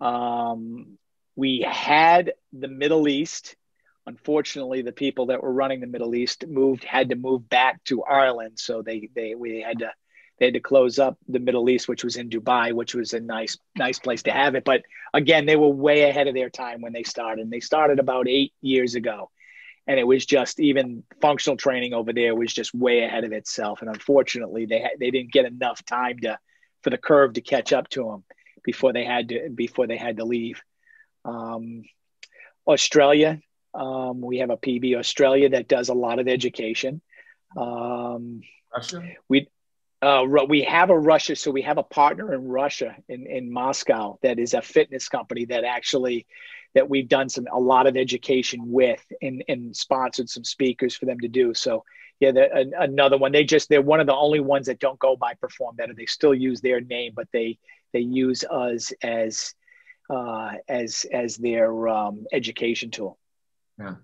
Um, 0.00 0.98
we 1.36 1.60
had 1.68 2.32
the 2.52 2.68
Middle 2.68 3.08
East. 3.08 3.56
Unfortunately 4.06 4.82
the 4.82 4.92
people 4.92 5.26
that 5.26 5.42
were 5.42 5.52
running 5.52 5.80
the 5.80 5.86
middle 5.86 6.14
east 6.14 6.44
moved 6.48 6.82
had 6.82 7.10
to 7.10 7.14
move 7.14 7.48
back 7.48 7.82
to 7.84 8.02
ireland. 8.02 8.58
So 8.58 8.82
they 8.82 9.08
they 9.14 9.36
we 9.36 9.60
had 9.60 9.78
to 9.78 9.92
they 10.38 10.46
had 10.46 10.54
to 10.54 10.60
close 10.60 10.98
up 10.98 11.18
the 11.28 11.38
middle 11.38 11.70
east 11.70 11.88
which 11.88 12.02
was 12.02 12.16
in 12.16 12.28
dubai 12.28 12.72
which 12.72 12.96
was 12.96 13.12
a 13.12 13.20
nice 13.20 13.56
nice 13.76 14.00
place 14.00 14.24
to 14.24 14.32
have 14.32 14.56
it. 14.56 14.64
But 14.64 14.82
again 15.14 15.46
they 15.46 15.54
were 15.54 15.68
way 15.68 16.02
ahead 16.08 16.26
of 16.26 16.34
their 16.34 16.50
time 16.50 16.80
when 16.80 16.92
they 16.92 17.04
started. 17.04 17.42
And 17.42 17.52
they 17.52 17.60
started 17.60 18.00
about 18.00 18.26
eight 18.26 18.52
years 18.60 18.96
ago. 18.96 19.30
And 19.86 20.00
it 20.00 20.06
was 20.06 20.26
just 20.26 20.58
even 20.58 21.04
functional 21.20 21.56
training 21.56 21.92
over 21.92 22.12
there 22.12 22.34
was 22.34 22.52
just 22.52 22.74
way 22.74 23.04
ahead 23.04 23.22
of 23.22 23.32
itself. 23.32 23.82
And 23.82 23.88
unfortunately 23.88 24.66
they 24.66 24.84
they 24.98 25.12
didn't 25.12 25.32
get 25.32 25.44
enough 25.44 25.84
time 25.84 26.18
to 26.20 26.40
for 26.82 26.90
the 26.90 26.98
curve 26.98 27.34
to 27.34 27.40
catch 27.40 27.72
up 27.72 27.88
to 27.88 28.04
them 28.04 28.24
before 28.64 28.92
they 28.92 29.04
had 29.04 29.28
to 29.28 29.50
before 29.50 29.86
they 29.86 29.96
had 29.96 30.16
to 30.18 30.24
leave 30.24 30.62
um, 31.24 31.82
australia 32.66 33.40
um, 33.74 34.20
we 34.20 34.38
have 34.38 34.50
a 34.50 34.56
PB 34.56 34.96
Australia 34.96 35.48
that 35.50 35.68
does 35.68 35.88
a 35.88 35.94
lot 35.94 36.18
of 36.18 36.28
education. 36.28 37.00
Um, 37.56 38.42
Russia. 38.74 39.02
We 39.28 39.48
uh, 40.00 40.24
we 40.48 40.62
have 40.62 40.90
a 40.90 40.98
Russia, 40.98 41.36
so 41.36 41.50
we 41.50 41.62
have 41.62 41.78
a 41.78 41.82
partner 41.82 42.34
in 42.34 42.48
Russia 42.48 42.96
in, 43.08 43.26
in 43.26 43.52
Moscow 43.52 44.18
that 44.22 44.38
is 44.38 44.52
a 44.52 44.60
fitness 44.60 45.08
company 45.08 45.44
that 45.46 45.64
actually 45.64 46.26
that 46.74 46.88
we've 46.88 47.08
done 47.08 47.28
some 47.28 47.46
a 47.52 47.58
lot 47.58 47.86
of 47.86 47.96
education 47.96 48.60
with 48.64 49.04
and, 49.20 49.44
and 49.48 49.76
sponsored 49.76 50.28
some 50.28 50.44
speakers 50.44 50.94
for 50.94 51.06
them 51.06 51.20
to 51.20 51.28
do. 51.28 51.54
So 51.54 51.84
yeah, 52.20 52.30
the, 52.30 52.72
another 52.78 53.18
one. 53.18 53.32
They 53.32 53.44
just 53.44 53.68
they're 53.68 53.82
one 53.82 54.00
of 54.00 54.06
the 54.06 54.14
only 54.14 54.40
ones 54.40 54.66
that 54.66 54.78
don't 54.78 54.98
go 54.98 55.16
by 55.16 55.34
Perform 55.34 55.76
Better. 55.76 55.92
They 55.92 56.06
still 56.06 56.34
use 56.34 56.60
their 56.60 56.80
name, 56.80 57.12
but 57.16 57.26
they 57.32 57.58
they 57.92 58.00
use 58.00 58.44
us 58.44 58.92
as 59.02 59.54
uh, 60.08 60.52
as 60.68 61.04
as 61.12 61.36
their 61.36 61.88
um, 61.88 62.26
education 62.32 62.90
tool. 62.90 63.18
Yeah. 63.78 63.96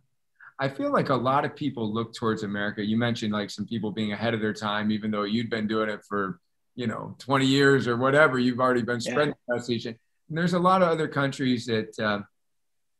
I 0.60 0.68
feel 0.68 0.92
like 0.92 1.10
a 1.10 1.14
lot 1.14 1.44
of 1.44 1.54
people 1.54 1.92
look 1.92 2.12
towards 2.12 2.42
America. 2.42 2.84
You 2.84 2.96
mentioned 2.96 3.32
like 3.32 3.50
some 3.50 3.64
people 3.64 3.92
being 3.92 4.12
ahead 4.12 4.34
of 4.34 4.40
their 4.40 4.52
time, 4.52 4.90
even 4.90 5.10
though 5.10 5.22
you'd 5.22 5.50
been 5.50 5.68
doing 5.68 5.88
it 5.88 6.00
for, 6.08 6.40
you 6.74 6.88
know, 6.88 7.14
20 7.18 7.46
years 7.46 7.86
or 7.86 7.96
whatever. 7.96 8.40
You've 8.40 8.58
already 8.58 8.82
been 8.82 9.00
spreading 9.00 9.28
yeah. 9.28 9.34
the 9.46 9.54
message. 9.54 9.86
And 9.86 9.96
there's 10.28 10.54
a 10.54 10.58
lot 10.58 10.82
of 10.82 10.88
other 10.88 11.06
countries 11.06 11.66
that 11.66 11.96
uh, 12.00 12.22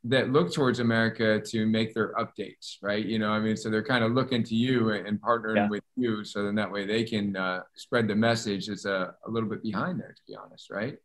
that 0.09 0.31
look 0.31 0.53
towards 0.53 0.81
America 0.81 1.40
to 1.40 1.66
make 1.66 1.92
their 1.92 2.14
updates, 2.14 2.77
right? 2.83 3.05
You 3.05 3.18
know, 3.18 3.31
I 3.31 3.40
mean, 3.40 3.57
so 3.57 3.68
they're 3.68 3.85
kind 3.85 4.03
of 4.03 4.12
looking 4.12 4.42
to 4.44 4.55
you 4.55 4.90
and 4.90 5.21
partnering 5.21 5.57
yeah. 5.57 5.68
with 5.68 5.85
you, 5.97 6.25
so 6.25 6.44
then 6.44 6.55
that 6.55 6.71
way 6.71 6.87
they 6.87 7.05
can 7.05 7.37
uh, 7.37 7.61
spread 7.75 8.09
the 8.09 8.16
message. 8.16 8.68
Is 8.68 8.87
a, 8.87 9.14
a 9.27 9.31
little 9.31 9.49
bit 9.49 9.62
behind 9.62 10.01
there, 10.01 10.14
to 10.14 10.23
be 10.27 10.35
honest, 10.35 10.71
right? 10.71 10.97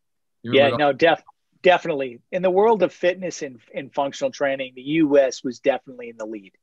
You 0.41 0.53
yeah, 0.53 0.69
no, 0.69 0.93
def- 0.93 1.23
definitely 1.61 2.21
in 2.31 2.41
the 2.41 2.49
world 2.49 2.81
of 2.81 2.93
fitness 2.93 3.41
and, 3.41 3.59
and 3.73 3.93
functional 3.93 4.31
training, 4.31 4.73
the 4.75 4.81
U.S. 4.81 5.43
was 5.43 5.59
definitely 5.59 6.09
in 6.09 6.17
the 6.17 6.25
lead 6.25 6.53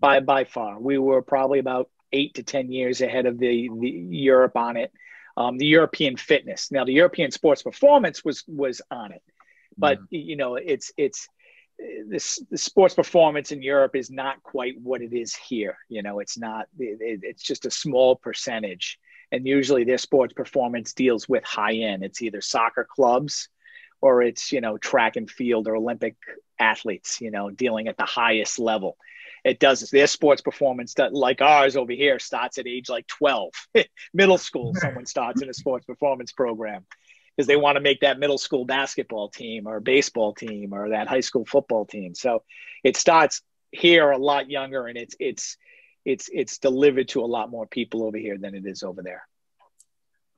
by 0.00 0.20
by 0.20 0.44
far. 0.44 0.80
We 0.80 0.98
were 0.98 1.22
probably 1.22 1.60
about 1.60 1.88
eight 2.12 2.34
to 2.34 2.42
ten 2.42 2.72
years 2.72 3.00
ahead 3.00 3.26
of 3.26 3.38
the, 3.38 3.70
the 3.78 3.88
Europe 3.88 4.56
on 4.56 4.76
it. 4.76 4.92
Um, 5.36 5.58
the 5.58 5.66
European 5.66 6.16
fitness. 6.16 6.72
Now, 6.72 6.84
the 6.84 6.94
European 6.94 7.30
sports 7.30 7.62
performance 7.62 8.24
was 8.24 8.42
was 8.48 8.80
on 8.90 9.12
it, 9.12 9.22
but 9.76 9.98
mm-hmm. 9.98 10.16
you 10.16 10.36
know, 10.36 10.56
it's 10.56 10.92
it's 10.96 11.28
this 12.08 12.42
the 12.50 12.58
sports 12.58 12.94
performance 12.94 13.52
in 13.52 13.62
Europe 13.62 13.96
is 13.96 14.10
not 14.10 14.42
quite 14.42 14.80
what 14.80 15.02
it 15.02 15.12
is 15.12 15.34
here. 15.34 15.76
You 15.88 16.02
know, 16.02 16.20
it's 16.20 16.38
not. 16.38 16.66
It, 16.78 17.20
it's 17.22 17.42
just 17.42 17.66
a 17.66 17.70
small 17.70 18.16
percentage, 18.16 18.98
and 19.32 19.46
usually 19.46 19.84
their 19.84 19.98
sports 19.98 20.32
performance 20.32 20.92
deals 20.92 21.28
with 21.28 21.44
high 21.44 21.74
end. 21.74 22.02
It's 22.02 22.22
either 22.22 22.40
soccer 22.40 22.86
clubs 22.88 23.48
or 24.00 24.22
it's 24.22 24.52
you 24.52 24.60
know 24.60 24.78
track 24.78 25.16
and 25.16 25.30
field 25.30 25.66
or 25.68 25.76
olympic 25.76 26.16
athletes 26.58 27.20
you 27.20 27.30
know 27.30 27.50
dealing 27.50 27.88
at 27.88 27.96
the 27.96 28.04
highest 28.04 28.58
level 28.58 28.96
it 29.44 29.60
does 29.60 29.88
their 29.90 30.06
sports 30.06 30.42
performance 30.42 30.94
that 30.94 31.14
like 31.14 31.40
ours 31.40 31.76
over 31.76 31.92
here 31.92 32.18
starts 32.18 32.58
at 32.58 32.66
age 32.66 32.88
like 32.88 33.06
12 33.06 33.50
middle 34.14 34.38
school 34.38 34.74
someone 34.76 35.06
starts 35.06 35.42
in 35.42 35.48
a 35.48 35.54
sports 35.54 35.84
performance 35.86 36.32
program 36.32 36.84
because 37.36 37.46
they 37.46 37.56
want 37.56 37.76
to 37.76 37.80
make 37.80 38.00
that 38.00 38.18
middle 38.18 38.38
school 38.38 38.64
basketball 38.64 39.28
team 39.28 39.66
or 39.66 39.80
baseball 39.80 40.32
team 40.32 40.72
or 40.72 40.90
that 40.90 41.06
high 41.06 41.20
school 41.20 41.44
football 41.44 41.84
team 41.84 42.14
so 42.14 42.42
it 42.82 42.96
starts 42.96 43.42
here 43.72 44.10
a 44.10 44.18
lot 44.18 44.50
younger 44.50 44.86
and 44.86 44.96
it's 44.96 45.14
it's 45.20 45.56
it's 46.04 46.30
it's 46.32 46.58
delivered 46.58 47.08
to 47.08 47.20
a 47.20 47.26
lot 47.26 47.50
more 47.50 47.66
people 47.66 48.04
over 48.04 48.16
here 48.16 48.38
than 48.38 48.54
it 48.54 48.64
is 48.66 48.82
over 48.82 49.02
there 49.02 49.26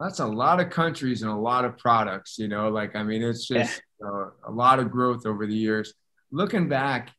that's 0.01 0.21
a 0.21 0.27
lot 0.27 0.61
of 0.61 0.71
countries 0.71 1.23
and 1.23 1.31
a 1.31 1.37
lot 1.37 1.65
of 1.65 1.79
products 1.79 2.39
you 2.39 2.49
know 2.49 2.69
like 2.69 2.97
i 2.97 3.03
mean 3.03 3.23
it's 3.23 3.47
just 3.47 3.83
yeah. 4.01 4.25
a 4.47 4.51
lot 4.51 4.79
of 4.79 4.91
growth 4.91 5.27
over 5.27 5.47
the 5.47 5.55
years 5.55 5.95
looking 6.31 6.69
back 6.69 7.13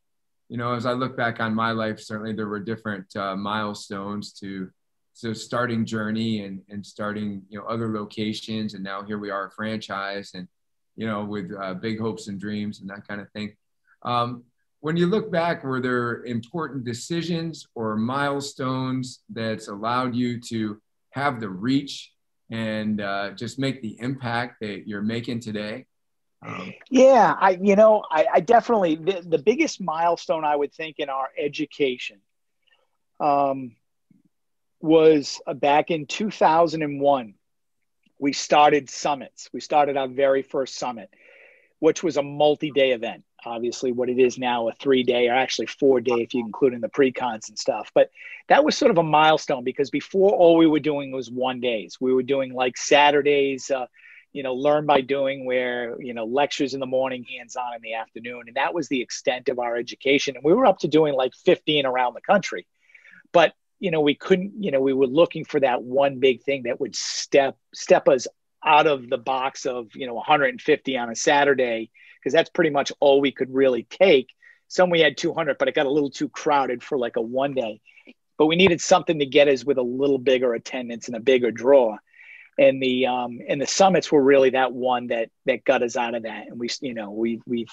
you 0.49 0.57
know 0.57 0.73
as 0.73 0.85
i 0.85 0.91
look 0.91 1.15
back 1.15 1.39
on 1.39 1.53
my 1.53 1.71
life 1.71 1.99
certainly 1.99 2.33
there 2.33 2.47
were 2.47 2.59
different 2.59 3.15
uh, 3.15 3.35
milestones 3.35 4.33
to 4.33 4.69
so 5.19 5.33
starting 5.33 5.85
journey 5.85 6.45
and 6.45 6.61
and 6.69 6.85
starting 6.85 7.41
you 7.49 7.59
know 7.59 7.65
other 7.65 7.91
locations 7.91 8.73
and 8.73 8.83
now 8.83 9.03
here 9.03 9.17
we 9.17 9.29
are 9.29 9.47
a 9.47 9.51
franchise 9.51 10.31
and 10.33 10.47
you 10.95 11.05
know 11.05 11.25
with 11.25 11.51
uh, 11.61 11.73
big 11.73 11.99
hopes 11.99 12.27
and 12.27 12.39
dreams 12.39 12.79
and 12.79 12.89
that 12.89 13.05
kind 13.07 13.19
of 13.19 13.29
thing 13.31 13.53
um, 14.03 14.43
when 14.79 14.95
you 14.95 15.07
look 15.07 15.29
back 15.29 15.63
were 15.63 15.81
there 15.81 16.23
important 16.23 16.85
decisions 16.85 17.67
or 17.75 17.97
milestones 17.97 19.23
that's 19.29 19.67
allowed 19.67 20.15
you 20.15 20.39
to 20.39 20.81
have 21.11 21.41
the 21.41 21.49
reach 21.49 22.13
and 22.49 23.01
uh, 23.01 23.31
just 23.31 23.59
make 23.59 23.81
the 23.81 23.97
impact 23.99 24.61
that 24.61 24.87
you're 24.87 25.01
making 25.01 25.39
today? 25.39 25.85
Um, 26.45 26.73
yeah, 26.89 27.35
I 27.37 27.59
you 27.61 27.75
know 27.75 28.03
I, 28.09 28.25
I 28.35 28.39
definitely 28.39 28.95
the, 28.95 29.21
the, 29.27 29.37
biggest 29.37 29.81
milestone 29.81 30.45
I 30.45 30.55
would 30.55 30.73
think 30.73 30.95
in 30.99 31.09
our 31.09 31.27
education 31.37 32.21
um, 33.19 33.75
was 34.81 35.41
uh, 35.47 35.53
back 35.53 35.91
in 35.91 36.05
2001. 36.05 37.33
We 38.19 38.33
started 38.33 38.89
summits. 38.89 39.49
We 39.53 39.61
started 39.61 39.97
our 39.97 40.07
very 40.07 40.41
first 40.41 40.75
summit, 40.75 41.09
which 41.79 42.03
was 42.03 42.17
a 42.17 42.23
multi-day 42.23 42.91
event. 42.91 43.23
obviously 43.45 43.91
what 43.91 44.09
it 44.09 44.19
is 44.19 44.37
now 44.37 44.67
a 44.67 44.73
three 44.73 45.03
day 45.03 45.29
or 45.29 45.33
actually 45.35 45.67
four 45.67 46.01
day 46.01 46.15
if 46.19 46.33
you 46.33 46.45
include 46.45 46.73
in 46.73 46.81
the 46.81 46.89
pre-cons 46.89 47.49
and 47.49 47.57
stuff 47.57 47.89
but 47.93 48.09
that 48.47 48.63
was 48.63 48.75
sort 48.75 48.91
of 48.91 48.97
a 48.97 49.03
milestone 49.03 49.63
because 49.63 49.89
before 49.89 50.31
all 50.31 50.57
we 50.57 50.67
were 50.67 50.79
doing 50.79 51.11
was 51.11 51.31
one 51.31 51.59
days 51.61 51.97
we 52.01 52.13
were 52.13 52.23
doing 52.23 52.53
like 52.53 52.75
saturdays 52.77 53.71
uh, 53.71 53.85
you 54.33 54.43
know 54.43 54.53
learn 54.53 54.85
by 54.85 55.01
doing 55.01 55.45
where 55.45 55.95
you 56.01 56.13
know 56.13 56.25
lectures 56.25 56.73
in 56.73 56.79
the 56.79 56.85
morning 56.85 57.23
hands 57.23 57.55
on 57.55 57.73
in 57.75 57.81
the 57.81 57.93
afternoon 57.93 58.43
and 58.47 58.55
that 58.57 58.73
was 58.73 58.87
the 58.89 59.01
extent 59.01 59.47
of 59.49 59.57
our 59.59 59.77
education 59.77 60.35
and 60.35 60.43
we 60.43 60.53
were 60.53 60.65
up 60.65 60.79
to 60.79 60.87
doing 60.87 61.13
like 61.13 61.33
15 61.45 61.85
around 61.85 62.13
the 62.13 62.21
country 62.21 62.67
but 63.31 63.53
you 63.79 63.91
know 63.91 64.01
we 64.01 64.15
couldn't 64.15 64.53
you 64.63 64.71
know 64.71 64.81
we 64.81 64.93
were 64.93 65.07
looking 65.07 65.45
for 65.45 65.59
that 65.59 65.81
one 65.83 66.19
big 66.19 66.43
thing 66.43 66.63
that 66.63 66.79
would 66.79 66.95
step 66.95 67.57
step 67.73 68.07
us 68.07 68.27
out 68.65 68.87
of 68.87 69.09
the 69.09 69.17
box 69.17 69.65
of 69.65 69.87
you 69.95 70.05
know 70.05 70.15
150 70.15 70.97
on 70.97 71.09
a 71.09 71.15
saturday 71.15 71.89
because 72.19 72.33
that's 72.33 72.49
pretty 72.49 72.69
much 72.69 72.91
all 72.99 73.21
we 73.21 73.31
could 73.31 73.53
really 73.53 73.83
take. 73.83 74.29
Some 74.67 74.89
we 74.89 74.99
had 74.99 75.17
200 75.17 75.57
but 75.57 75.67
it 75.67 75.75
got 75.75 75.85
a 75.85 75.91
little 75.91 76.11
too 76.11 76.29
crowded 76.29 76.83
for 76.83 76.97
like 76.97 77.15
a 77.15 77.21
one 77.21 77.53
day. 77.53 77.81
But 78.37 78.45
we 78.45 78.55
needed 78.55 78.79
something 78.79 79.19
to 79.19 79.25
get 79.25 79.47
us 79.47 79.65
with 79.65 79.77
a 79.77 79.83
little 79.83 80.17
bigger 80.17 80.53
attendance 80.53 81.07
and 81.07 81.17
a 81.17 81.21
bigger 81.21 81.51
draw. 81.51 81.97
And 82.57 82.81
the 82.81 83.07
um 83.07 83.39
and 83.47 83.61
the 83.61 83.67
summits 83.67 84.11
were 84.11 84.21
really 84.21 84.51
that 84.51 84.73
one 84.73 85.07
that 85.07 85.29
that 85.45 85.63
got 85.63 85.83
us 85.83 85.95
out 85.95 86.15
of 86.15 86.23
that. 86.23 86.47
And 86.47 86.59
we 86.59 86.69
you 86.81 86.93
know 86.93 87.11
we 87.11 87.41
we've 87.45 87.71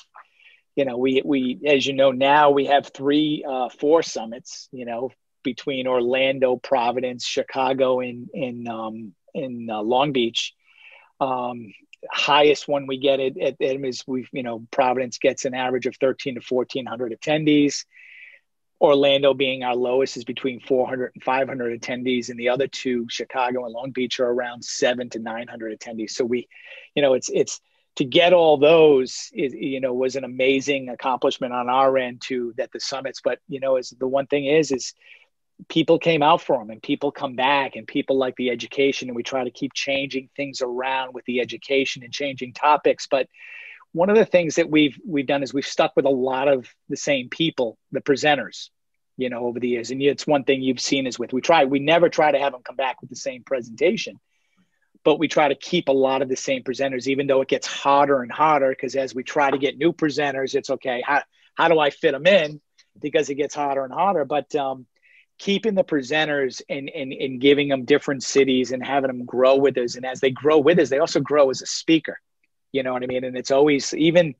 you 0.75 0.85
know 0.85 0.97
we 0.97 1.23
we 1.25 1.61
as 1.67 1.87
you 1.87 1.93
know 1.93 2.13
now 2.13 2.51
we 2.51 2.67
have 2.67 2.89
three 2.89 3.45
uh 3.49 3.69
four 3.69 4.03
summits 4.03 4.69
you 4.73 4.85
know 4.85 5.11
between 5.47 5.87
orlando 5.87 6.57
providence 6.57 7.25
chicago 7.27 8.01
and 8.01 8.29
in 8.35 8.69
um 8.69 9.15
in 9.33 9.69
uh, 9.71 9.81
long 9.81 10.13
beach 10.13 10.53
um 11.21 11.73
highest 12.11 12.69
one 12.69 12.87
we 12.87 12.99
get 12.99 13.19
at, 13.21 13.39
at, 13.39 13.61
at 13.61 13.85
is 13.85 14.05
we 14.07 14.27
you 14.33 14.43
know 14.43 14.67
providence 14.71 15.19
gets 15.19 15.47
an 15.47 15.55
average 15.55 15.87
of 15.87 15.97
13 15.97 16.35
to 16.35 16.43
1400 16.47 17.19
attendees 17.19 17.85
Orlando 18.81 19.33
being 19.33 19.63
our 19.63 19.75
lowest 19.75 20.17
is 20.17 20.25
between 20.25 20.61
400 20.61 21.13
and 21.15 21.23
500 21.23 21.81
attendees, 21.81 22.29
and 22.29 22.39
the 22.39 22.51
other 22.51 22.67
two, 22.67 23.07
Chicago 23.09 23.65
and 23.65 23.73
Long 23.73 23.91
Beach, 23.91 24.21
are 24.21 24.31
around 24.31 24.65
seven 24.65 25.09
to 25.11 25.19
900 25.19 25.79
attendees. 25.79 26.11
So 26.11 26.25
we, 26.25 26.47
you 26.95 27.01
know, 27.01 27.15
it's 27.15 27.31
it's 27.33 27.61
to 27.97 28.05
get 28.05 28.35
all 28.35 28.59
those, 28.59 29.31
is, 29.33 29.55
you 29.55 29.81
know, 29.81 29.95
was 29.95 30.17
an 30.17 30.25
amazing 30.25 30.91
accomplishment 30.91 31.55
on 31.55 31.71
our 31.71 31.97
end 31.97 32.21
to 32.27 32.53
that 32.59 32.71
the 32.73 32.81
summits. 32.81 33.23
But 33.25 33.39
you 33.49 33.61
know, 33.61 33.77
is 33.77 33.95
the 33.99 34.07
one 34.07 34.27
thing 34.27 34.45
is 34.45 34.71
is 34.71 34.93
people 35.69 35.99
came 35.99 36.23
out 36.23 36.43
for 36.43 36.59
them 36.59 36.71
and 36.71 36.83
people 36.83 37.11
come 37.11 37.35
back 37.35 37.77
and 37.77 37.87
people 37.87 38.19
like 38.19 38.37
the 38.37 38.51
education 38.51 39.09
and 39.09 39.17
we 39.17 39.23
try 39.23 39.43
to 39.43 39.51
keep 39.51 39.73
changing 39.73 40.29
things 40.37 40.61
around 40.61 41.15
with 41.15 41.25
the 41.25 41.41
education 41.41 42.03
and 42.03 42.13
changing 42.13 42.53
topics 42.53 43.07
but 43.11 43.27
one 43.97 44.11
of 44.11 44.17
the 44.17 44.27
things 44.27 44.57
that 44.57 44.71
we've 44.71 45.01
we've 45.07 45.27
done 45.27 45.43
is 45.43 45.55
we've 45.55 45.67
stuck 45.67 45.97
with 45.97 46.05
a 46.05 46.11
lot 46.11 46.49
of 46.49 46.69
the 46.91 46.99
same 46.99 47.31
people, 47.31 47.79
the 47.93 48.03
presenters, 48.03 48.69
you 49.17 49.31
know, 49.31 49.47
over 49.47 49.59
the 49.59 49.69
years. 49.69 49.91
And 49.91 50.03
it's 50.03 50.27
one 50.27 50.45
thing 50.45 50.61
you've 50.61 50.81
seen 50.81 51.07
is 51.07 51.19
with 51.19 51.33
we 51.33 51.41
try 51.41 51.65
we 51.65 51.79
never 51.79 52.11
try 52.11 52.31
to 52.31 52.39
have 52.39 52.53
them 52.53 52.61
come 52.63 52.77
back 52.77 53.01
with 53.01 53.09
the 53.09 53.17
same 53.17 53.43
presentation, 53.43 54.21
but 55.03 55.19
we 55.19 55.29
try 55.29 55.49
to 55.49 55.55
keep 55.55 55.89
a 55.89 55.93
lot 55.93 56.21
of 56.21 56.29
the 56.29 56.37
same 56.37 56.63
presenters, 56.63 57.07
even 57.07 57.27
though 57.27 57.41
it 57.41 57.49
gets 57.49 57.67
harder 57.67 58.23
and 58.23 58.31
harder. 58.31 58.69
Because 58.69 58.97
as 58.97 59.15
we 59.15 59.23
try 59.23 59.51
to 59.51 59.57
get 59.57 59.79
new 59.79 59.95
presenters, 59.95 60.55
it's 60.55 60.69
okay. 60.69 61.03
How 61.03 61.23
how 61.55 61.69
do 61.69 61.79
I 61.79 61.89
fit 61.89 62.13
them 62.13 62.27
in? 62.27 62.61
Because 63.01 63.31
it 63.31 63.37
gets 63.37 63.55
harder 63.55 63.83
and 63.83 63.95
harder. 63.95 64.27
But 64.27 64.55
um, 64.55 64.85
keeping 65.39 65.75
the 65.75 65.85
presenters 65.85 66.63
and, 66.69 66.89
and 66.89 67.41
giving 67.41 67.69
them 67.69 67.85
different 67.85 68.23
cities 68.23 68.73
and 68.73 68.85
having 68.85 69.09
them 69.09 69.25
grow 69.25 69.57
with 69.57 69.77
us, 69.79 69.97
and 69.97 70.05
as 70.05 70.21
they 70.21 70.31
grow 70.31 70.59
with 70.59 70.79
us, 70.79 70.89
they 70.89 70.99
also 70.99 71.21
grow 71.21 71.51
as 71.51 71.63
a 71.63 71.67
speaker 71.67 72.19
you 72.77 72.83
know 72.83 72.93
what 72.93 73.03
I 73.03 73.07
mean? 73.07 73.25
And 73.25 73.39
it's 73.39 73.51
always 73.51 73.95
even, 73.95 74.35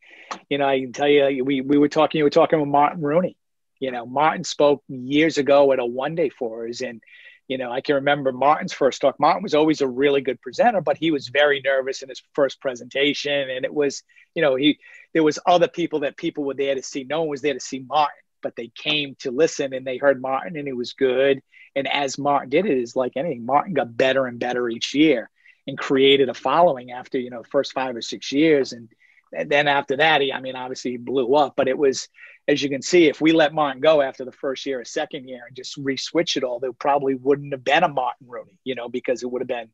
you 0.51 0.59
know, 0.59 0.69
I 0.69 0.81
can 0.81 0.93
tell 0.93 1.09
you, 1.09 1.43
we 1.43 1.63
we 1.63 1.79
were 1.79 1.89
talking, 1.89 2.19
you 2.19 2.25
were 2.25 2.31
talking 2.31 2.61
with 2.61 2.69
Martin 2.69 3.03
Rooney. 3.03 3.35
You 3.81 3.91
know, 3.91 4.05
Martin 4.05 4.45
spoke 4.45 4.83
years 4.89 5.39
ago 5.39 5.73
at 5.73 5.79
a 5.79 5.87
one 5.87 6.15
day 6.15 6.29
for 6.29 6.69
us, 6.69 6.83
and 6.83 7.03
you 7.49 7.57
know, 7.57 7.73
I 7.73 7.81
can 7.81 7.95
remember 7.95 8.33
Martin's 8.33 8.75
first 8.75 9.01
talk. 9.01 9.19
Martin 9.19 9.43
was 9.43 9.55
always 9.55 9.81
a 9.81 9.89
really 9.89 10.21
good 10.21 10.41
presenter, 10.43 10.83
but 10.83 10.99
he 10.99 11.11
was 11.11 11.29
very 11.29 11.63
nervous 11.65 12.03
in 12.03 12.11
his 12.11 12.23
first 12.35 12.61
presentation, 12.61 13.49
and 13.49 13.65
it 13.65 13.73
was, 13.73 14.03
you 14.35 14.43
know, 14.43 14.55
he 14.55 14.79
there 15.15 15.23
was 15.23 15.39
other 15.47 15.69
people 15.69 16.01
that 16.01 16.19
people 16.19 16.45
were 16.45 16.55
there 16.55 16.75
to 16.75 16.83
see. 16.83 17.05
No 17.05 17.21
one 17.21 17.29
was 17.29 17.41
there 17.41 17.55
to 17.55 17.61
see 17.61 17.85
Martin, 17.89 18.19
but 18.43 18.57
they 18.57 18.71
came 18.75 19.17
to 19.21 19.31
listen 19.31 19.73
and 19.73 19.87
they 19.87 19.97
heard 19.97 20.21
Martin, 20.21 20.57
and 20.57 20.69
it 20.69 20.77
was 20.77 20.93
good. 20.93 21.41
And 21.75 21.87
as 21.89 22.19
Martin 22.19 22.49
did 22.49 22.67
it, 22.67 22.79
is 22.79 22.97
like 22.97 23.13
anything, 23.17 23.45
Martin 23.45 23.75
got 23.75 23.97
better 23.97 24.27
and 24.27 24.39
better 24.39 24.69
each 24.69 24.95
year 24.95 25.31
and 25.67 25.77
created 25.77 26.29
a 26.29 26.35
following 26.35 26.93
after 26.93 27.19
you 27.19 27.31
know 27.31 27.43
first 27.43 27.73
five 27.73 27.97
or 27.97 28.03
six 28.03 28.33
years 28.33 28.73
and, 28.73 28.89
and 29.33 29.51
then 29.51 29.69
after 29.69 29.97
that 29.97 30.21
he 30.21 30.33
i 30.33 30.41
mean 30.41 30.57
obviously 30.57 30.93
he 30.93 30.97
blew 30.97 31.35
up 31.35 31.55
but 31.57 31.69
it 31.69 31.77
was 31.77 32.09
as 32.49 32.63
you 32.63 32.69
can 32.69 32.83
see 32.83 33.07
if 33.07 33.21
we 33.21 33.33
let 33.33 33.53
martin 33.53 33.81
go 33.81 34.01
after 34.01 34.25
the 34.25 34.33
first 34.33 34.65
year 34.67 34.81
or 34.81 34.85
second 34.85 35.29
year 35.29 35.43
and 35.47 35.57
just 35.57 35.77
re-switch 35.77 36.37
it 36.37 36.45
all 36.45 36.61
there 36.61 36.73
probably 36.73 37.15
wouldn't 37.15 37.53
have 37.53 37.65
been 37.65 37.83
a 37.83 37.89
martin 37.89 38.27
rooney 38.29 38.59
you 38.65 38.75
know 38.75 38.89
because 38.89 39.23
it 39.23 39.31
would 39.31 39.43
have 39.43 39.49
been 39.49 39.69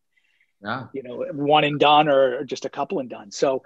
yeah. 0.62 0.86
you 0.92 1.02
know 1.02 1.24
one 1.32 1.64
and 1.64 1.80
done 1.80 2.08
or 2.08 2.44
just 2.44 2.64
a 2.64 2.70
couple 2.70 2.98
and 2.98 3.10
done 3.10 3.30
so 3.30 3.62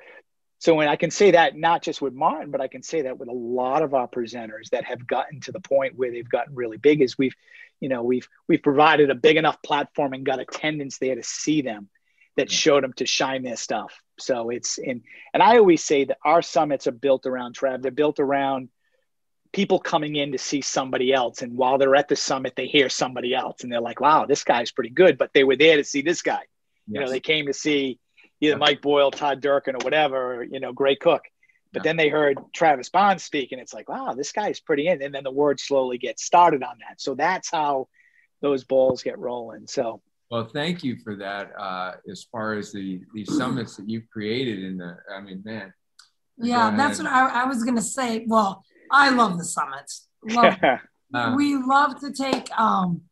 so 0.58 0.74
when 0.74 0.88
I 0.88 0.96
can 0.96 1.10
say 1.10 1.32
that 1.32 1.56
not 1.56 1.82
just 1.82 2.00
with 2.00 2.14
Martin, 2.14 2.50
but 2.50 2.60
I 2.60 2.68
can 2.68 2.82
say 2.82 3.02
that 3.02 3.18
with 3.18 3.28
a 3.28 3.32
lot 3.32 3.82
of 3.82 3.94
our 3.94 4.08
presenters 4.08 4.70
that 4.70 4.84
have 4.84 5.06
gotten 5.06 5.40
to 5.40 5.52
the 5.52 5.60
point 5.60 5.96
where 5.96 6.10
they've 6.10 6.28
gotten 6.28 6.54
really 6.54 6.78
big 6.78 7.02
is 7.02 7.18
we've, 7.18 7.34
you 7.80 7.88
know, 7.88 8.02
we've 8.02 8.28
we've 8.48 8.62
provided 8.62 9.10
a 9.10 9.14
big 9.14 9.36
enough 9.36 9.62
platform 9.62 10.14
and 10.14 10.24
got 10.24 10.40
attendance 10.40 10.98
there 10.98 11.14
to 11.14 11.22
see 11.22 11.60
them 11.60 11.88
that 12.36 12.50
showed 12.50 12.84
them 12.84 12.92
to 12.94 13.06
shine 13.06 13.42
their 13.42 13.56
stuff. 13.56 14.00
So 14.18 14.50
it's 14.50 14.78
in, 14.78 15.02
and 15.34 15.42
I 15.42 15.58
always 15.58 15.84
say 15.84 16.04
that 16.04 16.18
our 16.24 16.42
summits 16.42 16.86
are 16.86 16.92
built 16.92 17.26
around 17.26 17.56
Trav. 17.56 17.82
They're 17.82 17.90
built 17.90 18.18
around 18.18 18.70
people 19.52 19.78
coming 19.78 20.16
in 20.16 20.32
to 20.32 20.38
see 20.38 20.60
somebody 20.60 21.12
else. 21.12 21.42
And 21.42 21.56
while 21.56 21.78
they're 21.78 21.96
at 21.96 22.08
the 22.08 22.16
summit, 22.16 22.54
they 22.56 22.66
hear 22.66 22.88
somebody 22.88 23.34
else 23.34 23.62
and 23.62 23.72
they're 23.72 23.80
like, 23.80 24.00
wow, 24.00 24.26
this 24.26 24.44
guy's 24.44 24.70
pretty 24.70 24.90
good. 24.90 25.16
But 25.18 25.32
they 25.32 25.44
were 25.44 25.56
there 25.56 25.76
to 25.76 25.84
see 25.84 26.02
this 26.02 26.22
guy. 26.22 26.42
Yes. 26.42 26.46
You 26.88 27.00
know, 27.00 27.10
they 27.10 27.20
came 27.20 27.46
to 27.46 27.54
see 27.54 27.98
either 28.40 28.56
Mike 28.56 28.82
Boyle, 28.82 29.10
Todd 29.10 29.40
Durkin, 29.40 29.76
or 29.76 29.84
whatever, 29.84 30.34
or, 30.34 30.42
you 30.44 30.60
know, 30.60 30.72
Gray 30.72 30.96
Cook. 30.96 31.22
But 31.72 31.80
yeah. 31.80 31.90
then 31.90 31.96
they 31.96 32.08
heard 32.08 32.38
Travis 32.54 32.88
Bond 32.88 33.20
speak, 33.20 33.52
and 33.52 33.60
it's 33.60 33.74
like, 33.74 33.88
wow, 33.88 34.14
this 34.14 34.32
guy's 34.32 34.60
pretty 34.60 34.88
in. 34.88 35.02
And 35.02 35.14
then 35.14 35.24
the 35.24 35.30
word 35.30 35.60
slowly 35.60 35.98
gets 35.98 36.24
started 36.24 36.62
on 36.62 36.76
that. 36.86 37.00
So 37.00 37.14
that's 37.14 37.50
how 37.50 37.88
those 38.40 38.64
balls 38.64 39.02
get 39.02 39.18
rolling. 39.18 39.66
So 39.66 40.00
well, 40.30 40.44
thank 40.44 40.82
you 40.82 40.96
for 40.96 41.16
that. 41.16 41.52
Uh, 41.58 41.92
as 42.10 42.24
far 42.24 42.54
as 42.54 42.72
the 42.72 43.00
the 43.14 43.24
summits 43.24 43.76
that 43.76 43.88
you've 43.88 44.08
created 44.10 44.64
in 44.64 44.78
the, 44.78 44.96
I 45.14 45.20
mean, 45.20 45.42
man. 45.44 45.72
Yeah, 46.38 46.74
that's 46.76 46.98
what 46.98 47.06
I, 47.06 47.42
I, 47.42 47.44
was 47.44 47.64
gonna 47.64 47.80
say. 47.80 48.24
Well, 48.26 48.62
I 48.90 49.10
love 49.10 49.38
the 49.38 49.44
summits. 49.44 50.08
Love, 50.24 50.56
uh, 51.14 51.34
we 51.36 51.56
love 51.56 51.98
to 52.00 52.12
take 52.12 52.50
um, 52.58 53.02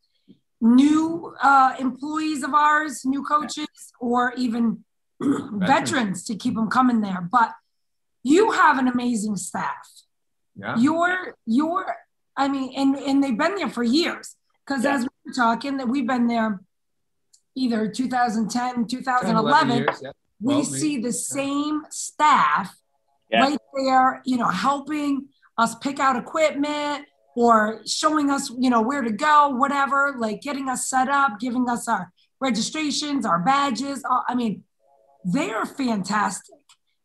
new 0.61 1.33
uh, 1.41 1.75
employees 1.79 2.43
of 2.43 2.53
ours, 2.53 3.03
new 3.05 3.23
coaches, 3.23 3.93
or 3.99 4.33
even 4.37 4.83
veterans. 5.21 5.67
veterans 5.67 6.23
to 6.25 6.35
keep 6.35 6.55
them 6.55 6.69
coming 6.69 7.01
there. 7.01 7.27
But 7.31 7.51
you 8.23 8.51
have 8.51 8.77
an 8.77 8.87
amazing 8.87 9.35
staff. 9.37 9.87
Yeah. 10.55 10.77
You're 10.77 11.35
you're. 11.45 11.95
I 12.37 12.47
mean, 12.47 12.73
and 12.75 12.95
and 12.95 13.23
they've 13.23 13.37
been 13.37 13.55
there 13.55 13.69
for 13.69 13.83
years. 13.83 14.35
Because 14.65 14.83
yeah. 14.83 14.95
as 14.95 15.01
we 15.01 15.09
were 15.25 15.33
talking, 15.33 15.77
that 15.77 15.87
we've 15.87 16.07
been 16.07 16.27
there 16.27 16.59
either 17.55 17.87
2010, 17.87 18.87
2011, 18.87 19.77
years, 19.77 20.01
yeah. 20.03 20.11
we 20.41 20.63
see 20.63 20.99
the 20.99 21.13
same 21.13 21.83
staff 21.89 22.75
yeah. 23.29 23.41
right 23.41 23.59
there, 23.75 24.21
you 24.25 24.37
know, 24.37 24.49
helping 24.49 25.27
us 25.57 25.75
pick 25.75 25.99
out 25.99 26.15
equipment 26.15 27.05
or 27.35 27.81
showing 27.85 28.29
us, 28.29 28.51
you 28.57 28.69
know, 28.69 28.81
where 28.81 29.01
to 29.01 29.11
go, 29.11 29.49
whatever, 29.49 30.15
like 30.17 30.41
getting 30.41 30.69
us 30.69 30.87
set 30.89 31.09
up, 31.09 31.39
giving 31.39 31.69
us 31.69 31.87
our 31.87 32.11
registrations, 32.39 33.25
our 33.25 33.39
badges. 33.39 34.03
I 34.27 34.35
mean, 34.35 34.63
they 35.25 35.51
are 35.51 35.65
fantastic. 35.65 36.55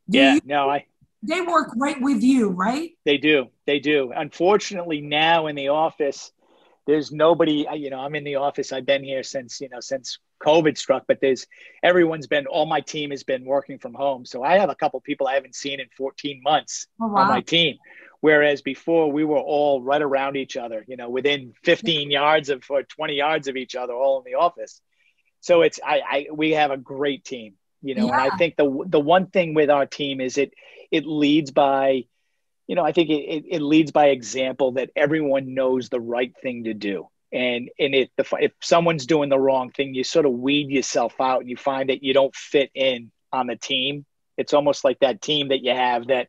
Do 0.09 0.19
yeah, 0.19 0.35
you, 0.35 0.41
no, 0.45 0.71
I. 0.71 0.87
They 1.23 1.41
work 1.43 1.71
right 1.77 2.01
with 2.01 2.23
you, 2.23 2.49
right? 2.49 2.91
They 3.05 3.19
do. 3.19 3.49
They 3.67 3.79
do. 3.79 4.13
Unfortunately, 4.15 5.01
now 5.01 5.49
in 5.49 5.57
the 5.57 5.69
office, 5.69 6.33
there's 6.87 7.13
nobody. 7.13 7.67
Uh, 7.67 7.75
you 7.75 7.91
know, 7.91 8.01
I'm 8.01 8.15
in 8.15 8.25
the 8.25 8.37
office. 8.37 8.73
I've 8.73 8.87
been 8.87 9.05
here 9.05 9.23
since 9.23 9.61
you 9.61 9.69
know 9.69 9.81
since 9.81 10.19
COVID 10.45 10.77
struck, 10.77 11.05
but 11.07 11.21
there's 11.21 11.47
everyone's 11.83 12.27
been 12.27 12.47
all 12.47 12.67
my 12.67 12.81
team 12.81 13.11
has 13.11 13.23
been 13.23 13.45
working 13.45 13.79
from 13.79 13.95
home. 13.95 14.25
So 14.25 14.43
I 14.43 14.59
have 14.59 14.71
a 14.71 14.75
couple 14.75 15.01
people 15.01 15.29
I 15.29 15.35
haven't 15.35 15.55
seen 15.55 15.81
in 15.81 15.87
14 15.97 16.41
months 16.43 16.87
oh, 17.01 17.09
wow. 17.09 17.23
on 17.23 17.29
my 17.29 17.41
team. 17.41 17.77
Whereas 18.21 18.61
before 18.61 19.11
we 19.11 19.25
were 19.25 19.39
all 19.39 19.83
right 19.83 20.03
around 20.03 20.37
each 20.37 20.57
other, 20.57 20.85
you 20.87 20.97
know, 20.97 21.09
within 21.09 21.55
15 21.65 22.11
yards 22.11 22.51
of 22.51 22.63
or 22.69 22.83
20 22.83 23.15
yards 23.15 23.49
of 23.49 23.57
each 23.57 23.75
other, 23.75 23.95
all 23.95 24.19
in 24.19 24.31
the 24.31 24.39
office. 24.39 24.83
So 25.41 25.63
it's 25.63 25.81
I, 25.85 26.01
I 26.01 26.27
we 26.33 26.51
have 26.51 26.71
a 26.71 26.77
great 26.77 27.25
team, 27.25 27.55
you 27.83 27.95
know, 27.95 28.07
yeah. 28.07 28.13
and 28.13 28.33
I 28.33 28.37
think 28.37 28.57
the 28.57 28.85
the 28.87 29.01
one 29.01 29.27
thing 29.27 29.55
with 29.55 29.71
our 29.71 29.87
team 29.87 30.21
is 30.21 30.39
it 30.39 30.53
it 30.91 31.07
leads 31.07 31.51
by, 31.51 32.05
you 32.67 32.75
know, 32.75 32.85
I 32.85 32.93
think 32.93 33.11
it, 33.11 33.23
it, 33.23 33.45
it 33.49 33.63
leads 33.63 33.93
by 33.93 34.07
example 34.07 34.73
that 34.73 34.91
everyone 34.97 35.55
knows 35.55 35.89
the 35.89 36.01
right 36.01 36.33
thing 36.43 36.65
to 36.65 36.75
do. 36.75 37.09
And 37.33 37.71
and 37.79 37.95
it 37.95 38.11
the, 38.17 38.27
if 38.41 38.53
someone's 38.61 39.07
doing 39.07 39.29
the 39.29 39.39
wrong 39.39 39.71
thing 39.71 39.95
you 39.95 40.05
sort 40.05 40.27
of 40.27 40.33
weed 40.33 40.69
yourself 40.69 41.15
out 41.21 41.41
and 41.41 41.49
you 41.49 41.57
find 41.57 41.89
that 41.89 42.03
you 42.03 42.13
don't 42.13 42.35
fit 42.35 42.71
in 42.75 43.11
on 43.33 43.47
the 43.47 43.57
team. 43.57 44.05
It's 44.37 44.55
almost 44.55 44.85
like 44.85 44.99
that 45.01 45.21
team 45.21 45.49
that 45.49 45.63
you 45.63 45.73
have 45.73 46.09
that 46.09 46.29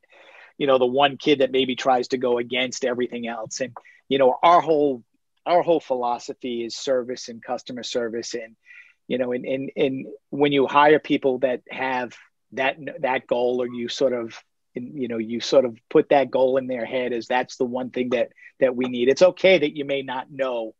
you 0.57 0.67
know 0.67 0.77
the 0.77 0.85
one 0.85 1.17
kid 1.17 1.39
that 1.39 1.51
maybe 1.51 1.75
tries 1.75 2.09
to 2.09 2.17
go 2.17 2.37
against 2.37 2.85
everything 2.85 3.27
else. 3.27 3.61
And 3.61 3.75
you 4.09 4.19
know 4.19 4.37
our 4.43 4.61
whole 4.61 5.03
our 5.45 5.63
whole 5.63 5.79
philosophy 5.79 6.63
is 6.63 6.77
service 6.77 7.29
and 7.29 7.43
customer 7.43 7.83
service. 7.83 8.35
And 8.35 8.55
you 9.11 9.17
know 9.17 9.33
and 9.33 9.45
and, 9.45 9.71
and 9.75 10.05
when 10.29 10.53
you 10.53 10.65
hire 10.67 10.99
people 10.99 11.39
that 11.39 11.61
have 11.69 12.13
that 12.53 12.77
that 13.01 13.27
goal 13.27 13.61
or 13.61 13.67
you 13.67 13.89
sort 13.89 14.13
of 14.13 14.41
you 14.73 15.09
know 15.09 15.17
you 15.17 15.41
sort 15.41 15.65
of 15.65 15.77
put 15.89 16.07
that 16.09 16.31
goal 16.31 16.55
in 16.55 16.67
their 16.67 16.85
head 16.85 17.11
as 17.11 17.27
that's 17.27 17.57
the 17.57 17.65
one 17.65 17.89
thing 17.89 18.11
that 18.11 18.29
that 18.61 18.73
we 18.73 18.85
need. 18.85 19.09
It's 19.09 19.21
okay 19.21 19.57
that 19.57 19.75
you 19.75 19.83
may 19.83 20.01
not 20.01 20.31
know 20.31 20.75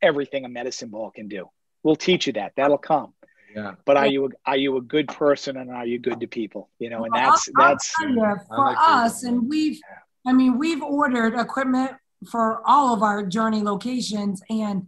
everything 0.00 0.44
a 0.44 0.48
medicine 0.48 0.90
ball 0.90 1.10
can 1.10 1.26
do. 1.26 1.50
We'll 1.82 1.96
teach 1.96 2.28
you 2.28 2.34
that. 2.34 2.52
That'll 2.56 2.78
come. 2.78 3.14
Yeah. 3.52 3.72
But 3.84 3.96
are 3.96 4.06
you 4.06 4.30
are 4.46 4.56
you 4.56 4.76
a 4.76 4.80
good 4.80 5.08
person 5.08 5.56
and 5.56 5.68
are 5.70 5.86
you 5.86 5.98
good 5.98 6.20
to 6.20 6.28
people? 6.28 6.70
You 6.78 6.90
know 6.90 7.04
and 7.04 7.12
that's 7.12 7.48
I'll, 7.56 7.70
that's 7.70 7.92
I'll 8.00 8.08
you, 8.10 8.36
for 8.46 8.58
like 8.58 8.76
us 8.78 9.24
and 9.24 9.48
we've 9.48 9.80
i 10.24 10.32
mean 10.32 10.56
we've 10.56 10.82
ordered 10.82 11.34
equipment 11.34 11.90
for 12.30 12.62
all 12.64 12.94
of 12.94 13.02
our 13.02 13.26
journey 13.26 13.60
locations 13.60 14.40
and 14.48 14.86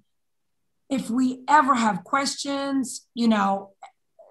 if 0.90 1.11
we 1.11 1.42
ever 1.49 1.75
have 1.75 2.05
questions 2.05 3.07
you 3.14 3.29
know 3.29 3.70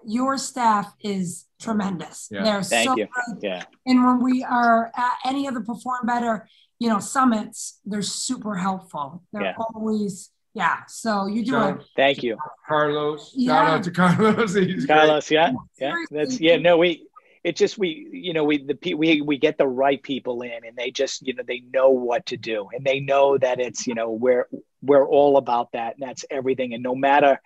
your 0.06 0.38
staff 0.38 0.92
is 1.00 1.46
tremendous. 1.60 2.28
Yeah. 2.30 2.44
They're 2.44 2.62
Thank 2.62 2.88
so 2.88 2.96
you. 2.96 3.06
good. 3.06 3.42
Yeah. 3.42 3.62
And 3.86 4.04
when 4.04 4.22
we 4.22 4.44
are 4.44 4.90
at 4.96 5.14
any 5.24 5.46
of 5.46 5.54
the 5.54 5.60
Perform 5.60 6.06
Better, 6.06 6.48
you 6.78 6.88
know, 6.88 6.98
summits, 6.98 7.80
they're 7.84 8.02
super 8.02 8.54
helpful. 8.54 9.22
They're 9.32 9.42
yeah. 9.42 9.54
always, 9.58 10.30
yeah. 10.52 10.80
So 10.88 11.26
you 11.26 11.44
do 11.44 11.60
it. 11.60 11.76
Thank 11.96 12.22
you. 12.22 12.36
Carlos. 12.68 13.32
Yeah. 13.34 13.52
Shout 13.52 13.70
out 13.70 13.84
to 13.84 13.90
Carlos. 13.90 14.54
He's 14.54 14.86
Carlos, 14.86 15.28
great. 15.28 15.36
yeah. 15.36 15.52
Yeah. 15.78 15.94
That's 16.10 16.40
yeah, 16.40 16.56
no, 16.56 16.78
we 16.78 17.06
it 17.44 17.56
just 17.56 17.78
we 17.78 18.08
you 18.10 18.32
know 18.32 18.44
we 18.44 18.58
the 18.58 18.94
we 18.94 19.20
we 19.20 19.38
get 19.38 19.58
the 19.58 19.66
right 19.66 20.02
people 20.02 20.42
in 20.42 20.64
and 20.66 20.76
they 20.76 20.90
just 20.90 21.26
you 21.26 21.34
know 21.34 21.42
they 21.46 21.62
know 21.72 21.90
what 21.90 22.26
to 22.26 22.36
do 22.36 22.68
and 22.74 22.84
they 22.84 23.00
know 23.00 23.38
that 23.38 23.60
it's 23.60 23.86
you 23.86 23.94
know 23.94 24.10
we're 24.10 24.48
we're 24.82 25.06
all 25.06 25.36
about 25.36 25.72
that 25.72 25.94
and 25.94 26.08
that's 26.08 26.24
everything 26.30 26.74
and 26.74 26.82
no 26.82 26.94
matter 26.94 27.40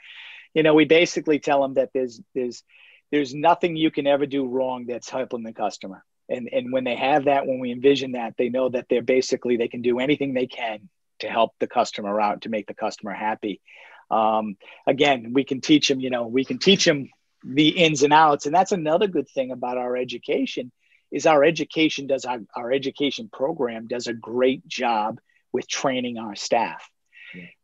you 0.54 0.62
know 0.62 0.74
we 0.74 0.84
basically 0.84 1.38
tell 1.38 1.60
them 1.60 1.74
that 1.74 1.90
there's 1.92 2.20
there's 2.34 2.62
there's 3.10 3.34
nothing 3.34 3.76
you 3.76 3.90
can 3.90 4.06
ever 4.06 4.26
do 4.26 4.46
wrong 4.46 4.86
that's 4.86 5.08
helping 5.08 5.42
the 5.42 5.52
customer. 5.52 6.04
And 6.28 6.48
and 6.52 6.72
when 6.72 6.84
they 6.84 6.96
have 6.96 7.24
that, 7.24 7.46
when 7.46 7.58
we 7.58 7.72
envision 7.72 8.12
that, 8.12 8.34
they 8.36 8.50
know 8.50 8.68
that 8.68 8.86
they're 8.90 9.02
basically 9.02 9.56
they 9.56 9.68
can 9.68 9.82
do 9.82 9.98
anything 9.98 10.34
they 10.34 10.46
can 10.46 10.88
to 11.20 11.28
help 11.28 11.54
the 11.58 11.66
customer 11.66 12.20
out 12.20 12.42
to 12.42 12.48
make 12.48 12.66
the 12.66 12.74
customer 12.74 13.12
happy. 13.12 13.60
Um, 14.10 14.56
again, 14.86 15.32
we 15.32 15.44
can 15.44 15.60
teach 15.60 15.88
them. 15.88 16.00
You 16.00 16.10
know, 16.10 16.26
we 16.26 16.44
can 16.44 16.58
teach 16.58 16.84
them 16.84 17.08
the 17.44 17.68
ins 17.68 18.02
and 18.02 18.12
outs, 18.12 18.46
and 18.46 18.54
that's 18.54 18.72
another 18.72 19.06
good 19.06 19.28
thing 19.28 19.50
about 19.52 19.78
our 19.78 19.96
education 19.96 20.72
is 21.10 21.26
our 21.26 21.44
education 21.44 22.06
does 22.06 22.24
our, 22.24 22.40
our 22.54 22.72
education 22.72 23.30
program 23.32 23.86
does 23.86 24.06
a 24.06 24.12
great 24.12 24.66
job 24.66 25.20
with 25.52 25.68
training 25.68 26.18
our 26.18 26.36
staff. 26.36 26.88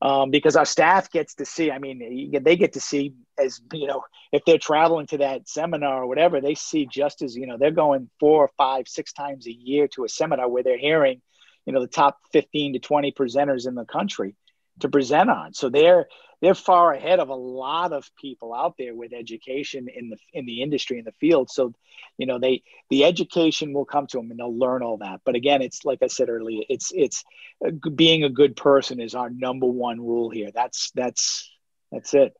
Um, 0.02 0.30
because 0.30 0.56
our 0.56 0.66
staff 0.66 1.10
gets 1.10 1.36
to 1.36 1.46
see. 1.46 1.70
I 1.70 1.78
mean, 1.78 2.30
they 2.42 2.56
get 2.56 2.74
to 2.74 2.80
see 2.80 3.14
as 3.38 3.62
you 3.72 3.86
know, 3.86 4.02
if 4.30 4.44
they're 4.44 4.58
traveling 4.58 5.06
to 5.08 5.18
that 5.18 5.48
seminar 5.48 6.02
or 6.02 6.06
whatever, 6.06 6.40
they 6.40 6.54
see 6.54 6.86
just 6.86 7.22
as 7.22 7.34
you 7.34 7.46
know, 7.46 7.56
they're 7.56 7.70
going 7.70 8.10
four 8.20 8.44
or 8.44 8.50
five, 8.58 8.86
six 8.86 9.12
times 9.12 9.46
a 9.46 9.52
year 9.52 9.88
to 9.88 10.04
a 10.04 10.08
seminar 10.08 10.48
where 10.48 10.62
they're 10.62 10.78
hearing, 10.78 11.22
you 11.64 11.72
know, 11.72 11.80
the 11.80 11.86
top 11.86 12.18
fifteen 12.30 12.74
to 12.74 12.78
twenty 12.78 13.10
presenters 13.10 13.66
in 13.66 13.74
the 13.74 13.86
country 13.86 14.36
to 14.80 14.88
present 14.88 15.30
on. 15.30 15.54
So 15.54 15.68
they're 15.68 16.06
they're 16.40 16.54
far 16.54 16.92
ahead 16.92 17.20
of 17.20 17.30
a 17.30 17.34
lot 17.34 17.92
of 17.92 18.10
people 18.20 18.52
out 18.52 18.74
there 18.78 18.94
with 18.94 19.12
education 19.14 19.88
in 19.88 20.10
the 20.10 20.18
in 20.32 20.44
the 20.44 20.62
industry 20.62 20.98
in 20.98 21.04
the 21.04 21.12
field. 21.12 21.50
So, 21.50 21.72
you 22.18 22.26
know, 22.26 22.38
they 22.38 22.62
the 22.90 23.04
education 23.04 23.72
will 23.72 23.86
come 23.86 24.06
to 24.08 24.18
them 24.18 24.30
and 24.30 24.38
they'll 24.38 24.58
learn 24.58 24.82
all 24.82 24.98
that. 24.98 25.22
But 25.24 25.36
again, 25.36 25.62
it's 25.62 25.84
like 25.84 26.00
I 26.02 26.08
said 26.08 26.28
earlier, 26.28 26.62
it's 26.68 26.92
it's 26.94 27.24
uh, 27.66 27.70
being 27.94 28.24
a 28.24 28.28
good 28.28 28.56
person 28.56 29.00
is 29.00 29.14
our 29.14 29.30
number 29.30 29.66
one 29.66 29.98
rule 30.00 30.28
here. 30.28 30.50
That's 30.54 30.90
that's 30.94 31.50
that's 31.90 32.12
it. 32.14 32.34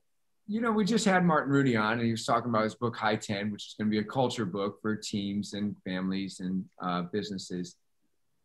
You 0.46 0.60
know, 0.60 0.72
we 0.72 0.84
just 0.84 1.06
had 1.06 1.24
Martin 1.24 1.50
Rooney 1.50 1.74
on, 1.74 1.94
and 1.94 2.02
he 2.02 2.10
was 2.10 2.26
talking 2.26 2.50
about 2.50 2.64
his 2.64 2.74
book 2.74 2.94
High 2.94 3.16
Ten, 3.16 3.50
which 3.50 3.68
is 3.68 3.74
going 3.78 3.90
to 3.90 3.90
be 3.90 4.00
a 4.00 4.04
culture 4.04 4.44
book 4.44 4.82
for 4.82 4.94
teams 4.94 5.54
and 5.54 5.74
families 5.82 6.40
and 6.40 6.66
uh, 6.82 7.02
businesses. 7.02 7.76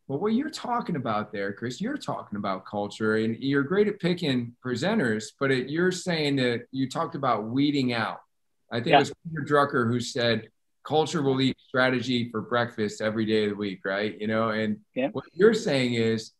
But 0.10 0.22
what 0.22 0.34
you're 0.34 0.50
talking 0.50 0.96
about 0.98 1.32
there, 1.32 1.54
Chris, 1.54 1.80
you're 1.80 1.96
talking 1.96 2.38
about 2.38 2.66
culture 2.66 3.18
and 3.18 3.38
you're 3.38 3.64
great 3.64 3.88
at 3.88 4.00
picking 4.00 4.54
presenters, 4.66 5.28
but 5.40 5.52
it, 5.52 5.70
you're 5.70 5.92
saying 5.92 6.38
that 6.38 6.66
you 6.72 6.90
talked 6.90 7.14
about 7.14 7.46
weeding 7.46 7.94
out. 7.94 8.20
I 8.72 8.78
think 8.78 8.88
yeah. 8.88 8.98
it 8.98 9.00
was 9.00 9.14
Peter 9.24 9.46
Drucker 9.46 9.88
who 9.88 10.00
said, 10.00 10.50
culture 10.84 11.22
will 11.22 11.40
eat 11.40 11.56
strategy 11.68 12.30
for 12.32 12.42
breakfast 12.42 13.02
every 13.02 13.26
day 13.26 13.44
of 13.44 13.52
the 13.52 13.56
week, 13.56 13.82
right? 13.86 14.20
You 14.20 14.26
know, 14.26 14.50
and 14.50 14.80
yeah. 14.96 15.10
what 15.10 15.26
you're 15.32 15.54
saying 15.54 15.94
is, 15.94 16.32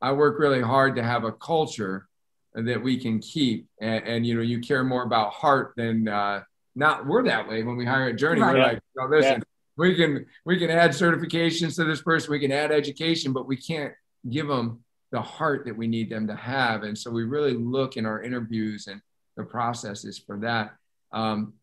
I 0.00 0.12
work 0.12 0.38
really 0.38 0.62
hard 0.62 0.94
to 0.94 1.02
have 1.02 1.24
a 1.24 1.32
culture 1.32 2.06
that 2.54 2.80
we 2.80 2.98
can 3.00 3.18
keep. 3.18 3.66
And, 3.80 4.06
and 4.06 4.26
you 4.26 4.36
know, 4.36 4.42
you 4.42 4.60
care 4.60 4.84
more 4.84 5.02
about 5.02 5.32
heart 5.32 5.72
than 5.76 6.06
uh, 6.06 6.42
not. 6.76 7.04
We're 7.04 7.24
that 7.24 7.48
way 7.48 7.64
when 7.64 7.76
we 7.76 7.84
hire 7.84 8.06
a 8.06 8.14
journey. 8.14 8.40
Right. 8.40 8.54
We're 8.54 8.62
like, 8.62 8.80
oh, 9.00 9.06
listen, 9.06 9.42
we 9.78 9.94
can 9.94 10.26
we 10.44 10.58
can 10.58 10.70
add 10.70 10.90
certifications 10.90 11.76
to 11.76 11.84
this 11.84 12.02
person 12.02 12.30
we 12.30 12.40
can 12.40 12.52
add 12.52 12.70
education 12.70 13.32
but 13.32 13.46
we 13.46 13.56
can't 13.56 13.94
give 14.28 14.48
them 14.48 14.84
the 15.10 15.20
heart 15.20 15.64
that 15.64 15.76
we 15.76 15.86
need 15.86 16.10
them 16.10 16.26
to 16.26 16.36
have. 16.36 16.82
And 16.82 16.96
so 16.96 17.10
we 17.10 17.24
really 17.24 17.54
look 17.54 17.96
in 17.96 18.06
our 18.06 18.22
interviews 18.22 18.86
and 18.86 19.00
the 19.36 19.44
processes 19.44 20.18
for 20.18 20.38
that. 20.40 20.74
Um, 21.12 21.54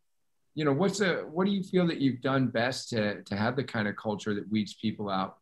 you 0.56 0.64
know 0.64 0.72
what's 0.72 1.02
a 1.02 1.16
what 1.16 1.46
do 1.46 1.52
you 1.52 1.64
feel 1.64 1.86
that 1.88 2.00
you've 2.00 2.22
done 2.22 2.48
best 2.48 2.90
to 2.90 3.22
to 3.24 3.36
have 3.36 3.58
the 3.58 3.64
kind 3.64 3.90
of 3.90 3.98
culture 3.98 4.34
that 4.34 4.50
weeds 4.50 4.74
people 4.74 5.10
out? 5.10 5.38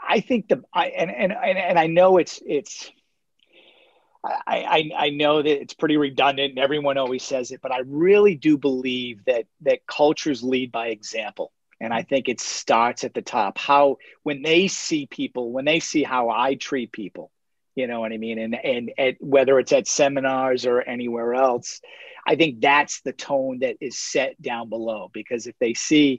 I 0.00 0.18
think 0.18 0.48
the 0.48 0.64
i 0.74 0.88
and 0.88 1.12
and 1.12 1.32
and 1.32 1.78
i 1.78 1.86
know 1.86 2.18
it's 2.18 2.42
it's 2.44 2.90
I, 4.24 4.90
I, 4.98 5.04
I 5.06 5.10
know 5.10 5.40
that 5.40 5.60
it's 5.60 5.74
pretty 5.74 5.96
redundant 5.96 6.50
and 6.50 6.58
everyone 6.58 6.98
always 6.98 7.22
says 7.22 7.52
it, 7.52 7.60
but 7.62 7.70
I 7.70 7.82
really 7.86 8.34
do 8.34 8.58
believe 8.58 9.24
that 9.26 9.44
that 9.60 9.86
cultures 9.86 10.42
lead 10.42 10.72
by 10.72 10.88
example. 10.88 11.52
And 11.80 11.92
I 11.92 12.02
think 12.02 12.28
it 12.28 12.40
starts 12.40 13.04
at 13.04 13.14
the 13.14 13.22
top. 13.22 13.58
How 13.58 13.98
when 14.22 14.42
they 14.42 14.68
see 14.68 15.06
people, 15.06 15.52
when 15.52 15.64
they 15.64 15.80
see 15.80 16.02
how 16.02 16.30
I 16.30 16.54
treat 16.54 16.90
people, 16.92 17.30
you 17.74 17.86
know 17.86 18.00
what 18.00 18.12
I 18.12 18.16
mean? 18.16 18.38
And 18.38 18.54
and 18.54 18.92
at, 18.96 19.16
whether 19.20 19.58
it's 19.58 19.72
at 19.72 19.86
seminars 19.86 20.64
or 20.66 20.80
anywhere 20.80 21.34
else, 21.34 21.80
I 22.26 22.34
think 22.36 22.60
that's 22.60 23.02
the 23.02 23.12
tone 23.12 23.58
that 23.60 23.76
is 23.80 23.98
set 23.98 24.40
down 24.40 24.70
below. 24.70 25.10
Because 25.12 25.46
if 25.46 25.54
they 25.60 25.74
see, 25.74 26.18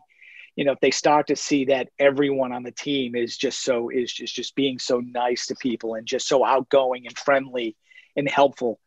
you 0.56 0.64
know, 0.64 0.74
if 0.74 0.80
they 0.80 0.92
start 0.92 1.28
to 1.28 1.36
see 1.36 1.66
that 1.66 1.90
everyone 1.98 2.52
on 2.52 2.62
the 2.62 2.72
team 2.72 3.16
is 3.16 3.36
just 3.36 3.64
so 3.64 3.90
is 3.90 4.14
just 4.14 4.36
just 4.36 4.56
being 4.56 4.78
so 4.78 5.00
nice 5.00 5.48
to 5.48 5.56
people 5.56 5.96
and 5.96 6.06
just 6.06 6.28
so 6.28 6.46
outgoing 6.46 7.08
and 7.08 7.18
friendly 7.18 7.76
and 8.16 8.30
helpful, 8.30 8.80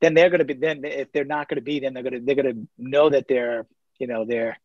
then 0.00 0.14
they're 0.14 0.30
going 0.30 0.38
to 0.38 0.46
be. 0.46 0.54
Then 0.54 0.82
if 0.84 1.12
they're 1.12 1.24
not 1.26 1.48
going 1.48 1.56
to 1.56 1.62
be, 1.62 1.80
then 1.80 1.92
they're 1.92 2.02
going 2.02 2.14
to 2.14 2.20
they're 2.20 2.42
going 2.42 2.54
to 2.54 2.68
know 2.78 3.10
that 3.10 3.28
they're 3.28 3.66
you 3.98 4.06
know 4.06 4.24
they're 4.24 4.58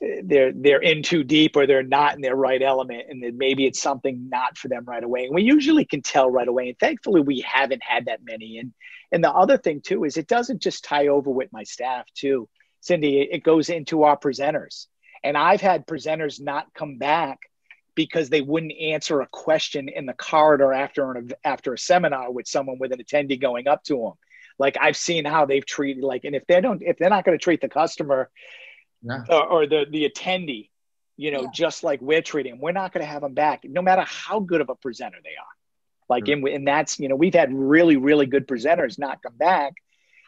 they're 0.00 0.52
they're 0.52 0.80
in 0.80 1.02
too 1.02 1.24
deep 1.24 1.56
or 1.56 1.66
they're 1.66 1.82
not 1.82 2.14
in 2.14 2.20
their 2.20 2.36
right 2.36 2.62
element 2.62 3.04
and 3.08 3.36
maybe 3.36 3.66
it's 3.66 3.80
something 3.80 4.28
not 4.28 4.56
for 4.56 4.68
them 4.68 4.84
right 4.84 5.02
away. 5.02 5.24
And 5.24 5.34
we 5.34 5.42
usually 5.42 5.84
can 5.84 6.02
tell 6.02 6.30
right 6.30 6.48
away 6.48 6.68
and 6.68 6.78
thankfully 6.78 7.20
we 7.20 7.40
haven't 7.40 7.82
had 7.82 8.06
that 8.06 8.20
many. 8.24 8.58
And 8.58 8.72
and 9.12 9.22
the 9.22 9.32
other 9.32 9.58
thing 9.58 9.80
too 9.80 10.04
is 10.04 10.16
it 10.16 10.28
doesn't 10.28 10.62
just 10.62 10.84
tie 10.84 11.08
over 11.08 11.30
with 11.30 11.52
my 11.52 11.64
staff 11.64 12.06
too. 12.14 12.48
Cindy 12.80 13.20
it 13.20 13.42
goes 13.42 13.68
into 13.68 14.04
our 14.04 14.18
presenters. 14.18 14.86
And 15.24 15.36
i've 15.36 15.60
had 15.60 15.86
presenters 15.86 16.40
not 16.40 16.72
come 16.74 16.98
back 16.98 17.38
because 17.98 18.28
they 18.28 18.40
wouldn't 18.40 18.78
answer 18.80 19.20
a 19.20 19.26
question 19.26 19.88
in 19.88 20.06
the 20.06 20.12
corridor 20.12 20.72
after 20.72 21.10
an 21.10 21.32
after 21.44 21.74
a 21.74 21.78
seminar 21.78 22.30
with 22.30 22.46
someone 22.46 22.78
with 22.78 22.92
an 22.92 23.02
attendee 23.02 23.40
going 23.40 23.66
up 23.66 23.82
to 23.82 23.96
them 23.96 24.12
like 24.56 24.76
i've 24.80 24.96
seen 24.96 25.24
how 25.24 25.44
they've 25.44 25.66
treated 25.66 26.04
like 26.04 26.22
and 26.22 26.36
if 26.36 26.46
they 26.46 26.60
don't 26.60 26.80
if 26.80 26.96
they're 26.96 27.10
not 27.10 27.24
going 27.24 27.36
to 27.36 27.42
treat 27.42 27.60
the 27.60 27.68
customer 27.68 28.30
yeah. 29.02 29.24
or, 29.28 29.46
or 29.46 29.66
the 29.66 29.86
the 29.90 30.08
attendee, 30.08 30.70
you 31.16 31.30
know, 31.30 31.42
yeah. 31.42 31.48
just 31.54 31.82
like 31.84 32.00
we're 32.00 32.22
treating 32.22 32.52
them. 32.52 32.60
We're 32.60 32.72
not 32.72 32.92
going 32.92 33.04
to 33.04 33.10
have 33.10 33.22
them 33.22 33.34
back, 33.34 33.60
no 33.64 33.82
matter 33.82 34.04
how 34.06 34.40
good 34.40 34.60
of 34.60 34.68
a 34.68 34.74
presenter 34.74 35.18
they 35.22 35.30
are. 35.30 35.46
Like, 36.08 36.24
mm-hmm. 36.24 36.46
and, 36.46 36.56
and 36.56 36.68
that's 36.68 36.98
you 36.98 37.08
know, 37.08 37.16
we've 37.16 37.34
had 37.34 37.52
really 37.52 37.96
really 37.96 38.26
good 38.26 38.46
presenters 38.46 38.98
not 38.98 39.22
come 39.22 39.36
back 39.36 39.74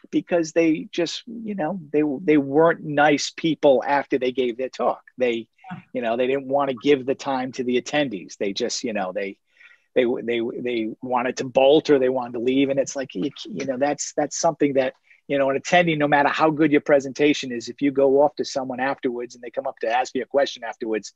because 0.09 0.51
they 0.51 0.87
just 0.91 1.23
you 1.27 1.55
know 1.55 1.79
they 1.91 2.03
they 2.23 2.37
weren't 2.37 2.83
nice 2.83 3.31
people 3.35 3.83
after 3.85 4.17
they 4.17 4.31
gave 4.31 4.57
their 4.57 4.69
talk. 4.69 5.01
They 5.17 5.47
you 5.93 6.01
know 6.01 6.17
they 6.17 6.27
didn't 6.27 6.47
want 6.47 6.69
to 6.69 6.75
give 6.81 7.05
the 7.05 7.15
time 7.15 7.51
to 7.53 7.63
the 7.63 7.81
attendees. 7.81 8.37
They 8.37 8.53
just 8.53 8.83
you 8.83 8.93
know 8.93 9.11
they 9.13 9.37
they 9.95 10.05
they 10.23 10.41
they 10.59 10.89
wanted 11.01 11.37
to 11.37 11.45
bolt 11.45 11.89
or 11.89 11.99
they 11.99 12.09
wanted 12.09 12.33
to 12.33 12.39
leave 12.39 12.69
and 12.69 12.79
it's 12.79 12.95
like 12.95 13.13
you, 13.13 13.29
you 13.45 13.65
know 13.65 13.77
that's 13.77 14.13
that's 14.15 14.39
something 14.39 14.73
that 14.73 14.93
you 15.27 15.37
know, 15.37 15.49
an 15.49 15.59
attendee, 15.59 15.97
no 15.97 16.07
matter 16.07 16.29
how 16.29 16.49
good 16.49 16.71
your 16.71 16.81
presentation 16.81 17.51
is, 17.51 17.69
if 17.69 17.81
you 17.81 17.91
go 17.91 18.21
off 18.21 18.35
to 18.35 18.45
someone 18.45 18.79
afterwards 18.79 19.35
and 19.35 19.43
they 19.43 19.49
come 19.49 19.67
up 19.67 19.79
to 19.79 19.89
ask 19.89 20.13
you 20.15 20.21
a 20.23 20.25
question 20.25 20.63
afterwards 20.63 21.13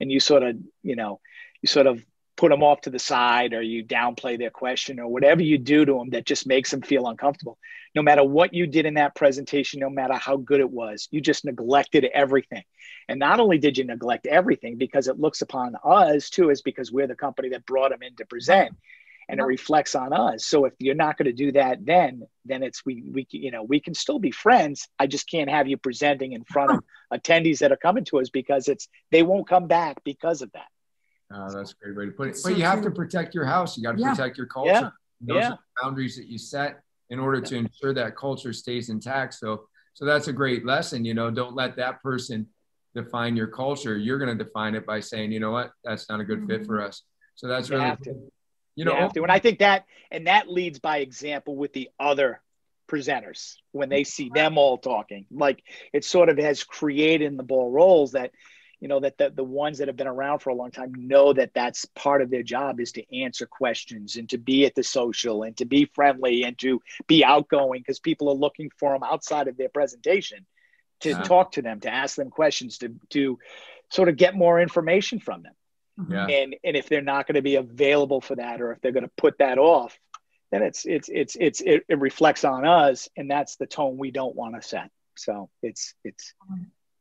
and 0.00 0.10
you 0.10 0.20
sort 0.20 0.42
of, 0.42 0.56
you 0.82 0.96
know, 0.96 1.20
you 1.62 1.66
sort 1.66 1.86
of 1.86 2.04
put 2.36 2.50
them 2.50 2.62
off 2.62 2.80
to 2.82 2.90
the 2.90 2.98
side 2.98 3.54
or 3.54 3.62
you 3.62 3.84
downplay 3.84 4.36
their 4.36 4.50
question 4.50 4.98
or 4.98 5.06
whatever 5.06 5.42
you 5.42 5.56
do 5.56 5.84
to 5.84 5.94
them 5.94 6.10
that 6.10 6.26
just 6.26 6.46
makes 6.46 6.70
them 6.70 6.82
feel 6.82 7.06
uncomfortable. 7.06 7.58
No 7.94 8.02
matter 8.02 8.24
what 8.24 8.52
you 8.52 8.66
did 8.66 8.86
in 8.86 8.94
that 8.94 9.14
presentation, 9.14 9.80
no 9.80 9.88
matter 9.88 10.14
how 10.14 10.36
good 10.36 10.60
it 10.60 10.70
was, 10.70 11.08
you 11.12 11.20
just 11.20 11.44
neglected 11.44 12.04
everything. 12.12 12.64
And 13.08 13.20
not 13.20 13.38
only 13.38 13.58
did 13.58 13.78
you 13.78 13.84
neglect 13.84 14.26
everything 14.26 14.78
because 14.78 15.06
it 15.06 15.20
looks 15.20 15.42
upon 15.42 15.76
us 15.84 16.28
too, 16.28 16.50
is 16.50 16.60
because 16.60 16.90
we're 16.90 17.06
the 17.06 17.14
company 17.14 17.50
that 17.50 17.66
brought 17.66 17.90
them 17.90 18.02
in 18.02 18.16
to 18.16 18.26
present 18.26 18.76
and 19.28 19.40
it 19.40 19.44
reflects 19.44 19.94
on 19.94 20.12
us. 20.12 20.46
So 20.46 20.64
if 20.64 20.74
you're 20.78 20.94
not 20.94 21.16
going 21.16 21.26
to 21.26 21.32
do 21.32 21.52
that, 21.52 21.84
then 21.84 22.22
then 22.44 22.62
it's 22.62 22.84
we 22.84 23.02
we 23.10 23.26
you 23.30 23.50
know 23.50 23.62
we 23.62 23.80
can 23.80 23.94
still 23.94 24.18
be 24.18 24.30
friends. 24.30 24.88
I 24.98 25.06
just 25.06 25.28
can't 25.28 25.50
have 25.50 25.68
you 25.68 25.76
presenting 25.76 26.32
in 26.32 26.44
front 26.44 26.72
of 26.72 26.80
attendees 27.20 27.58
that 27.58 27.72
are 27.72 27.76
coming 27.76 28.04
to 28.06 28.20
us 28.20 28.30
because 28.30 28.68
it's 28.68 28.88
they 29.10 29.22
won't 29.22 29.48
come 29.48 29.66
back 29.66 30.02
because 30.04 30.42
of 30.42 30.52
that. 30.52 30.68
Uh, 31.34 31.50
that's 31.50 31.72
a 31.72 31.74
great 31.82 31.96
way 31.96 32.06
to 32.06 32.12
put 32.12 32.28
it. 32.28 32.38
But 32.42 32.56
you 32.56 32.64
have 32.64 32.82
to 32.82 32.90
protect 32.90 33.34
your 33.34 33.46
house. 33.46 33.76
You 33.76 33.82
got 33.82 33.96
to 33.96 34.00
yeah. 34.00 34.10
protect 34.10 34.36
your 34.36 34.46
culture. 34.46 34.70
Yeah. 34.70 34.90
Those 35.20 35.36
yeah. 35.36 35.50
are 35.52 35.58
boundaries 35.82 36.16
that 36.16 36.26
you 36.26 36.38
set 36.38 36.80
in 37.10 37.18
order 37.18 37.40
to 37.40 37.56
ensure 37.56 37.94
that 37.94 38.16
culture 38.16 38.52
stays 38.52 38.88
intact. 38.88 39.34
So 39.34 39.68
so 39.94 40.04
that's 40.04 40.28
a 40.28 40.32
great 40.32 40.66
lesson. 40.66 41.04
You 41.04 41.14
know, 41.14 41.30
don't 41.30 41.54
let 41.54 41.76
that 41.76 42.02
person 42.02 42.48
define 42.94 43.36
your 43.36 43.46
culture. 43.46 43.96
You're 43.96 44.18
going 44.18 44.36
to 44.36 44.44
define 44.44 44.74
it 44.74 44.86
by 44.86 45.00
saying, 45.00 45.32
you 45.32 45.40
know 45.40 45.50
what, 45.50 45.72
that's 45.82 46.08
not 46.08 46.20
a 46.20 46.24
good 46.24 46.46
fit 46.46 46.66
for 46.66 46.78
mm-hmm. 46.78 46.88
us. 46.88 47.02
So 47.36 47.48
that's 47.48 47.70
really 47.70 47.96
you 48.76 48.84
know, 48.84 48.94
you 48.94 49.00
have 49.00 49.12
to. 49.12 49.22
and 49.22 49.32
I 49.32 49.38
think 49.38 49.60
that 49.60 49.86
and 50.10 50.26
that 50.26 50.48
leads 50.48 50.78
by 50.78 50.98
example 50.98 51.56
with 51.56 51.72
the 51.72 51.90
other 51.98 52.40
presenters 52.88 53.56
when 53.72 53.88
they 53.88 54.04
see 54.04 54.30
them 54.32 54.58
all 54.58 54.78
talking. 54.78 55.26
Like 55.30 55.62
it 55.92 56.04
sort 56.04 56.28
of 56.28 56.38
has 56.38 56.64
created 56.64 57.26
in 57.26 57.36
the 57.36 57.42
ball 57.42 57.70
rolls 57.70 58.12
that 58.12 58.32
you 58.80 58.88
know 58.88 59.00
that 59.00 59.16
the, 59.16 59.30
the 59.30 59.44
ones 59.44 59.78
that 59.78 59.88
have 59.88 59.96
been 59.96 60.06
around 60.06 60.40
for 60.40 60.50
a 60.50 60.54
long 60.54 60.70
time 60.70 60.92
know 60.94 61.32
that 61.32 61.54
that's 61.54 61.86
part 61.94 62.20
of 62.20 62.30
their 62.30 62.42
job 62.42 62.80
is 62.80 62.92
to 62.92 63.18
answer 63.18 63.46
questions 63.46 64.16
and 64.16 64.28
to 64.28 64.38
be 64.38 64.66
at 64.66 64.74
the 64.74 64.82
social 64.82 65.42
and 65.42 65.56
to 65.56 65.64
be 65.64 65.86
friendly 65.94 66.44
and 66.44 66.58
to 66.58 66.80
be 67.06 67.24
outgoing 67.24 67.80
because 67.80 68.00
people 68.00 68.28
are 68.28 68.34
looking 68.34 68.70
for 68.78 68.92
them 68.92 69.02
outside 69.02 69.48
of 69.48 69.56
their 69.56 69.68
presentation 69.68 70.44
to 71.00 71.10
yeah. 71.10 71.22
talk 71.22 71.52
to 71.52 71.62
them 71.62 71.80
to 71.80 71.90
ask 71.90 72.16
them 72.16 72.30
questions 72.30 72.78
to 72.78 72.94
to 73.10 73.38
sort 73.90 74.08
of 74.08 74.16
get 74.16 74.34
more 74.34 74.60
information 74.60 75.18
from 75.18 75.42
them 75.42 75.54
yeah. 76.08 76.26
And 76.26 76.56
and 76.64 76.76
if 76.76 76.88
they're 76.88 77.00
not 77.00 77.26
going 77.26 77.36
to 77.36 77.42
be 77.42 77.56
available 77.56 78.20
for 78.20 78.36
that, 78.36 78.60
or 78.60 78.72
if 78.72 78.80
they're 78.80 78.92
going 78.92 79.04
to 79.04 79.12
put 79.16 79.38
that 79.38 79.58
off, 79.58 79.98
then 80.50 80.62
it's 80.62 80.84
it's 80.84 81.08
it's 81.12 81.36
it's 81.40 81.60
it, 81.60 81.84
it 81.88 81.98
reflects 82.00 82.44
on 82.44 82.66
us, 82.66 83.08
and 83.16 83.30
that's 83.30 83.56
the 83.56 83.66
tone 83.66 83.96
we 83.96 84.10
don't 84.10 84.34
want 84.34 84.54
to 84.54 84.66
set. 84.66 84.90
So 85.16 85.50
it's 85.62 85.94
it's. 86.04 86.34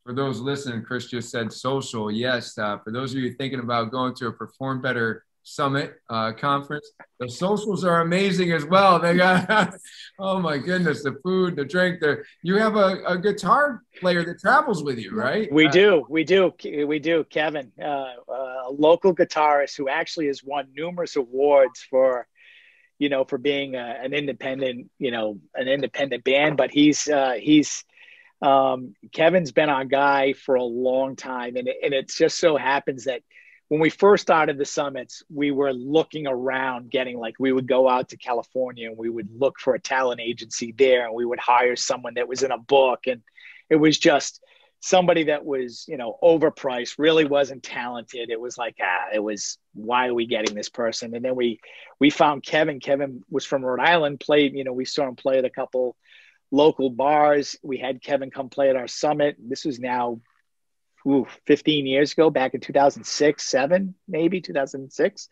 For 0.05 0.13
those 0.13 0.39
listening, 0.41 0.83
Chris 0.83 1.07
just 1.07 1.29
said 1.31 1.51
social. 1.51 2.11
Yes. 2.11 2.57
Uh, 2.57 2.77
for 2.79 2.91
those 2.91 3.13
of 3.13 3.19
you 3.19 3.33
thinking 3.33 3.59
about 3.59 3.89
going 3.89 4.13
to 4.15 4.27
a 4.27 4.33
Perform 4.33 4.81
Better 4.81 5.23
Summit 5.43 5.95
uh, 6.09 6.31
conference. 6.31 6.89
The 7.19 7.29
socials 7.29 7.83
are 7.83 8.01
amazing 8.01 8.53
as 8.53 8.65
well. 8.65 8.97
They 8.97 9.15
got, 9.15 9.75
oh 10.19 10.39
my 10.39 10.57
goodness, 10.57 11.03
the 11.03 11.17
food, 11.21 11.57
the 11.57 11.65
drink. 11.65 11.99
There, 11.99 12.23
you 12.43 12.57
have 12.57 12.77
a, 12.77 13.03
a 13.05 13.17
guitar 13.17 13.83
player 13.99 14.23
that 14.23 14.39
travels 14.39 14.83
with 14.83 14.97
you, 14.97 15.11
right? 15.13 15.51
We 15.51 15.67
uh, 15.67 15.71
do, 15.71 16.05
we 16.09 16.23
do, 16.23 16.53
we 16.63 16.99
do. 16.99 17.25
Kevin, 17.29 17.71
uh, 17.81 18.13
a 18.29 18.71
local 18.71 19.13
guitarist 19.13 19.75
who 19.77 19.89
actually 19.89 20.27
has 20.27 20.41
won 20.43 20.69
numerous 20.73 21.17
awards 21.17 21.85
for, 21.89 22.25
you 22.97 23.09
know, 23.09 23.25
for 23.25 23.37
being 23.37 23.75
a, 23.75 23.99
an 24.01 24.13
independent, 24.13 24.89
you 24.97 25.11
know, 25.11 25.39
an 25.55 25.67
independent 25.67 26.23
band. 26.23 26.55
But 26.55 26.71
he's 26.71 27.09
uh, 27.09 27.33
he's 27.37 27.83
um, 28.41 28.95
Kevin's 29.11 29.51
been 29.51 29.69
our 29.69 29.85
guy 29.85 30.33
for 30.33 30.55
a 30.55 30.63
long 30.63 31.17
time, 31.17 31.57
and 31.57 31.67
and 31.67 31.93
it 31.93 32.09
just 32.09 32.39
so 32.39 32.55
happens 32.55 33.05
that 33.05 33.21
when 33.69 33.79
we 33.79 33.89
first 33.89 34.21
started 34.21 34.57
the 34.57 34.65
summits, 34.65 35.23
we 35.33 35.51
were 35.51 35.73
looking 35.73 36.27
around, 36.27 36.91
getting 36.91 37.17
like 37.17 37.35
we 37.39 37.51
would 37.51 37.67
go 37.67 37.89
out 37.89 38.09
to 38.09 38.17
California 38.17 38.89
and 38.89 38.97
we 38.97 39.09
would 39.09 39.29
look 39.39 39.59
for 39.59 39.73
a 39.73 39.79
talent 39.79 40.21
agency 40.21 40.73
there, 40.77 41.05
and 41.05 41.15
we 41.15 41.25
would 41.25 41.39
hire 41.39 41.75
someone 41.75 42.15
that 42.15 42.27
was 42.27 42.43
in 42.43 42.51
a 42.51 42.57
book, 42.57 43.07
and 43.07 43.21
it 43.69 43.77
was 43.77 43.97
just 43.97 44.41
somebody 44.79 45.23
that 45.23 45.45
was 45.45 45.85
you 45.87 45.97
know 45.97 46.17
overpriced, 46.21 46.95
really 46.97 47.25
wasn't 47.25 47.63
talented. 47.63 48.29
It 48.29 48.39
was 48.39 48.57
like 48.57 48.75
ah, 48.81 49.07
it 49.13 49.19
was 49.19 49.57
why 49.73 50.07
are 50.07 50.13
we 50.13 50.27
getting 50.27 50.55
this 50.55 50.69
person? 50.69 51.15
And 51.15 51.23
then 51.23 51.35
we 51.35 51.59
we 51.99 52.09
found 52.09 52.43
Kevin. 52.43 52.79
Kevin 52.79 53.23
was 53.29 53.45
from 53.45 53.63
Rhode 53.63 53.83
Island, 53.83 54.19
played 54.19 54.53
you 54.53 54.63
know 54.63 54.73
we 54.73 54.85
saw 54.85 55.07
him 55.07 55.15
play 55.15 55.37
at 55.37 55.45
a 55.45 55.49
couple 55.49 55.95
local 56.51 56.89
bars. 56.89 57.57
We 57.63 57.77
had 57.77 58.03
Kevin 58.03 58.29
come 58.29 58.49
play 58.49 58.69
at 58.69 58.75
our 58.75 58.87
summit. 58.87 59.37
This 59.39 59.65
was 59.65 59.79
now 59.79 60.19
ooh, 61.07 61.27
15 61.47 61.85
years 61.85 62.13
ago, 62.13 62.29
back 62.29 62.53
in 62.53 62.61
2006, 62.61 63.43
seven, 63.43 63.95
maybe 64.07 64.41
2006. 64.41 65.29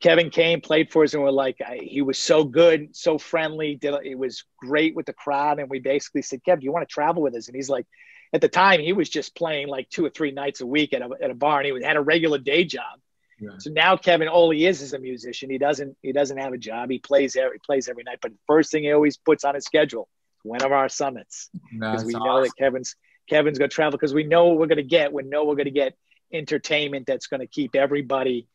Kevin 0.00 0.30
came, 0.30 0.60
played 0.60 0.90
for 0.90 1.04
us, 1.04 1.14
and 1.14 1.22
we're 1.22 1.30
like, 1.30 1.56
he 1.80 2.02
was 2.02 2.18
so 2.18 2.44
good, 2.44 2.94
so 2.94 3.16
friendly. 3.16 3.76
Did 3.76 3.94
it 4.04 4.18
was 4.18 4.44
great 4.58 4.94
with 4.94 5.06
the 5.06 5.12
crowd, 5.12 5.58
and 5.60 5.70
we 5.70 5.78
basically 5.78 6.22
said, 6.22 6.42
"Kev, 6.46 6.60
do 6.60 6.64
you 6.64 6.72
want 6.72 6.86
to 6.86 6.92
travel 6.92 7.22
with 7.22 7.34
us?" 7.34 7.46
And 7.46 7.56
he's 7.56 7.70
like, 7.70 7.86
at 8.34 8.40
the 8.40 8.48
time, 8.48 8.80
he 8.80 8.92
was 8.92 9.08
just 9.08 9.34
playing 9.34 9.68
like 9.68 9.88
two 9.88 10.04
or 10.04 10.10
three 10.10 10.32
nights 10.32 10.60
a 10.60 10.66
week 10.66 10.92
at 10.92 11.02
a, 11.02 11.08
at 11.22 11.30
a 11.30 11.34
bar, 11.34 11.60
and 11.60 11.76
he 11.76 11.82
had 11.84 11.96
a 11.96 12.02
regular 12.02 12.36
day 12.36 12.64
job. 12.64 13.00
Yeah. 13.40 13.50
So 13.58 13.70
now 13.70 13.96
Kevin, 13.96 14.28
all 14.28 14.50
he 14.50 14.66
is 14.66 14.82
is 14.82 14.92
a 14.92 14.98
musician. 14.98 15.50
He 15.50 15.58
doesn't 15.58 15.96
he 16.02 16.12
doesn't 16.12 16.36
have 16.38 16.52
a 16.52 16.58
job. 16.58 16.90
He 16.90 16.98
plays 16.98 17.36
every 17.36 17.58
plays 17.60 17.88
every 17.88 18.04
night. 18.04 18.18
But 18.20 18.32
the 18.32 18.38
first 18.46 18.72
thing 18.72 18.84
he 18.84 18.92
always 18.92 19.16
puts 19.16 19.44
on 19.44 19.54
his 19.54 19.64
schedule, 19.64 20.08
one 20.42 20.62
of 20.62 20.72
our 20.72 20.88
summits, 20.88 21.50
because 21.72 22.04
we 22.04 22.14
awesome. 22.14 22.26
know 22.26 22.42
that 22.42 22.56
Kevin's 22.56 22.96
Kevin's 23.28 23.58
going 23.58 23.70
to 23.70 23.74
travel 23.74 23.98
because 23.98 24.14
we 24.14 24.24
know 24.24 24.46
what 24.46 24.58
we're 24.58 24.66
going 24.66 24.76
to 24.76 24.82
get. 24.82 25.12
We 25.12 25.22
know 25.22 25.44
we're 25.44 25.56
going 25.56 25.64
to 25.66 25.70
get 25.70 25.96
entertainment 26.32 27.06
that's 27.06 27.26
going 27.26 27.40
to 27.40 27.46
keep 27.46 27.74
everybody 27.74 28.46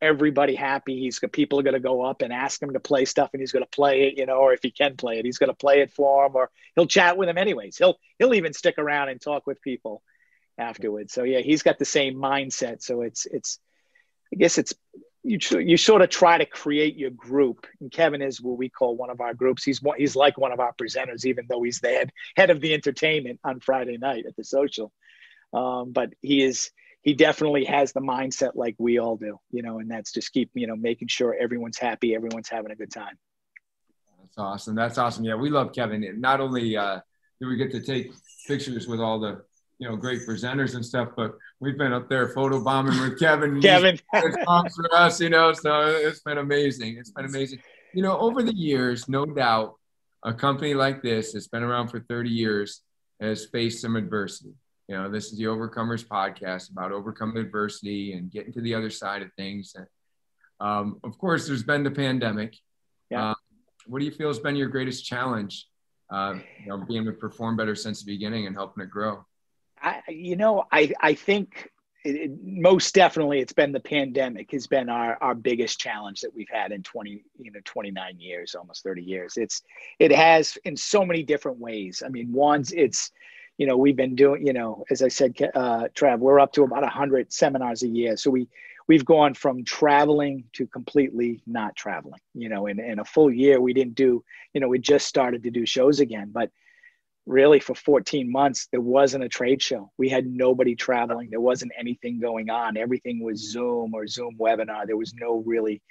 everybody 0.00 0.54
happy. 0.54 1.00
He's 1.00 1.20
people 1.32 1.58
are 1.58 1.62
going 1.62 1.74
to 1.74 1.80
go 1.80 2.02
up 2.02 2.22
and 2.22 2.32
ask 2.32 2.62
him 2.62 2.72
to 2.72 2.80
play 2.80 3.04
stuff, 3.04 3.30
and 3.32 3.40
he's 3.40 3.52
going 3.52 3.64
to 3.64 3.70
play 3.70 4.08
it, 4.08 4.18
you 4.18 4.26
know, 4.26 4.36
or 4.36 4.52
if 4.52 4.60
he 4.62 4.70
can 4.70 4.96
play 4.96 5.18
it, 5.18 5.24
he's 5.24 5.38
going 5.38 5.50
to 5.50 5.56
play 5.56 5.80
it 5.80 5.92
for 5.92 6.24
them, 6.24 6.36
or 6.36 6.50
he'll 6.74 6.86
chat 6.86 7.16
with 7.16 7.28
them 7.28 7.38
anyways. 7.38 7.76
He'll 7.76 7.98
he'll 8.18 8.34
even 8.34 8.52
stick 8.52 8.76
around 8.78 9.08
and 9.08 9.20
talk 9.20 9.46
with 9.46 9.60
people 9.62 10.02
afterwards. 10.56 11.12
So 11.12 11.24
yeah, 11.24 11.40
he's 11.40 11.62
got 11.62 11.78
the 11.78 11.84
same 11.84 12.14
mindset. 12.14 12.82
So 12.82 13.02
it's 13.02 13.26
it's 13.26 13.58
I 14.32 14.36
guess 14.36 14.58
it's 14.58 14.74
you 15.28 15.38
you 15.60 15.76
sort 15.76 16.00
of 16.00 16.08
try 16.08 16.38
to 16.38 16.46
create 16.46 16.96
your 16.96 17.10
group. 17.10 17.66
And 17.80 17.90
Kevin 17.90 18.22
is 18.22 18.40
what 18.40 18.56
we 18.56 18.68
call 18.70 18.96
one 18.96 19.10
of 19.10 19.20
our 19.20 19.34
groups. 19.34 19.62
He's 19.62 19.82
one, 19.82 19.98
he's 19.98 20.16
like 20.16 20.38
one 20.38 20.52
of 20.52 20.60
our 20.60 20.72
presenters, 20.72 21.26
even 21.26 21.46
though 21.48 21.62
he's 21.62 21.80
the 21.80 21.88
head 21.88 22.12
head 22.36 22.50
of 22.50 22.60
the 22.60 22.72
entertainment 22.72 23.38
on 23.44 23.60
Friday 23.60 23.98
night 23.98 24.24
at 24.26 24.36
the 24.36 24.44
social. 24.44 24.90
Um, 25.52 25.92
but 25.92 26.14
he 26.22 26.42
is 26.42 26.70
he 27.02 27.14
definitely 27.14 27.64
has 27.66 27.92
the 27.92 28.00
mindset 28.00 28.52
like 28.54 28.74
we 28.78 28.98
all 28.98 29.16
do, 29.16 29.38
you 29.50 29.62
know, 29.62 29.78
and 29.78 29.90
that's 29.90 30.12
just 30.12 30.32
keep 30.32 30.50
you 30.54 30.66
know 30.66 30.76
making 30.76 31.08
sure 31.08 31.36
everyone's 31.38 31.78
happy, 31.78 32.14
everyone's 32.14 32.48
having 32.48 32.70
a 32.70 32.76
good 32.76 32.92
time. 32.92 33.18
That's 34.22 34.38
awesome. 34.38 34.74
That's 34.74 34.98
awesome. 34.98 35.24
Yeah, 35.24 35.34
we 35.34 35.50
love 35.50 35.72
Kevin. 35.74 36.20
Not 36.20 36.40
only 36.40 36.74
uh, 36.76 37.00
do 37.40 37.48
we 37.48 37.56
get 37.56 37.70
to 37.72 37.82
take 37.82 38.12
pictures 38.46 38.88
with 38.88 39.00
all 39.00 39.20
the 39.20 39.42
you 39.78 39.88
know 39.88 39.96
great 39.96 40.26
presenters 40.26 40.74
and 40.74 40.84
stuff, 40.84 41.10
but 41.16 41.36
we've 41.60 41.78
been 41.78 41.92
up 41.92 42.08
there 42.08 42.28
photo 42.28 42.62
bombing 42.62 43.00
with 43.00 43.18
Kevin. 43.18 43.60
Kevin, 43.60 43.98
for 44.12 44.94
us, 44.94 45.20
you 45.20 45.30
know. 45.30 45.52
So 45.52 45.86
it's 45.86 46.20
been 46.20 46.38
amazing. 46.38 46.96
It's 46.98 47.10
been 47.10 47.24
amazing. 47.24 47.60
You 47.94 48.02
know, 48.02 48.18
over 48.18 48.42
the 48.42 48.54
years, 48.54 49.08
no 49.08 49.24
doubt, 49.24 49.74
a 50.24 50.34
company 50.34 50.74
like 50.74 51.02
this 51.02 51.32
that's 51.32 51.48
been 51.48 51.62
around 51.62 51.88
for 51.88 52.00
30 52.00 52.30
years 52.30 52.82
has 53.20 53.46
faced 53.46 53.80
some 53.80 53.96
adversity. 53.96 54.54
You 54.88 54.96
know, 54.96 55.10
this 55.10 55.32
is 55.32 55.38
the 55.38 55.44
Overcomers 55.44 56.06
podcast 56.06 56.70
about 56.70 56.92
overcoming 56.92 57.36
adversity 57.36 58.12
and 58.14 58.30
getting 58.30 58.52
to 58.54 58.60
the 58.60 58.74
other 58.74 58.90
side 58.90 59.22
of 59.22 59.32
things. 59.34 59.74
And, 59.76 59.86
um, 60.60 61.00
of 61.04 61.18
course, 61.18 61.46
there's 61.46 61.62
been 61.62 61.82
the 61.82 61.90
pandemic. 61.90 62.56
Yeah. 63.10 63.30
Uh, 63.30 63.34
what 63.86 64.00
do 64.00 64.04
you 64.04 64.10
feel 64.10 64.28
has 64.28 64.38
been 64.38 64.56
your 64.56 64.68
greatest 64.68 65.04
challenge? 65.04 65.66
Uh, 66.10 66.36
you 66.62 66.68
know, 66.68 66.78
being 66.78 67.04
to 67.04 67.12
perform 67.12 67.56
better 67.56 67.74
since 67.74 68.02
the 68.02 68.10
beginning 68.10 68.46
and 68.46 68.56
helping 68.56 68.82
it 68.82 68.90
grow. 68.90 69.26
I, 69.88 70.10
you 70.10 70.36
know, 70.36 70.64
I, 70.70 70.92
I 71.00 71.14
think 71.14 71.70
it, 72.04 72.14
it, 72.16 72.30
most 72.42 72.94
definitely 72.94 73.40
it's 73.40 73.52
been 73.52 73.72
the 73.72 73.80
pandemic 73.80 74.52
has 74.52 74.66
been 74.66 74.88
our, 74.88 75.18
our 75.20 75.34
biggest 75.34 75.80
challenge 75.80 76.20
that 76.20 76.34
we've 76.34 76.48
had 76.50 76.72
in 76.72 76.82
20, 76.82 77.24
you 77.38 77.50
know, 77.50 77.60
29 77.64 78.20
years, 78.20 78.54
almost 78.54 78.82
30 78.82 79.02
years. 79.02 79.36
It's, 79.36 79.62
it 79.98 80.12
has 80.12 80.56
in 80.64 80.76
so 80.76 81.04
many 81.04 81.22
different 81.22 81.58
ways. 81.58 82.02
I 82.04 82.08
mean, 82.08 82.32
one's 82.32 82.72
it's, 82.72 83.10
you 83.56 83.66
know, 83.66 83.76
we've 83.76 83.96
been 83.96 84.14
doing, 84.14 84.46
you 84.46 84.52
know, 84.52 84.84
as 84.90 85.02
I 85.02 85.08
said, 85.08 85.34
uh, 85.54 85.88
Trav, 85.94 86.18
we're 86.20 86.38
up 86.38 86.52
to 86.52 86.62
about 86.62 86.88
hundred 86.88 87.32
seminars 87.32 87.82
a 87.82 87.88
year. 87.88 88.16
So 88.16 88.30
we, 88.30 88.48
we've 88.86 89.04
gone 89.04 89.34
from 89.34 89.64
traveling 89.64 90.44
to 90.54 90.66
completely 90.68 91.42
not 91.46 91.74
traveling, 91.74 92.20
you 92.34 92.48
know, 92.48 92.66
in, 92.66 92.78
in 92.78 93.00
a 93.00 93.04
full 93.04 93.32
year, 93.32 93.60
we 93.60 93.72
didn't 93.72 93.96
do, 93.96 94.24
you 94.54 94.60
know, 94.60 94.68
we 94.68 94.78
just 94.78 95.06
started 95.06 95.42
to 95.42 95.50
do 95.50 95.66
shows 95.66 95.98
again, 96.00 96.30
but 96.32 96.50
really 97.28 97.60
for 97.60 97.74
14 97.74 98.30
months 98.30 98.68
there 98.72 98.80
wasn't 98.80 99.22
a 99.24 99.28
trade 99.28 99.62
show. 99.62 99.90
We 99.98 100.08
had 100.08 100.26
nobody 100.26 100.74
traveling. 100.74 101.28
There 101.30 101.40
wasn't 101.40 101.72
anything 101.78 102.18
going 102.20 102.50
on. 102.50 102.76
Everything 102.76 103.22
was 103.22 103.50
zoom 103.52 103.94
or 103.94 104.06
zoom 104.06 104.36
webinar. 104.40 104.86
There 104.86 104.96
was 104.96 105.14
no 105.14 105.42
really 105.46 105.82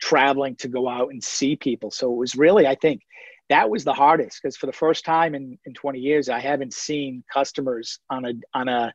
traveling 0.00 0.56
to 0.56 0.68
go 0.68 0.88
out 0.88 1.10
and 1.10 1.22
see 1.22 1.56
people. 1.56 1.90
So 1.90 2.12
it 2.12 2.16
was 2.16 2.34
really 2.34 2.66
i 2.66 2.74
think 2.74 3.02
that 3.48 3.70
was 3.70 3.84
the 3.84 3.94
hardest 3.94 4.40
because 4.42 4.56
for 4.56 4.66
the 4.66 4.72
first 4.72 5.04
time 5.04 5.34
in, 5.34 5.56
in 5.66 5.72
20 5.72 6.00
years 6.00 6.28
i 6.28 6.40
haven't 6.40 6.74
seen 6.74 7.22
customers 7.32 8.00
on 8.10 8.24
a 8.24 8.32
on 8.54 8.68
a 8.68 8.92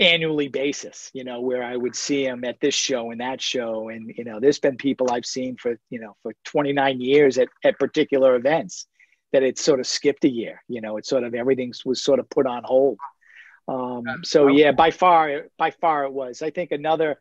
annually 0.00 0.48
basis, 0.48 1.10
you 1.12 1.24
know, 1.24 1.40
where 1.42 1.62
I 1.62 1.76
would 1.76 1.94
see 1.94 2.24
them 2.24 2.42
at 2.44 2.58
this 2.60 2.74
show 2.74 3.10
and 3.10 3.20
that 3.20 3.40
show. 3.40 3.90
And, 3.90 4.10
you 4.16 4.24
know, 4.24 4.40
there's 4.40 4.58
been 4.58 4.78
people 4.78 5.12
I've 5.12 5.26
seen 5.26 5.56
for, 5.56 5.78
you 5.90 6.00
know, 6.00 6.16
for 6.22 6.32
29 6.46 7.00
years 7.00 7.36
at, 7.36 7.48
at 7.64 7.78
particular 7.78 8.34
events 8.34 8.86
that 9.32 9.42
it 9.42 9.58
sort 9.58 9.80
of 9.80 9.86
skipped 9.86 10.24
a 10.24 10.28
year, 10.28 10.62
you 10.68 10.80
know, 10.80 10.96
it 10.96 11.06
sort 11.06 11.24
of 11.24 11.34
everything 11.34 11.72
was 11.84 12.02
sort 12.02 12.18
of 12.18 12.28
put 12.30 12.46
on 12.46 12.62
hold. 12.64 12.98
Um, 13.68 14.04
so 14.24 14.48
yeah, 14.48 14.72
by 14.72 14.90
far, 14.90 15.46
by 15.56 15.70
far 15.70 16.04
it 16.04 16.12
was, 16.12 16.42
I 16.42 16.50
think 16.50 16.72
another 16.72 17.18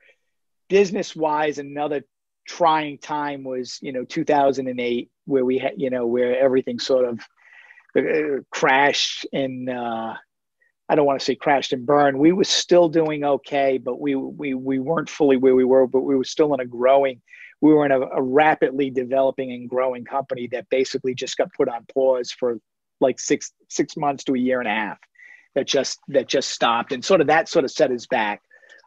business 0.67 1.15
wise, 1.15 1.59
another 1.59 2.03
trying 2.47 2.97
time 2.97 3.43
was, 3.43 3.77
you 3.81 3.91
know, 3.91 4.03
2008 4.03 5.11
where 5.25 5.45
we 5.45 5.59
had, 5.59 5.73
you 5.77 5.89
know, 5.89 6.07
where 6.07 6.39
everything 6.39 6.79
sort 6.79 7.05
of 7.05 7.19
uh, 7.95 8.41
crashed 8.51 9.27
and, 9.31 9.69
uh, 9.69 10.15
I 10.89 10.95
don't 10.95 11.05
want 11.05 11.19
to 11.19 11.25
say 11.25 11.35
crashed 11.35 11.71
and 11.71 11.85
burned. 11.85 12.17
We 12.17 12.31
were 12.31 12.43
still 12.43 12.89
doing 12.89 13.23
okay, 13.23 13.77
but 13.77 14.01
we 14.01 14.15
we 14.15 14.55
we 14.55 14.79
weren't 14.79 15.07
fully 15.07 15.37
where 15.37 15.53
we 15.53 15.63
were, 15.63 15.85
but 15.85 16.01
we 16.01 16.15
were 16.15 16.23
still 16.23 16.51
in 16.55 16.59
a 16.59 16.65
growing. 16.65 17.21
We 17.61 17.73
were 17.73 17.85
in 17.85 17.91
a, 17.91 17.99
a 17.99 18.21
rapidly 18.21 18.89
developing 18.89 19.51
and 19.51 19.69
growing 19.69 20.05
company 20.05 20.47
that 20.51 20.69
basically 20.69 21.13
just 21.13 21.37
got 21.37 21.53
put 21.53 21.67
on 21.67 21.85
pause 21.93 22.31
for 22.31 22.59
like 23.01 23.19
six 23.19 23.51
six 23.69 23.97
months 23.97 24.23
to 24.25 24.35
a 24.35 24.39
year 24.39 24.59
and 24.59 24.67
a 24.67 24.73
half. 24.73 24.97
That 25.55 25.67
just 25.67 25.99
that 26.09 26.27
just 26.27 26.49
stopped, 26.49 26.91
and 26.91 27.03
sort 27.03 27.21
of 27.21 27.27
that 27.27 27.49
sort 27.49 27.65
of 27.65 27.71
set 27.71 27.91
us 27.91 28.05
back 28.05 28.41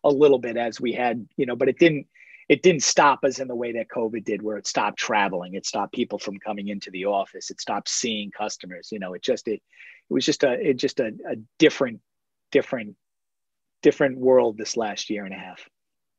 a 0.05 0.11
little 0.11 0.39
bit 0.39 0.57
as 0.57 0.81
we 0.81 0.93
had, 0.93 1.27
you 1.37 1.47
know, 1.47 1.57
but 1.57 1.69
it 1.69 1.79
didn't 1.79 2.07
it 2.49 2.63
didn't 2.63 2.83
stop 2.83 3.25
us 3.25 3.39
in 3.39 3.49
the 3.49 3.55
way 3.55 3.73
that 3.73 3.89
COVID 3.89 4.25
did, 4.25 4.43
where 4.43 4.57
it 4.57 4.67
stopped 4.67 4.99
traveling, 4.99 5.55
it 5.55 5.67
stopped 5.67 5.93
people 5.93 6.19
from 6.19 6.39
coming 6.39 6.69
into 6.69 6.91
the 6.91 7.07
office, 7.07 7.51
it 7.51 7.61
stopped 7.61 7.89
seeing 7.89 8.31
customers. 8.31 8.89
You 8.93 8.99
know, 8.99 9.15
it 9.15 9.23
just 9.23 9.49
it 9.49 9.61
it 10.11 10.15
was 10.15 10.25
just 10.25 10.45
a 10.45 10.53
it 10.53 10.75
just 10.75 11.01
a, 11.01 11.09
a 11.29 11.37
different 11.59 12.01
different 12.53 12.97
different 13.83 14.19
world 14.19 14.57
this 14.57 14.77
last 14.77 15.11
year 15.11 15.25
and 15.25 15.35
a 15.35 15.39
half. 15.39 15.69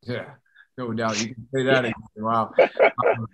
Yeah 0.04 0.34
no 0.78 0.94
doubt. 0.94 1.22
You 1.22 1.34
can 1.34 1.48
say 1.54 1.64
that 1.64 1.86
yeah. 1.86 1.92
wow. 2.18 2.52
Um, 2.60 3.28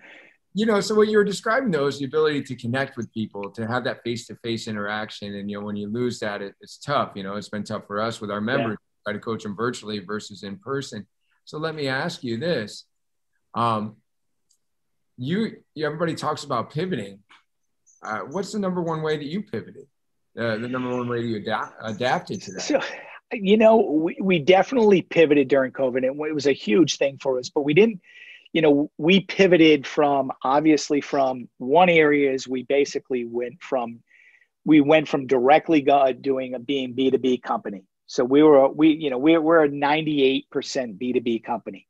you 0.54 0.66
know 0.66 0.82
so 0.82 0.96
what 0.96 1.08
you 1.08 1.18
were 1.18 1.24
describing 1.24 1.72
though 1.72 1.88
is 1.88 2.00
the 2.00 2.06
ability 2.06 2.44
to 2.44 2.56
connect 2.56 2.98
with 2.98 3.12
people 3.14 3.52
to 3.52 3.68
have 3.68 3.84
that 3.84 4.04
face-to-face 4.04 4.68
interaction. 4.68 5.36
And 5.36 5.50
you 5.50 5.60
know 5.60 5.66
when 5.66 5.76
you 5.76 5.88
lose 5.88 6.20
that 6.20 6.42
it, 6.42 6.56
it's 6.62 6.78
tough. 6.78 7.12
You 7.16 7.24
know 7.24 7.36
it's 7.36 7.50
been 7.50 7.64
tough 7.64 7.86
for 7.88 8.02
us 8.02 8.20
with 8.20 8.32
our 8.32 8.42
members 8.42 8.78
yeah. 8.80 9.12
try 9.12 9.14
to 9.14 9.20
coach 9.20 9.44
them 9.44 9.56
virtually 9.56 10.00
versus 10.00 10.44
in 10.44 10.58
person. 10.58 11.06
So 11.46 11.58
let 11.58 11.76
me 11.76 11.88
ask 11.88 12.24
you 12.24 12.38
this. 12.38 12.86
Um, 13.54 13.98
you 15.18 15.58
everybody 15.78 16.16
talks 16.16 16.44
about 16.44 16.72
pivoting. 16.72 17.20
Uh, 18.02 18.20
what's 18.30 18.54
the 18.54 18.60
number 18.60 18.82
one 18.82 19.02
way 19.02 19.18
that 19.18 19.26
you 19.26 19.44
pivoted? 19.44 19.88
Uh, 20.38 20.58
the 20.58 20.68
number 20.68 20.96
one 20.96 21.10
way 21.10 21.22
you 21.22 21.38
adapt 21.38 21.76
adapted 21.84 22.42
to 22.42 22.52
that? 22.54 22.62
So, 22.62 22.80
you 23.32 23.58
know, 23.58 23.78
we, 23.78 24.18
we 24.22 24.40
definitely 24.40 25.02
pivoted 25.02 25.48
during 25.48 25.72
COVID, 25.72 25.98
and 25.98 26.06
it 26.06 26.34
was 26.34 26.48
a 26.48 26.54
huge 26.54 26.98
thing 26.98 27.18
for 27.22 27.40
us. 27.40 27.50
But 27.50 27.62
we 27.62 27.74
didn't, 27.74 28.02
you 28.54 28.62
know, 28.62 28.92
we 28.98 29.22
pivoted 29.22 29.86
from 29.86 30.32
obviously 30.44 31.02
from 31.02 31.48
one 31.58 31.90
area 31.90 32.32
is 32.32 32.48
we 32.48 32.64
basically 32.64 33.26
went 33.26 33.62
from 33.62 34.02
we 34.66 34.82
went 34.82 35.08
from 35.08 35.28
directly 35.28 35.86
doing 36.22 36.54
a 36.54 36.60
being 36.60 36.94
B 36.94 37.12
two 37.12 37.18
B 37.18 37.38
company. 37.38 37.84
So 38.08 38.24
we 38.24 38.42
were 38.44 38.70
we 38.70 38.90
you 38.90 39.10
know 39.10 39.18
we're 39.18 39.42
we're 39.42 39.64
a 39.64 39.70
ninety 39.70 40.24
eight 40.24 40.50
percent 40.50 40.98
B 40.98 41.14
two 41.14 41.22
B 41.22 41.40
company. 41.40 41.88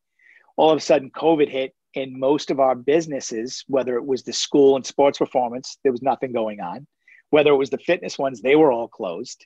All 0.57 0.71
of 0.71 0.77
a 0.77 0.81
sudden, 0.81 1.09
COVID 1.11 1.49
hit, 1.49 1.73
and 1.95 2.19
most 2.19 2.51
of 2.51 2.59
our 2.59 2.75
businesses, 2.75 3.63
whether 3.67 3.95
it 3.95 4.05
was 4.05 4.23
the 4.23 4.33
school 4.33 4.75
and 4.75 4.85
sports 4.85 5.17
performance, 5.17 5.77
there 5.83 5.91
was 5.93 6.01
nothing 6.01 6.33
going 6.33 6.59
on 6.59 6.85
whether 7.29 7.51
it 7.51 7.57
was 7.57 7.69
the 7.69 7.77
fitness 7.77 8.17
ones, 8.17 8.41
they 8.41 8.55
were 8.55 8.71
all 8.71 8.87
closed. 8.87 9.45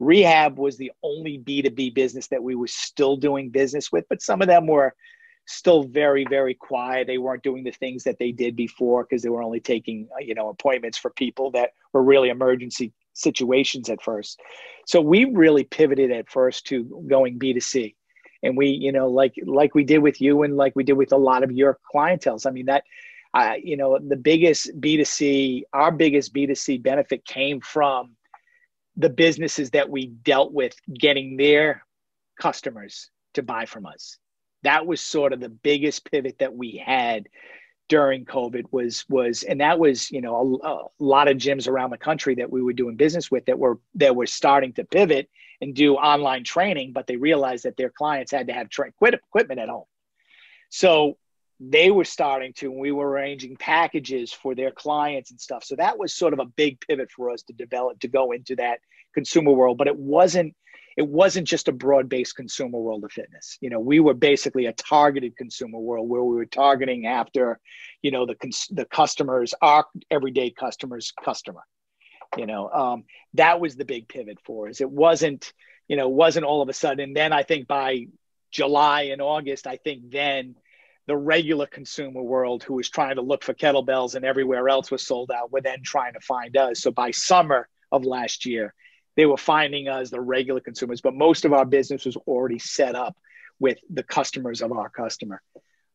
Rehab 0.00 0.58
was 0.58 0.76
the 0.76 0.90
only 1.02 1.38
B2B 1.38 1.94
business 1.94 2.26
that 2.28 2.42
we 2.42 2.54
were 2.54 2.66
still 2.66 3.16
doing 3.16 3.50
business 3.50 3.92
with, 3.92 4.06
but 4.08 4.22
some 4.22 4.40
of 4.40 4.48
them 4.48 4.66
were 4.66 4.94
still 5.46 5.84
very, 5.84 6.24
very 6.28 6.54
quiet. 6.54 7.06
They 7.06 7.18
weren't 7.18 7.42
doing 7.42 7.64
the 7.64 7.70
things 7.70 8.02
that 8.04 8.18
they 8.18 8.32
did 8.32 8.56
before 8.56 9.04
because 9.04 9.22
they 9.22 9.28
were 9.28 9.42
only 9.42 9.60
taking, 9.60 10.08
uh, 10.14 10.20
you 10.20 10.34
know, 10.34 10.48
appointments 10.48 10.96
for 10.96 11.10
people 11.10 11.50
that 11.52 11.70
were 11.92 12.02
really 12.02 12.30
emergency 12.30 12.92
situations 13.12 13.90
at 13.90 14.02
first. 14.02 14.40
So 14.86 15.00
we 15.00 15.26
really 15.26 15.64
pivoted 15.64 16.10
at 16.10 16.30
first 16.30 16.66
to 16.68 17.04
going 17.08 17.38
B2C. 17.38 17.94
And 18.42 18.56
we, 18.56 18.68
you 18.68 18.90
know, 18.90 19.06
like 19.06 19.34
like 19.44 19.74
we 19.74 19.84
did 19.84 19.98
with 19.98 20.18
you 20.18 20.44
and 20.44 20.56
like 20.56 20.74
we 20.74 20.82
did 20.82 20.94
with 20.94 21.12
a 21.12 21.16
lot 21.16 21.42
of 21.42 21.52
your 21.52 21.78
clientels. 21.94 22.46
I 22.46 22.50
mean, 22.50 22.66
that 22.66 22.84
uh, 23.34 23.54
you 23.62 23.76
know, 23.76 23.98
the 23.98 24.16
biggest 24.16 24.70
B2C, 24.80 25.62
our 25.72 25.92
biggest 25.92 26.34
B2C 26.34 26.82
benefit 26.82 27.24
came 27.26 27.60
from 27.60 28.16
the 29.00 29.10
businesses 29.10 29.70
that 29.70 29.88
we 29.88 30.06
dealt 30.06 30.52
with 30.52 30.74
getting 30.92 31.36
their 31.36 31.84
customers 32.40 33.10
to 33.34 33.42
buy 33.42 33.64
from 33.64 33.86
us. 33.86 34.18
That 34.62 34.86
was 34.86 35.00
sort 35.00 35.32
of 35.32 35.40
the 35.40 35.48
biggest 35.48 36.10
pivot 36.10 36.36
that 36.38 36.54
we 36.54 36.82
had 36.84 37.28
during 37.88 38.24
COVID 38.24 38.66
was 38.70 39.04
was 39.08 39.42
and 39.42 39.60
that 39.60 39.78
was 39.78 40.10
you 40.12 40.20
know 40.20 40.60
a, 40.62 40.68
a, 40.68 40.84
lot 41.00 41.26
of 41.26 41.38
gyms 41.38 41.66
around 41.66 41.90
the 41.90 41.98
country 41.98 42.36
that 42.36 42.50
we 42.50 42.62
were 42.62 42.72
doing 42.72 42.94
business 42.94 43.32
with 43.32 43.44
that 43.46 43.58
were 43.58 43.80
that 43.96 44.14
were 44.14 44.26
starting 44.26 44.72
to 44.74 44.84
pivot 44.84 45.28
and 45.60 45.74
do 45.74 45.94
online 45.96 46.44
training, 46.44 46.92
but 46.92 47.06
they 47.06 47.16
realized 47.16 47.64
that 47.64 47.76
their 47.76 47.90
clients 47.90 48.32
had 48.32 48.46
to 48.46 48.52
have 48.52 48.68
tra- 48.68 48.88
equipment 48.88 49.60
at 49.60 49.68
home. 49.68 49.84
So 50.70 51.18
they 51.60 51.90
were 51.90 52.04
starting 52.04 52.54
to, 52.54 52.70
and 52.70 52.80
we 52.80 52.90
were 52.90 53.08
arranging 53.08 53.54
packages 53.56 54.32
for 54.32 54.54
their 54.54 54.70
clients 54.70 55.30
and 55.30 55.38
stuff. 55.38 55.62
So 55.62 55.76
that 55.76 55.98
was 55.98 56.14
sort 56.14 56.32
of 56.32 56.38
a 56.38 56.46
big 56.46 56.80
pivot 56.80 57.10
for 57.10 57.30
us 57.30 57.42
to 57.44 57.52
develop 57.52 58.00
to 58.00 58.08
go 58.08 58.32
into 58.32 58.56
that 58.56 58.80
consumer 59.12 59.52
world. 59.52 59.76
But 59.76 59.86
it 59.86 59.96
wasn't 59.96 60.54
it 60.96 61.06
wasn't 61.06 61.46
just 61.46 61.68
a 61.68 61.72
broad-based 61.72 62.34
consumer 62.34 62.78
world 62.78 63.04
of 63.04 63.12
fitness. 63.12 63.58
You 63.60 63.70
know, 63.70 63.78
we 63.78 64.00
were 64.00 64.14
basically 64.14 64.66
a 64.66 64.72
targeted 64.72 65.36
consumer 65.36 65.78
world 65.78 66.08
where 66.08 66.22
we 66.22 66.34
were 66.34 66.46
targeting 66.46 67.06
after, 67.06 67.60
you 68.02 68.10
know, 68.10 68.26
the 68.26 68.36
the 68.70 68.86
customers, 68.86 69.54
our 69.60 69.86
everyday 70.10 70.50
customers, 70.50 71.12
customer. 71.22 71.62
You 72.36 72.46
know, 72.46 72.70
um, 72.70 73.04
that 73.34 73.60
was 73.60 73.76
the 73.76 73.84
big 73.84 74.08
pivot 74.08 74.38
for 74.44 74.68
us. 74.68 74.80
It 74.80 74.90
wasn't, 74.90 75.52
you 75.88 75.96
know, 75.96 76.08
wasn't 76.08 76.46
all 76.46 76.62
of 76.62 76.68
a 76.68 76.72
sudden. 76.72 77.00
And 77.00 77.16
then 77.16 77.32
I 77.32 77.42
think 77.42 77.66
by 77.66 78.06
July 78.50 79.02
and 79.12 79.20
August, 79.20 79.66
I 79.66 79.76
think 79.76 80.10
then 80.10 80.54
the 81.06 81.16
regular 81.16 81.66
consumer 81.66 82.22
world 82.22 82.62
who 82.62 82.74
was 82.74 82.88
trying 82.88 83.16
to 83.16 83.22
look 83.22 83.42
for 83.42 83.54
kettlebells 83.54 84.14
and 84.14 84.24
everywhere 84.24 84.68
else 84.68 84.90
was 84.90 85.06
sold 85.06 85.30
out 85.30 85.50
were 85.50 85.60
then 85.60 85.82
trying 85.82 86.12
to 86.12 86.20
find 86.20 86.56
us. 86.56 86.80
So 86.80 86.90
by 86.90 87.10
summer 87.10 87.68
of 87.90 88.04
last 88.04 88.46
year, 88.46 88.74
they 89.16 89.26
were 89.26 89.36
finding 89.36 89.88
us, 89.88 90.10
the 90.10 90.20
regular 90.20 90.60
consumers, 90.60 91.00
but 91.00 91.14
most 91.14 91.44
of 91.44 91.52
our 91.52 91.64
business 91.64 92.04
was 92.04 92.16
already 92.16 92.58
set 92.58 92.94
up 92.94 93.16
with 93.58 93.78
the 93.90 94.02
customers 94.02 94.62
of 94.62 94.72
our 94.72 94.88
customer. 94.88 95.42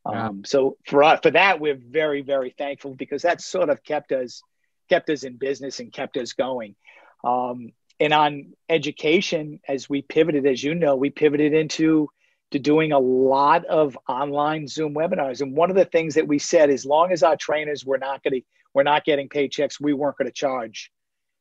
Yeah. 0.09 0.27
Um, 0.27 0.43
so 0.45 0.77
for 0.85 1.03
us, 1.03 1.19
for 1.23 1.31
that, 1.31 1.59
we're 1.59 1.79
very, 1.79 2.21
very 2.21 2.53
thankful 2.57 2.93
because 2.93 3.23
that 3.23 3.41
sort 3.41 3.69
of 3.69 3.83
kept 3.83 4.11
us 4.11 4.41
kept 4.89 5.09
us 5.09 5.23
in 5.23 5.37
business 5.37 5.79
and 5.79 5.91
kept 5.91 6.15
us 6.17 6.33
going. 6.33 6.75
Um, 7.23 7.71
and 7.99 8.13
on 8.13 8.53
education, 8.69 9.59
as 9.67 9.89
we 9.89 10.03
pivoted, 10.03 10.45
as 10.45 10.63
you 10.63 10.75
know, 10.75 10.95
we 10.95 11.09
pivoted 11.09 11.53
into 11.53 12.09
to 12.51 12.59
doing 12.59 12.91
a 12.91 12.99
lot 12.99 13.65
of 13.65 13.97
online 14.07 14.67
Zoom 14.67 14.93
webinars. 14.93 15.41
And 15.41 15.55
one 15.55 15.69
of 15.69 15.75
the 15.75 15.85
things 15.85 16.13
that 16.15 16.27
we 16.27 16.39
said, 16.39 16.69
as 16.69 16.85
long 16.85 17.11
as 17.11 17.23
our 17.23 17.35
trainers 17.35 17.85
were 17.85 17.97
not 17.97 18.23
going 18.23 18.39
to, 18.39 18.41
we're 18.73 18.83
not 18.83 19.05
getting 19.05 19.29
paychecks, 19.29 19.79
we 19.81 19.93
weren't 19.93 20.17
going 20.17 20.27
to 20.27 20.33
charge. 20.33 20.91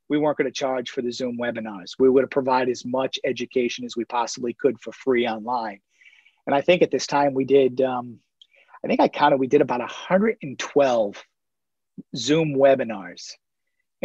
We 0.08 0.18
weren't 0.18 0.38
going 0.38 0.50
to 0.50 0.52
charge 0.52 0.90
for 0.90 1.02
the 1.02 1.10
Zoom 1.10 1.38
webinars. 1.38 1.92
We 1.98 2.10
would 2.10 2.30
provide 2.30 2.68
as 2.68 2.84
much 2.84 3.18
education 3.24 3.84
as 3.84 3.96
we 3.96 4.04
possibly 4.04 4.54
could 4.54 4.80
for 4.80 4.92
free 4.92 5.26
online. 5.26 5.80
And 6.46 6.54
I 6.54 6.60
think 6.60 6.82
at 6.82 6.90
this 6.90 7.06
time 7.06 7.32
we 7.34 7.44
did, 7.44 7.80
um, 7.80 8.18
I 8.84 8.88
think 8.88 9.00
I 9.00 9.08
counted, 9.08 9.38
we 9.38 9.46
did 9.46 9.62
about 9.62 9.80
112 9.80 11.24
Zoom 12.16 12.54
webinars 12.54 13.32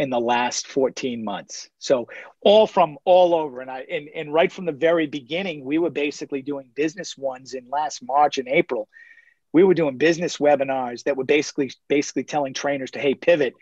in 0.00 0.08
the 0.08 0.18
last 0.18 0.66
14 0.66 1.22
months. 1.22 1.68
So 1.78 2.08
all 2.40 2.66
from 2.66 2.96
all 3.04 3.34
over. 3.34 3.60
And 3.60 3.70
I 3.70 3.80
and, 3.80 4.08
and 4.14 4.32
right 4.32 4.50
from 4.50 4.64
the 4.64 4.72
very 4.72 5.06
beginning, 5.06 5.62
we 5.62 5.76
were 5.76 5.90
basically 5.90 6.40
doing 6.40 6.70
business 6.74 7.18
ones 7.18 7.52
in 7.52 7.68
last 7.68 8.02
March 8.02 8.38
and 8.38 8.48
April. 8.48 8.88
We 9.52 9.62
were 9.62 9.74
doing 9.74 9.98
business 9.98 10.38
webinars 10.38 11.04
that 11.04 11.18
were 11.18 11.24
basically 11.24 11.70
basically 11.86 12.24
telling 12.24 12.54
trainers 12.54 12.92
to 12.92 12.98
hey 12.98 13.14
pivot, 13.14 13.52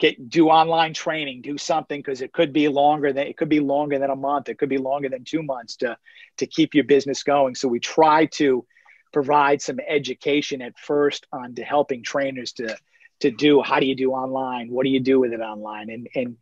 get 0.00 0.30
do 0.30 0.48
online 0.48 0.94
training, 0.94 1.42
do 1.42 1.58
something 1.58 2.00
because 2.00 2.22
it 2.22 2.32
could 2.32 2.54
be 2.54 2.68
longer 2.68 3.12
than 3.12 3.26
it 3.26 3.36
could 3.36 3.50
be 3.50 3.60
longer 3.60 3.98
than 3.98 4.08
a 4.08 4.16
month, 4.16 4.48
it 4.48 4.56
could 4.56 4.70
be 4.70 4.78
longer 4.78 5.10
than 5.10 5.24
two 5.24 5.42
months 5.42 5.76
to 5.76 5.98
to 6.38 6.46
keep 6.46 6.74
your 6.74 6.84
business 6.84 7.22
going. 7.22 7.54
So 7.54 7.68
we 7.68 7.80
try 7.80 8.24
to 8.40 8.64
provide 9.12 9.60
some 9.60 9.78
education 9.86 10.62
at 10.62 10.78
first 10.78 11.26
on 11.34 11.54
to 11.56 11.62
helping 11.62 12.02
trainers 12.02 12.52
to 12.52 12.78
to 13.20 13.30
do 13.30 13.62
how 13.62 13.80
do 13.80 13.86
you 13.86 13.94
do 13.94 14.12
online 14.12 14.70
what 14.70 14.84
do 14.84 14.90
you 14.90 15.00
do 15.00 15.20
with 15.20 15.32
it 15.32 15.40
online 15.40 15.90
and 15.90 16.08
and 16.14 16.36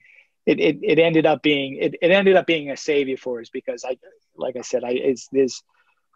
it, 0.46 0.58
it, 0.58 0.78
it 0.82 0.98
ended 0.98 1.26
up 1.26 1.42
being 1.42 1.76
it, 1.76 1.94
it 2.00 2.10
ended 2.10 2.36
up 2.36 2.46
being 2.46 2.70
a 2.70 2.76
savior 2.76 3.16
for 3.16 3.40
us 3.40 3.50
because 3.50 3.84
i 3.84 3.96
like 4.36 4.56
i 4.56 4.62
said 4.62 4.82
i 4.84 4.90
it's 4.90 5.28
this 5.28 5.62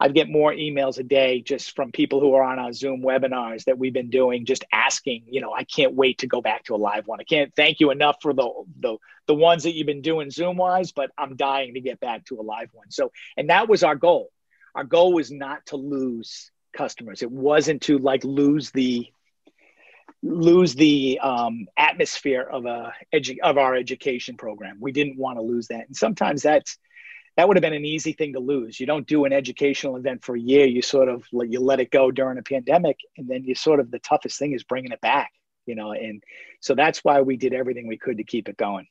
I 0.01 0.09
get 0.09 0.29
more 0.29 0.53
emails 0.53 0.99
a 0.99 1.05
day 1.05 1.41
just 1.41 1.77
from 1.77 1.93
people 1.93 2.21
who 2.21 2.35
are 2.35 2.43
on 2.43 2.59
our 2.59 2.73
Zoom 2.73 3.03
webinars 3.03 3.65
that 3.65 3.79
we've 3.79 3.93
been 3.93 4.11
doing, 4.11 4.45
just 4.45 4.65
asking, 4.73 5.25
you 5.29 5.41
know, 5.41 5.55
I 5.55 5.63
can't 5.65 5.95
wait 5.95 6.19
to 6.19 6.27
go 6.27 6.41
back 6.41 6.65
to 6.65 6.75
a 6.75 6.77
live 6.77 7.07
one. 7.07 7.21
I 7.21 7.25
can't 7.25 7.55
thank 7.55 7.79
you 7.79 7.91
enough 7.91 8.17
for 8.21 8.33
the 8.35 8.51
the 8.81 8.97
the 9.27 9.35
ones 9.35 9.63
that 9.63 9.75
you've 9.75 9.87
been 9.87 10.03
doing 10.03 10.31
Zoom 10.31 10.57
wise, 10.57 10.91
but 10.91 11.11
I'm 11.17 11.37
dying 11.37 11.75
to 11.75 11.81
get 11.81 12.01
back 12.01 12.25
to 12.27 12.41
a 12.41 12.43
live 12.43 12.71
one. 12.73 12.91
So, 12.91 13.13
and 13.37 13.51
that 13.51 13.69
was 13.69 13.85
our 13.85 13.95
goal. 13.95 14.31
Our 14.75 14.85
goal 14.85 15.13
was 15.13 15.31
not 15.31 15.65
to 15.67 15.77
lose 15.77 16.51
customers. 16.77 17.23
It 17.23 17.31
wasn't 17.31 17.83
to 17.83 17.99
like 17.99 18.25
lose 18.25 18.73
the 18.73 19.07
lose 20.25 20.75
the 20.75 21.20
um, 21.22 21.66
atmosphere 21.77 22.43
of 22.43 22.64
a 22.64 22.93
edu- 23.12 23.41
of 23.43 23.59
our 23.59 23.75
education 23.75 24.37
program. 24.37 24.79
We 24.81 24.91
didn't 24.91 25.18
want 25.18 25.39
to 25.39 25.43
lose 25.43 25.68
that, 25.68 25.87
and 25.87 25.97
sometimes 25.97 26.43
that's 26.43 26.79
that 27.37 27.47
would 27.47 27.57
have 27.57 27.62
been 27.62 27.75
an 27.75 27.85
easy 27.85 28.12
thing 28.12 28.33
to 28.33 28.41
lose. 28.41 28.79
You 28.81 28.87
don't 28.87 29.07
do 29.07 29.25
an 29.25 29.33
educational 29.33 29.97
event 29.97 30.25
for 30.25 30.37
a 30.37 30.41
year. 30.41 30.66
You 30.66 30.83
sort 30.83 31.09
of 31.09 31.25
you 31.33 31.61
let 31.61 31.81
it 31.81 31.91
go 31.91 32.11
during 32.11 32.39
a 32.39 32.43
pandemic, 32.43 32.99
and 33.16 33.29
then 33.29 33.45
you 33.45 33.55
sort 33.55 33.81
of 33.81 33.91
the 33.91 33.99
toughest 33.99 34.39
thing 34.39 34.53
is 34.53 34.64
bringing 34.64 34.93
it 34.93 35.01
back. 35.01 35.31
You 35.66 35.75
know, 35.75 35.93
and 35.93 36.22
so 36.61 36.75
that's 36.75 37.05
why 37.05 37.20
we 37.20 37.37
did 37.37 37.55
everything 37.55 37.87
we 37.87 37.99
could 37.99 38.18
to 38.18 38.25
keep 38.25 38.49
it 38.49 38.57
going. 38.57 38.87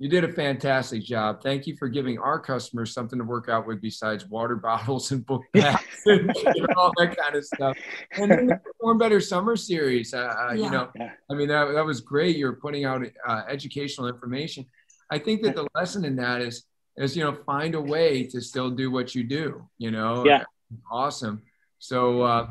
You 0.00 0.08
did 0.08 0.22
a 0.22 0.32
fantastic 0.32 1.02
job. 1.02 1.42
Thank 1.42 1.66
you 1.66 1.76
for 1.76 1.88
giving 1.88 2.18
our 2.18 2.38
customers 2.38 2.92
something 2.92 3.18
to 3.18 3.24
work 3.24 3.48
out 3.48 3.66
with 3.66 3.80
besides 3.80 4.26
water 4.26 4.54
bottles 4.68 5.10
and 5.10 5.26
book 5.26 5.42
bags 5.52 5.82
and 6.06 6.30
all 6.76 6.92
that 6.98 7.16
kind 7.16 7.34
of 7.34 7.44
stuff. 7.44 7.76
And 8.12 8.30
then 8.30 8.46
the 8.46 8.56
Perform 8.56 8.98
Better 8.98 9.20
Summer 9.20 9.56
Series, 9.56 10.14
uh, 10.14 10.18
uh 10.18 10.52
yeah. 10.52 10.64
you 10.64 10.70
know, 10.70 10.88
I 11.30 11.34
mean, 11.34 11.48
that, 11.48 11.72
that 11.72 11.84
was 11.84 12.00
great. 12.00 12.36
You're 12.36 12.54
putting 12.54 12.84
out 12.84 13.02
uh, 13.26 13.42
educational 13.48 14.06
information. 14.06 14.66
I 15.10 15.18
think 15.18 15.42
that 15.42 15.56
the 15.56 15.66
lesson 15.74 16.04
in 16.04 16.14
that 16.16 16.42
is, 16.42 16.64
is, 16.96 17.16
you 17.16 17.24
know, 17.24 17.32
find 17.32 17.74
a 17.74 17.80
way 17.80 18.24
to 18.24 18.40
still 18.40 18.70
do 18.70 18.92
what 18.92 19.14
you 19.16 19.24
do, 19.24 19.68
you 19.78 19.90
know? 19.90 20.24
Yeah. 20.24 20.44
Awesome. 20.90 21.42
So, 21.80 22.22
uh, 22.22 22.50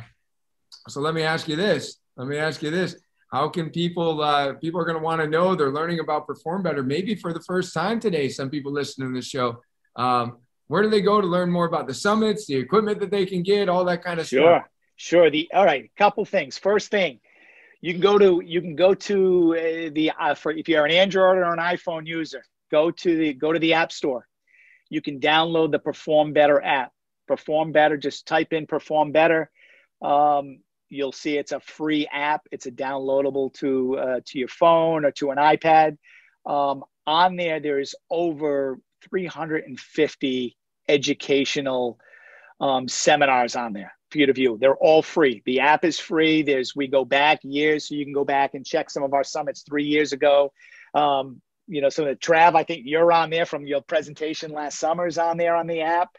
so 0.90 1.00
let 1.00 1.14
me 1.14 1.24
ask 1.24 1.48
you 1.48 1.56
this. 1.56 1.98
Let 2.18 2.28
me 2.28 2.38
ask 2.38 2.62
you 2.62 2.72
this 2.72 2.96
how 3.32 3.50
can 3.50 3.70
people 3.70 4.22
uh, 4.22 4.54
people 4.54 4.80
are 4.80 4.86
going 4.86 4.98
to 4.98 5.04
want 5.04 5.22
to 5.22 5.28
know 5.28 5.56
they're 5.56 5.72
learning 5.72 6.00
about 6.00 6.28
perform 6.28 6.64
better 6.64 6.84
maybe 6.84 7.16
for 7.16 7.34
the 7.34 7.42
first 7.42 7.74
time 7.74 8.00
today 8.00 8.30
some 8.30 8.50
people 8.50 8.72
listening 8.72 9.10
to 9.10 9.20
the 9.20 9.26
show. 9.26 9.62
Um, 9.96 10.38
where 10.68 10.84
do 10.84 10.90
they 10.90 11.02
go 11.02 11.22
to 11.22 11.28
learn 11.28 11.50
more 11.50 11.66
about 11.66 11.88
the 11.88 11.94
summits 11.94 12.46
the 12.46 12.56
equipment 12.56 13.00
that 13.00 13.12
they 13.12 13.26
can 13.26 13.44
get 13.44 13.70
all 13.70 13.86
that 13.86 14.04
kind 14.04 14.20
of 14.20 14.28
sure 14.28 14.60
stuff 14.60 14.70
sure. 14.98 15.30
The 15.30 15.50
all 15.54 15.66
right 15.66 15.90
couple 15.96 16.26
things. 16.26 16.58
First 16.58 16.92
thing 16.92 17.20
you 17.80 17.94
can 17.94 18.02
go 18.02 18.18
to 18.18 18.42
you 18.46 18.62
can 18.62 18.76
go 18.76 18.94
to 18.94 19.56
uh, 19.56 19.90
the 19.94 20.12
uh, 20.20 20.36
for 20.36 20.52
if 20.52 20.68
you're 20.68 20.86
an 20.86 20.92
android 20.92 21.38
or 21.38 21.54
an 21.54 21.60
iphone 21.60 22.06
user 22.06 22.44
go 22.72 22.92
to 22.92 23.18
the 23.18 23.34
go 23.34 23.54
to 23.54 23.60
the 23.60 23.74
app 23.74 23.92
store. 23.92 24.28
You 24.90 25.02
can 25.02 25.20
download 25.20 25.72
the 25.72 25.80
perform 25.80 26.34
better 26.34 26.62
app. 26.62 26.92
Perform 27.28 27.72
better 27.72 27.98
just 27.98 28.26
type 28.26 28.54
in 28.54 28.68
perform 28.68 29.12
better. 29.12 29.52
Um, 30.02 30.60
you'll 30.90 31.12
see 31.12 31.38
it's 31.38 31.52
a 31.52 31.60
free 31.60 32.08
app. 32.12 32.42
It's 32.52 32.66
a 32.66 32.72
downloadable 32.72 33.54
to 33.56 33.98
uh, 33.98 34.20
to 34.26 34.40
your 34.40 34.48
phone 34.48 35.06
or 35.06 35.12
to 35.12 35.32
an 35.32 35.38
iPad. 35.38 35.98
Um, 36.46 36.84
on 37.06 37.36
there, 37.36 37.60
there's 37.60 37.96
over 38.10 38.80
350 39.10 40.58
educational 40.88 42.00
um, 42.60 42.88
seminars 42.88 43.56
on 43.56 43.74
there 43.74 43.94
for 44.10 44.20
you 44.20 44.26
to 44.26 44.34
view. 44.34 44.58
They're 44.60 44.76
all 44.76 45.02
free. 45.02 45.42
The 45.46 45.60
app 45.60 45.84
is 45.84 46.00
free. 46.00 46.42
There's 46.42 46.76
we 46.76 46.88
go 46.88 47.06
back 47.06 47.40
years, 47.44 47.88
so 47.88 47.96
you 47.96 48.06
can 48.06 48.14
go 48.14 48.26
back 48.26 48.54
and 48.54 48.66
check 48.66 48.90
some 48.90 49.04
of 49.04 49.14
our 49.14 49.24
summits 49.24 49.64
three 49.64 49.86
years 49.86 50.14
ago. 50.14 50.52
Um, 50.94 51.42
you 51.68 51.82
know, 51.82 51.90
some 51.90 52.08
of 52.08 52.12
the 52.12 52.20
Trav, 52.20 52.56
I 52.56 52.64
think 52.64 52.84
you're 52.86 53.12
on 53.12 53.30
there 53.30 53.46
from 53.46 53.68
your 53.68 53.82
presentation 53.82 54.52
last 54.52 54.80
summer 54.80 55.06
is 55.06 55.18
on 55.18 55.38
there 55.38 55.56
on 55.56 55.68
the 55.68 55.82
app. 55.82 56.10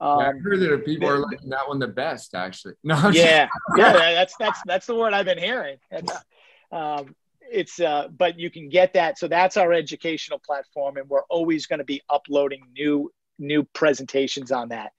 Um, 0.00 0.20
yeah, 0.20 0.28
I 0.28 0.38
heard 0.38 0.60
that 0.60 0.84
people 0.84 1.08
are 1.08 1.18
liking 1.18 1.48
that 1.50 1.68
one 1.68 1.78
the 1.78 1.88
best, 1.88 2.34
actually. 2.34 2.74
No, 2.84 3.10
yeah, 3.10 3.48
yeah, 3.76 3.92
that's 4.14 4.36
that's 4.38 4.60
that's 4.64 4.86
the 4.86 4.94
word 4.94 5.12
I've 5.12 5.26
been 5.26 5.38
hearing. 5.38 5.78
And, 5.90 6.10
uh, 6.72 6.76
um, 6.76 7.14
it's 7.50 7.80
uh, 7.80 8.08
but 8.16 8.38
you 8.38 8.50
can 8.50 8.68
get 8.68 8.92
that. 8.94 9.18
So 9.18 9.28
that's 9.28 9.56
our 9.56 9.72
educational 9.72 10.38
platform, 10.38 10.96
and 10.96 11.08
we're 11.08 11.24
always 11.24 11.66
going 11.66 11.78
to 11.78 11.84
be 11.84 12.02
uploading 12.10 12.62
new 12.72 13.10
new 13.38 13.64
presentations 13.64 14.52
on 14.52 14.68
that. 14.68 14.92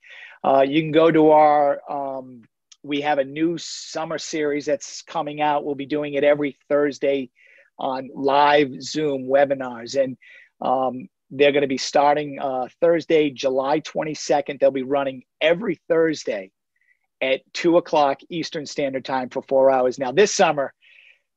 Uh, 0.44 0.64
you 0.66 0.82
can 0.82 0.92
go 0.92 1.10
to 1.10 1.30
our. 1.30 1.80
Um, 1.90 2.42
we 2.82 3.02
have 3.02 3.18
a 3.18 3.24
new 3.24 3.58
summer 3.58 4.18
series 4.18 4.64
that's 4.64 5.02
coming 5.02 5.42
out. 5.42 5.64
We'll 5.64 5.74
be 5.74 5.86
doing 5.86 6.14
it 6.14 6.24
every 6.24 6.56
Thursday 6.68 7.30
on 7.78 8.10
live 8.14 8.82
Zoom 8.82 9.26
webinars, 9.26 10.02
and 10.02 10.16
um, 10.60 11.08
they're 11.30 11.52
going 11.52 11.62
to 11.62 11.68
be 11.68 11.78
starting 11.78 12.38
uh, 12.40 12.68
Thursday, 12.80 13.30
July 13.30 13.80
22nd. 13.80 14.58
They'll 14.58 14.70
be 14.70 14.82
running 14.82 15.22
every 15.40 15.80
Thursday 15.88 16.50
at 17.22 17.40
two 17.52 17.76
o'clock 17.76 18.20
Eastern 18.28 18.66
Standard 18.66 19.04
Time 19.04 19.28
for 19.28 19.42
four 19.42 19.70
hours. 19.70 19.98
Now, 19.98 20.10
this 20.10 20.34
summer, 20.34 20.72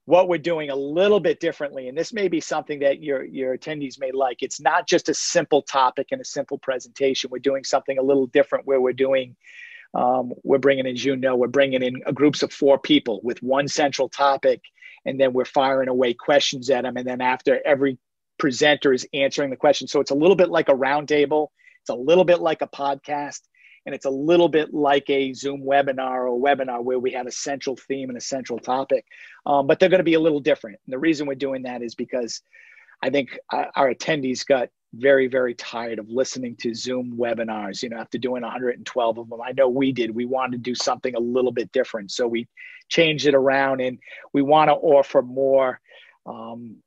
what 0.06 0.28
we're 0.28 0.38
doing 0.38 0.70
a 0.70 0.76
little 0.76 1.20
bit 1.20 1.40
differently, 1.40 1.88
and 1.88 1.98
this 1.98 2.12
may 2.12 2.28
be 2.28 2.42
something 2.42 2.80
that 2.80 3.02
your 3.02 3.24
your 3.24 3.58
attendees 3.58 4.00
may 4.00 4.12
like. 4.12 4.38
It's 4.42 4.60
not 4.60 4.88
just 4.88 5.10
a 5.10 5.14
simple 5.14 5.62
topic 5.62 6.08
and 6.12 6.20
a 6.20 6.26
simple 6.26 6.58
presentation. 6.58 7.30
We're 7.30 7.40
doing 7.40 7.64
something 7.64 7.98
a 7.98 8.04
little 8.04 8.28
different 8.28 8.66
where 8.66 8.82
we're 8.82 8.94
doing. 8.94 9.36
Um, 9.94 10.34
we're 10.44 10.58
bringing 10.58 10.88
in, 10.88 10.96
as 10.96 11.06
you 11.06 11.16
know, 11.16 11.36
we're 11.36 11.48
bringing 11.48 11.84
in 11.84 12.02
groups 12.16 12.42
of 12.42 12.52
four 12.52 12.80
people 12.80 13.22
with 13.24 13.44
one 13.44 13.68
central 13.68 14.10
topic, 14.10 14.62
and 15.06 15.20
then 15.20 15.34
we're 15.34 15.46
firing 15.46 15.88
away 15.88 16.16
questions 16.16 16.70
at 16.72 16.84
them. 16.84 16.98
And 16.98 17.08
then 17.08 17.22
after 17.22 17.62
every 17.64 18.00
presenter 18.38 18.94
is 18.94 19.08
answering 19.14 19.50
the 19.50 19.56
question. 19.56 19.88
So 19.88 20.00
it's 20.00 20.12
a 20.12 20.16
little 20.16 20.36
bit 20.36 20.50
like 20.50 20.70
a 20.70 20.74
roundtable. 20.74 21.48
It's 21.82 21.90
a 21.90 21.96
little 21.96 22.24
bit 22.24 22.40
like 22.40 22.62
a 22.62 22.68
podcast, 22.68 23.42
and 23.86 23.94
it's 23.94 24.06
a 24.06 24.10
little 24.10 24.48
bit 24.48 24.74
like 24.74 25.10
a 25.10 25.34
Zoom 25.34 25.64
webinar 25.64 26.30
or 26.30 26.40
webinar 26.40 26.84
where 26.84 27.00
we 27.00 27.12
have 27.12 27.28
a 27.28 27.32
central 27.32 27.76
theme 27.76 28.10
and 28.10 28.18
a 28.18 28.22
central 28.22 28.60
topic. 28.60 29.06
Um, 29.46 29.68
but 29.68 29.80
they're 29.80 29.90
going 29.90 30.00
to 30.00 30.06
be 30.06 30.14
a 30.14 30.20
little 30.20 30.40
different. 30.40 30.80
And 30.86 30.94
the 30.94 31.00
reason 31.00 31.28
we're 31.28 31.36
doing 31.36 31.64
that 31.64 31.82
is 31.82 31.96
because 31.96 32.42
I 33.02 33.10
think 33.10 33.38
our 33.52 33.94
attendees 33.94 34.46
got 34.46 34.70
very, 34.94 35.28
very 35.28 35.56
tired 35.56 36.00
of 36.00 36.08
listening 36.10 36.56
to 36.58 36.74
Zoom 36.74 37.18
webinars, 37.18 37.82
you 37.82 37.90
know, 37.90 37.98
after 37.98 38.18
doing 38.18 38.44
112 38.44 39.18
of 39.18 39.30
them. 39.30 39.42
I 39.42 39.52
know 39.52 39.68
we 39.68 39.92
did. 39.92 40.14
We 40.14 40.26
wanted 40.26 40.52
to 40.52 40.58
do 40.60 40.76
something 40.76 41.16
a 41.16 41.20
little 41.20 41.52
bit 41.52 41.72
different. 41.72 42.12
So 42.12 42.28
we 42.28 42.48
changed 42.90 43.26
it 43.26 43.34
around 43.34 43.82
and 43.82 43.98
we 44.34 44.42
want 44.42 44.70
to 44.70 44.76
offer 44.76 45.22
more 45.22 45.82
um, 46.26 46.78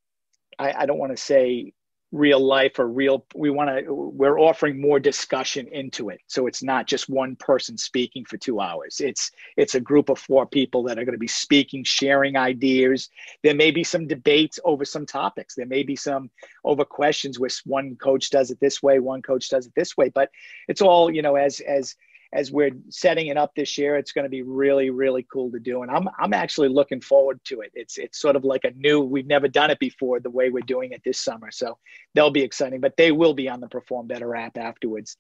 I, 0.59 0.72
I 0.72 0.86
don't 0.86 0.98
want 0.98 1.16
to 1.16 1.22
say 1.22 1.72
real 2.12 2.40
life 2.40 2.78
or 2.78 2.86
real 2.86 3.26
we 3.34 3.50
want 3.50 3.68
to 3.68 3.92
we're 3.92 4.38
offering 4.38 4.80
more 4.80 5.00
discussion 5.00 5.66
into 5.72 6.09
it. 6.09 6.20
So 6.28 6.46
it's 6.46 6.62
not 6.62 6.86
just 6.86 7.09
one 7.09 7.34
person 7.36 7.76
speaking 7.76 8.24
for 8.24 8.36
two 8.36 8.61
hours. 8.61 9.00
It's 9.00 9.30
it's 9.57 9.74
a 9.74 9.80
group 9.80 10.09
of 10.09 10.18
four 10.18 10.46
people 10.46 10.84
that 10.84 10.98
are 10.98 11.04
going 11.04 11.14
to 11.14 11.18
be 11.18 11.26
speaking 11.26 11.82
sharing 11.84 12.36
ideas. 12.36 13.11
There 13.42 13.54
may 13.54 13.70
be 13.72 13.82
some 13.82 14.07
debates 14.07 14.61
over 14.64 14.84
some 14.84 15.04
topics. 15.04 15.54
There 15.54 15.66
may 15.66 15.82
be 15.82 15.96
some 15.96 16.30
over 16.64 16.84
questions 16.84 17.40
where 17.40 17.50
one 17.64 17.96
coach 17.96 18.30
does 18.30 18.50
it 18.50 18.61
this 18.61 18.82
way 18.82 19.00
one 19.00 19.22
coach 19.22 19.48
does 19.48 19.66
it 19.66 19.72
this 19.74 19.96
way. 19.96 20.09
But 20.09 20.30
it's 20.68 20.82
all 20.82 21.11
you 21.11 21.22
know 21.22 21.34
as 21.34 21.61
as 21.61 21.96
as 22.37 22.53
we're 22.53 22.70
setting 22.91 23.28
it 23.28 23.39
up 23.39 23.55
this 23.57 23.78
year, 23.78 23.97
it's 23.97 24.12
going 24.12 24.24
to 24.24 24.30
be 24.30 24.43
really, 24.43 24.91
really 24.91 25.26
cool 25.32 25.51
to 25.51 25.59
do. 25.59 25.82
And 25.82 25.91
I'm, 25.91 26.07
I'm 26.18 26.34
actually 26.34 26.68
looking 26.68 27.01
forward 27.01 27.41
to 27.45 27.62
it. 27.62 27.72
It's, 27.74 27.97
it's 27.97 28.20
sort 28.20 28.37
of 28.37 28.45
like 28.45 28.64
a 28.64 28.72
new, 28.72 29.01
we've 29.01 29.26
never 29.26 29.49
done 29.49 29.70
it 29.70 29.78
before 29.78 30.20
the 30.20 30.28
way 30.28 30.51
we're 30.51 30.61
doing 30.61 30.93
it 30.93 31.01
this 31.03 31.18
summer. 31.18 31.51
So 31.51 31.78
they'll 32.14 32.30
be 32.30 32.43
exciting, 32.43 32.80
but 32.80 32.97
they 32.99 33.11
will 33.11 33.32
be 33.32 33.49
on 33.49 33.61
the 33.61 33.68
Perform 33.68 34.07
Better 34.07 34.37
app 34.37 34.59
afterwards. 34.59 35.16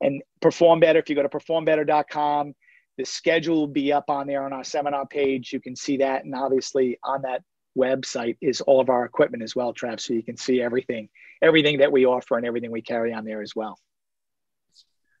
And 0.00 0.22
Perform 0.42 0.80
Better, 0.80 0.98
if 0.98 1.08
you 1.08 1.14
go 1.14 1.22
to 1.22 1.28
performbetter.com, 1.28 2.54
the 2.98 3.04
schedule 3.04 3.60
will 3.60 3.66
be 3.68 3.92
up 3.92 4.10
on 4.10 4.26
there 4.26 4.44
on 4.44 4.52
our 4.52 4.64
seminar 4.64 5.06
page. 5.06 5.52
You 5.52 5.60
can 5.60 5.76
see 5.76 5.98
that. 5.98 6.24
And 6.24 6.34
obviously 6.34 6.98
on 7.04 7.22
that 7.22 7.42
website 7.78 8.38
is 8.40 8.60
all 8.62 8.80
of 8.80 8.90
our 8.90 9.04
equipment 9.04 9.44
as 9.44 9.54
well, 9.54 9.72
Trav. 9.72 10.00
So 10.00 10.14
you 10.14 10.22
can 10.24 10.36
see 10.36 10.60
everything, 10.60 11.10
everything 11.42 11.78
that 11.78 11.92
we 11.92 12.06
offer 12.06 12.36
and 12.36 12.44
everything 12.44 12.72
we 12.72 12.82
carry 12.82 13.12
on 13.12 13.24
there 13.24 13.40
as 13.40 13.54
well. 13.54 13.78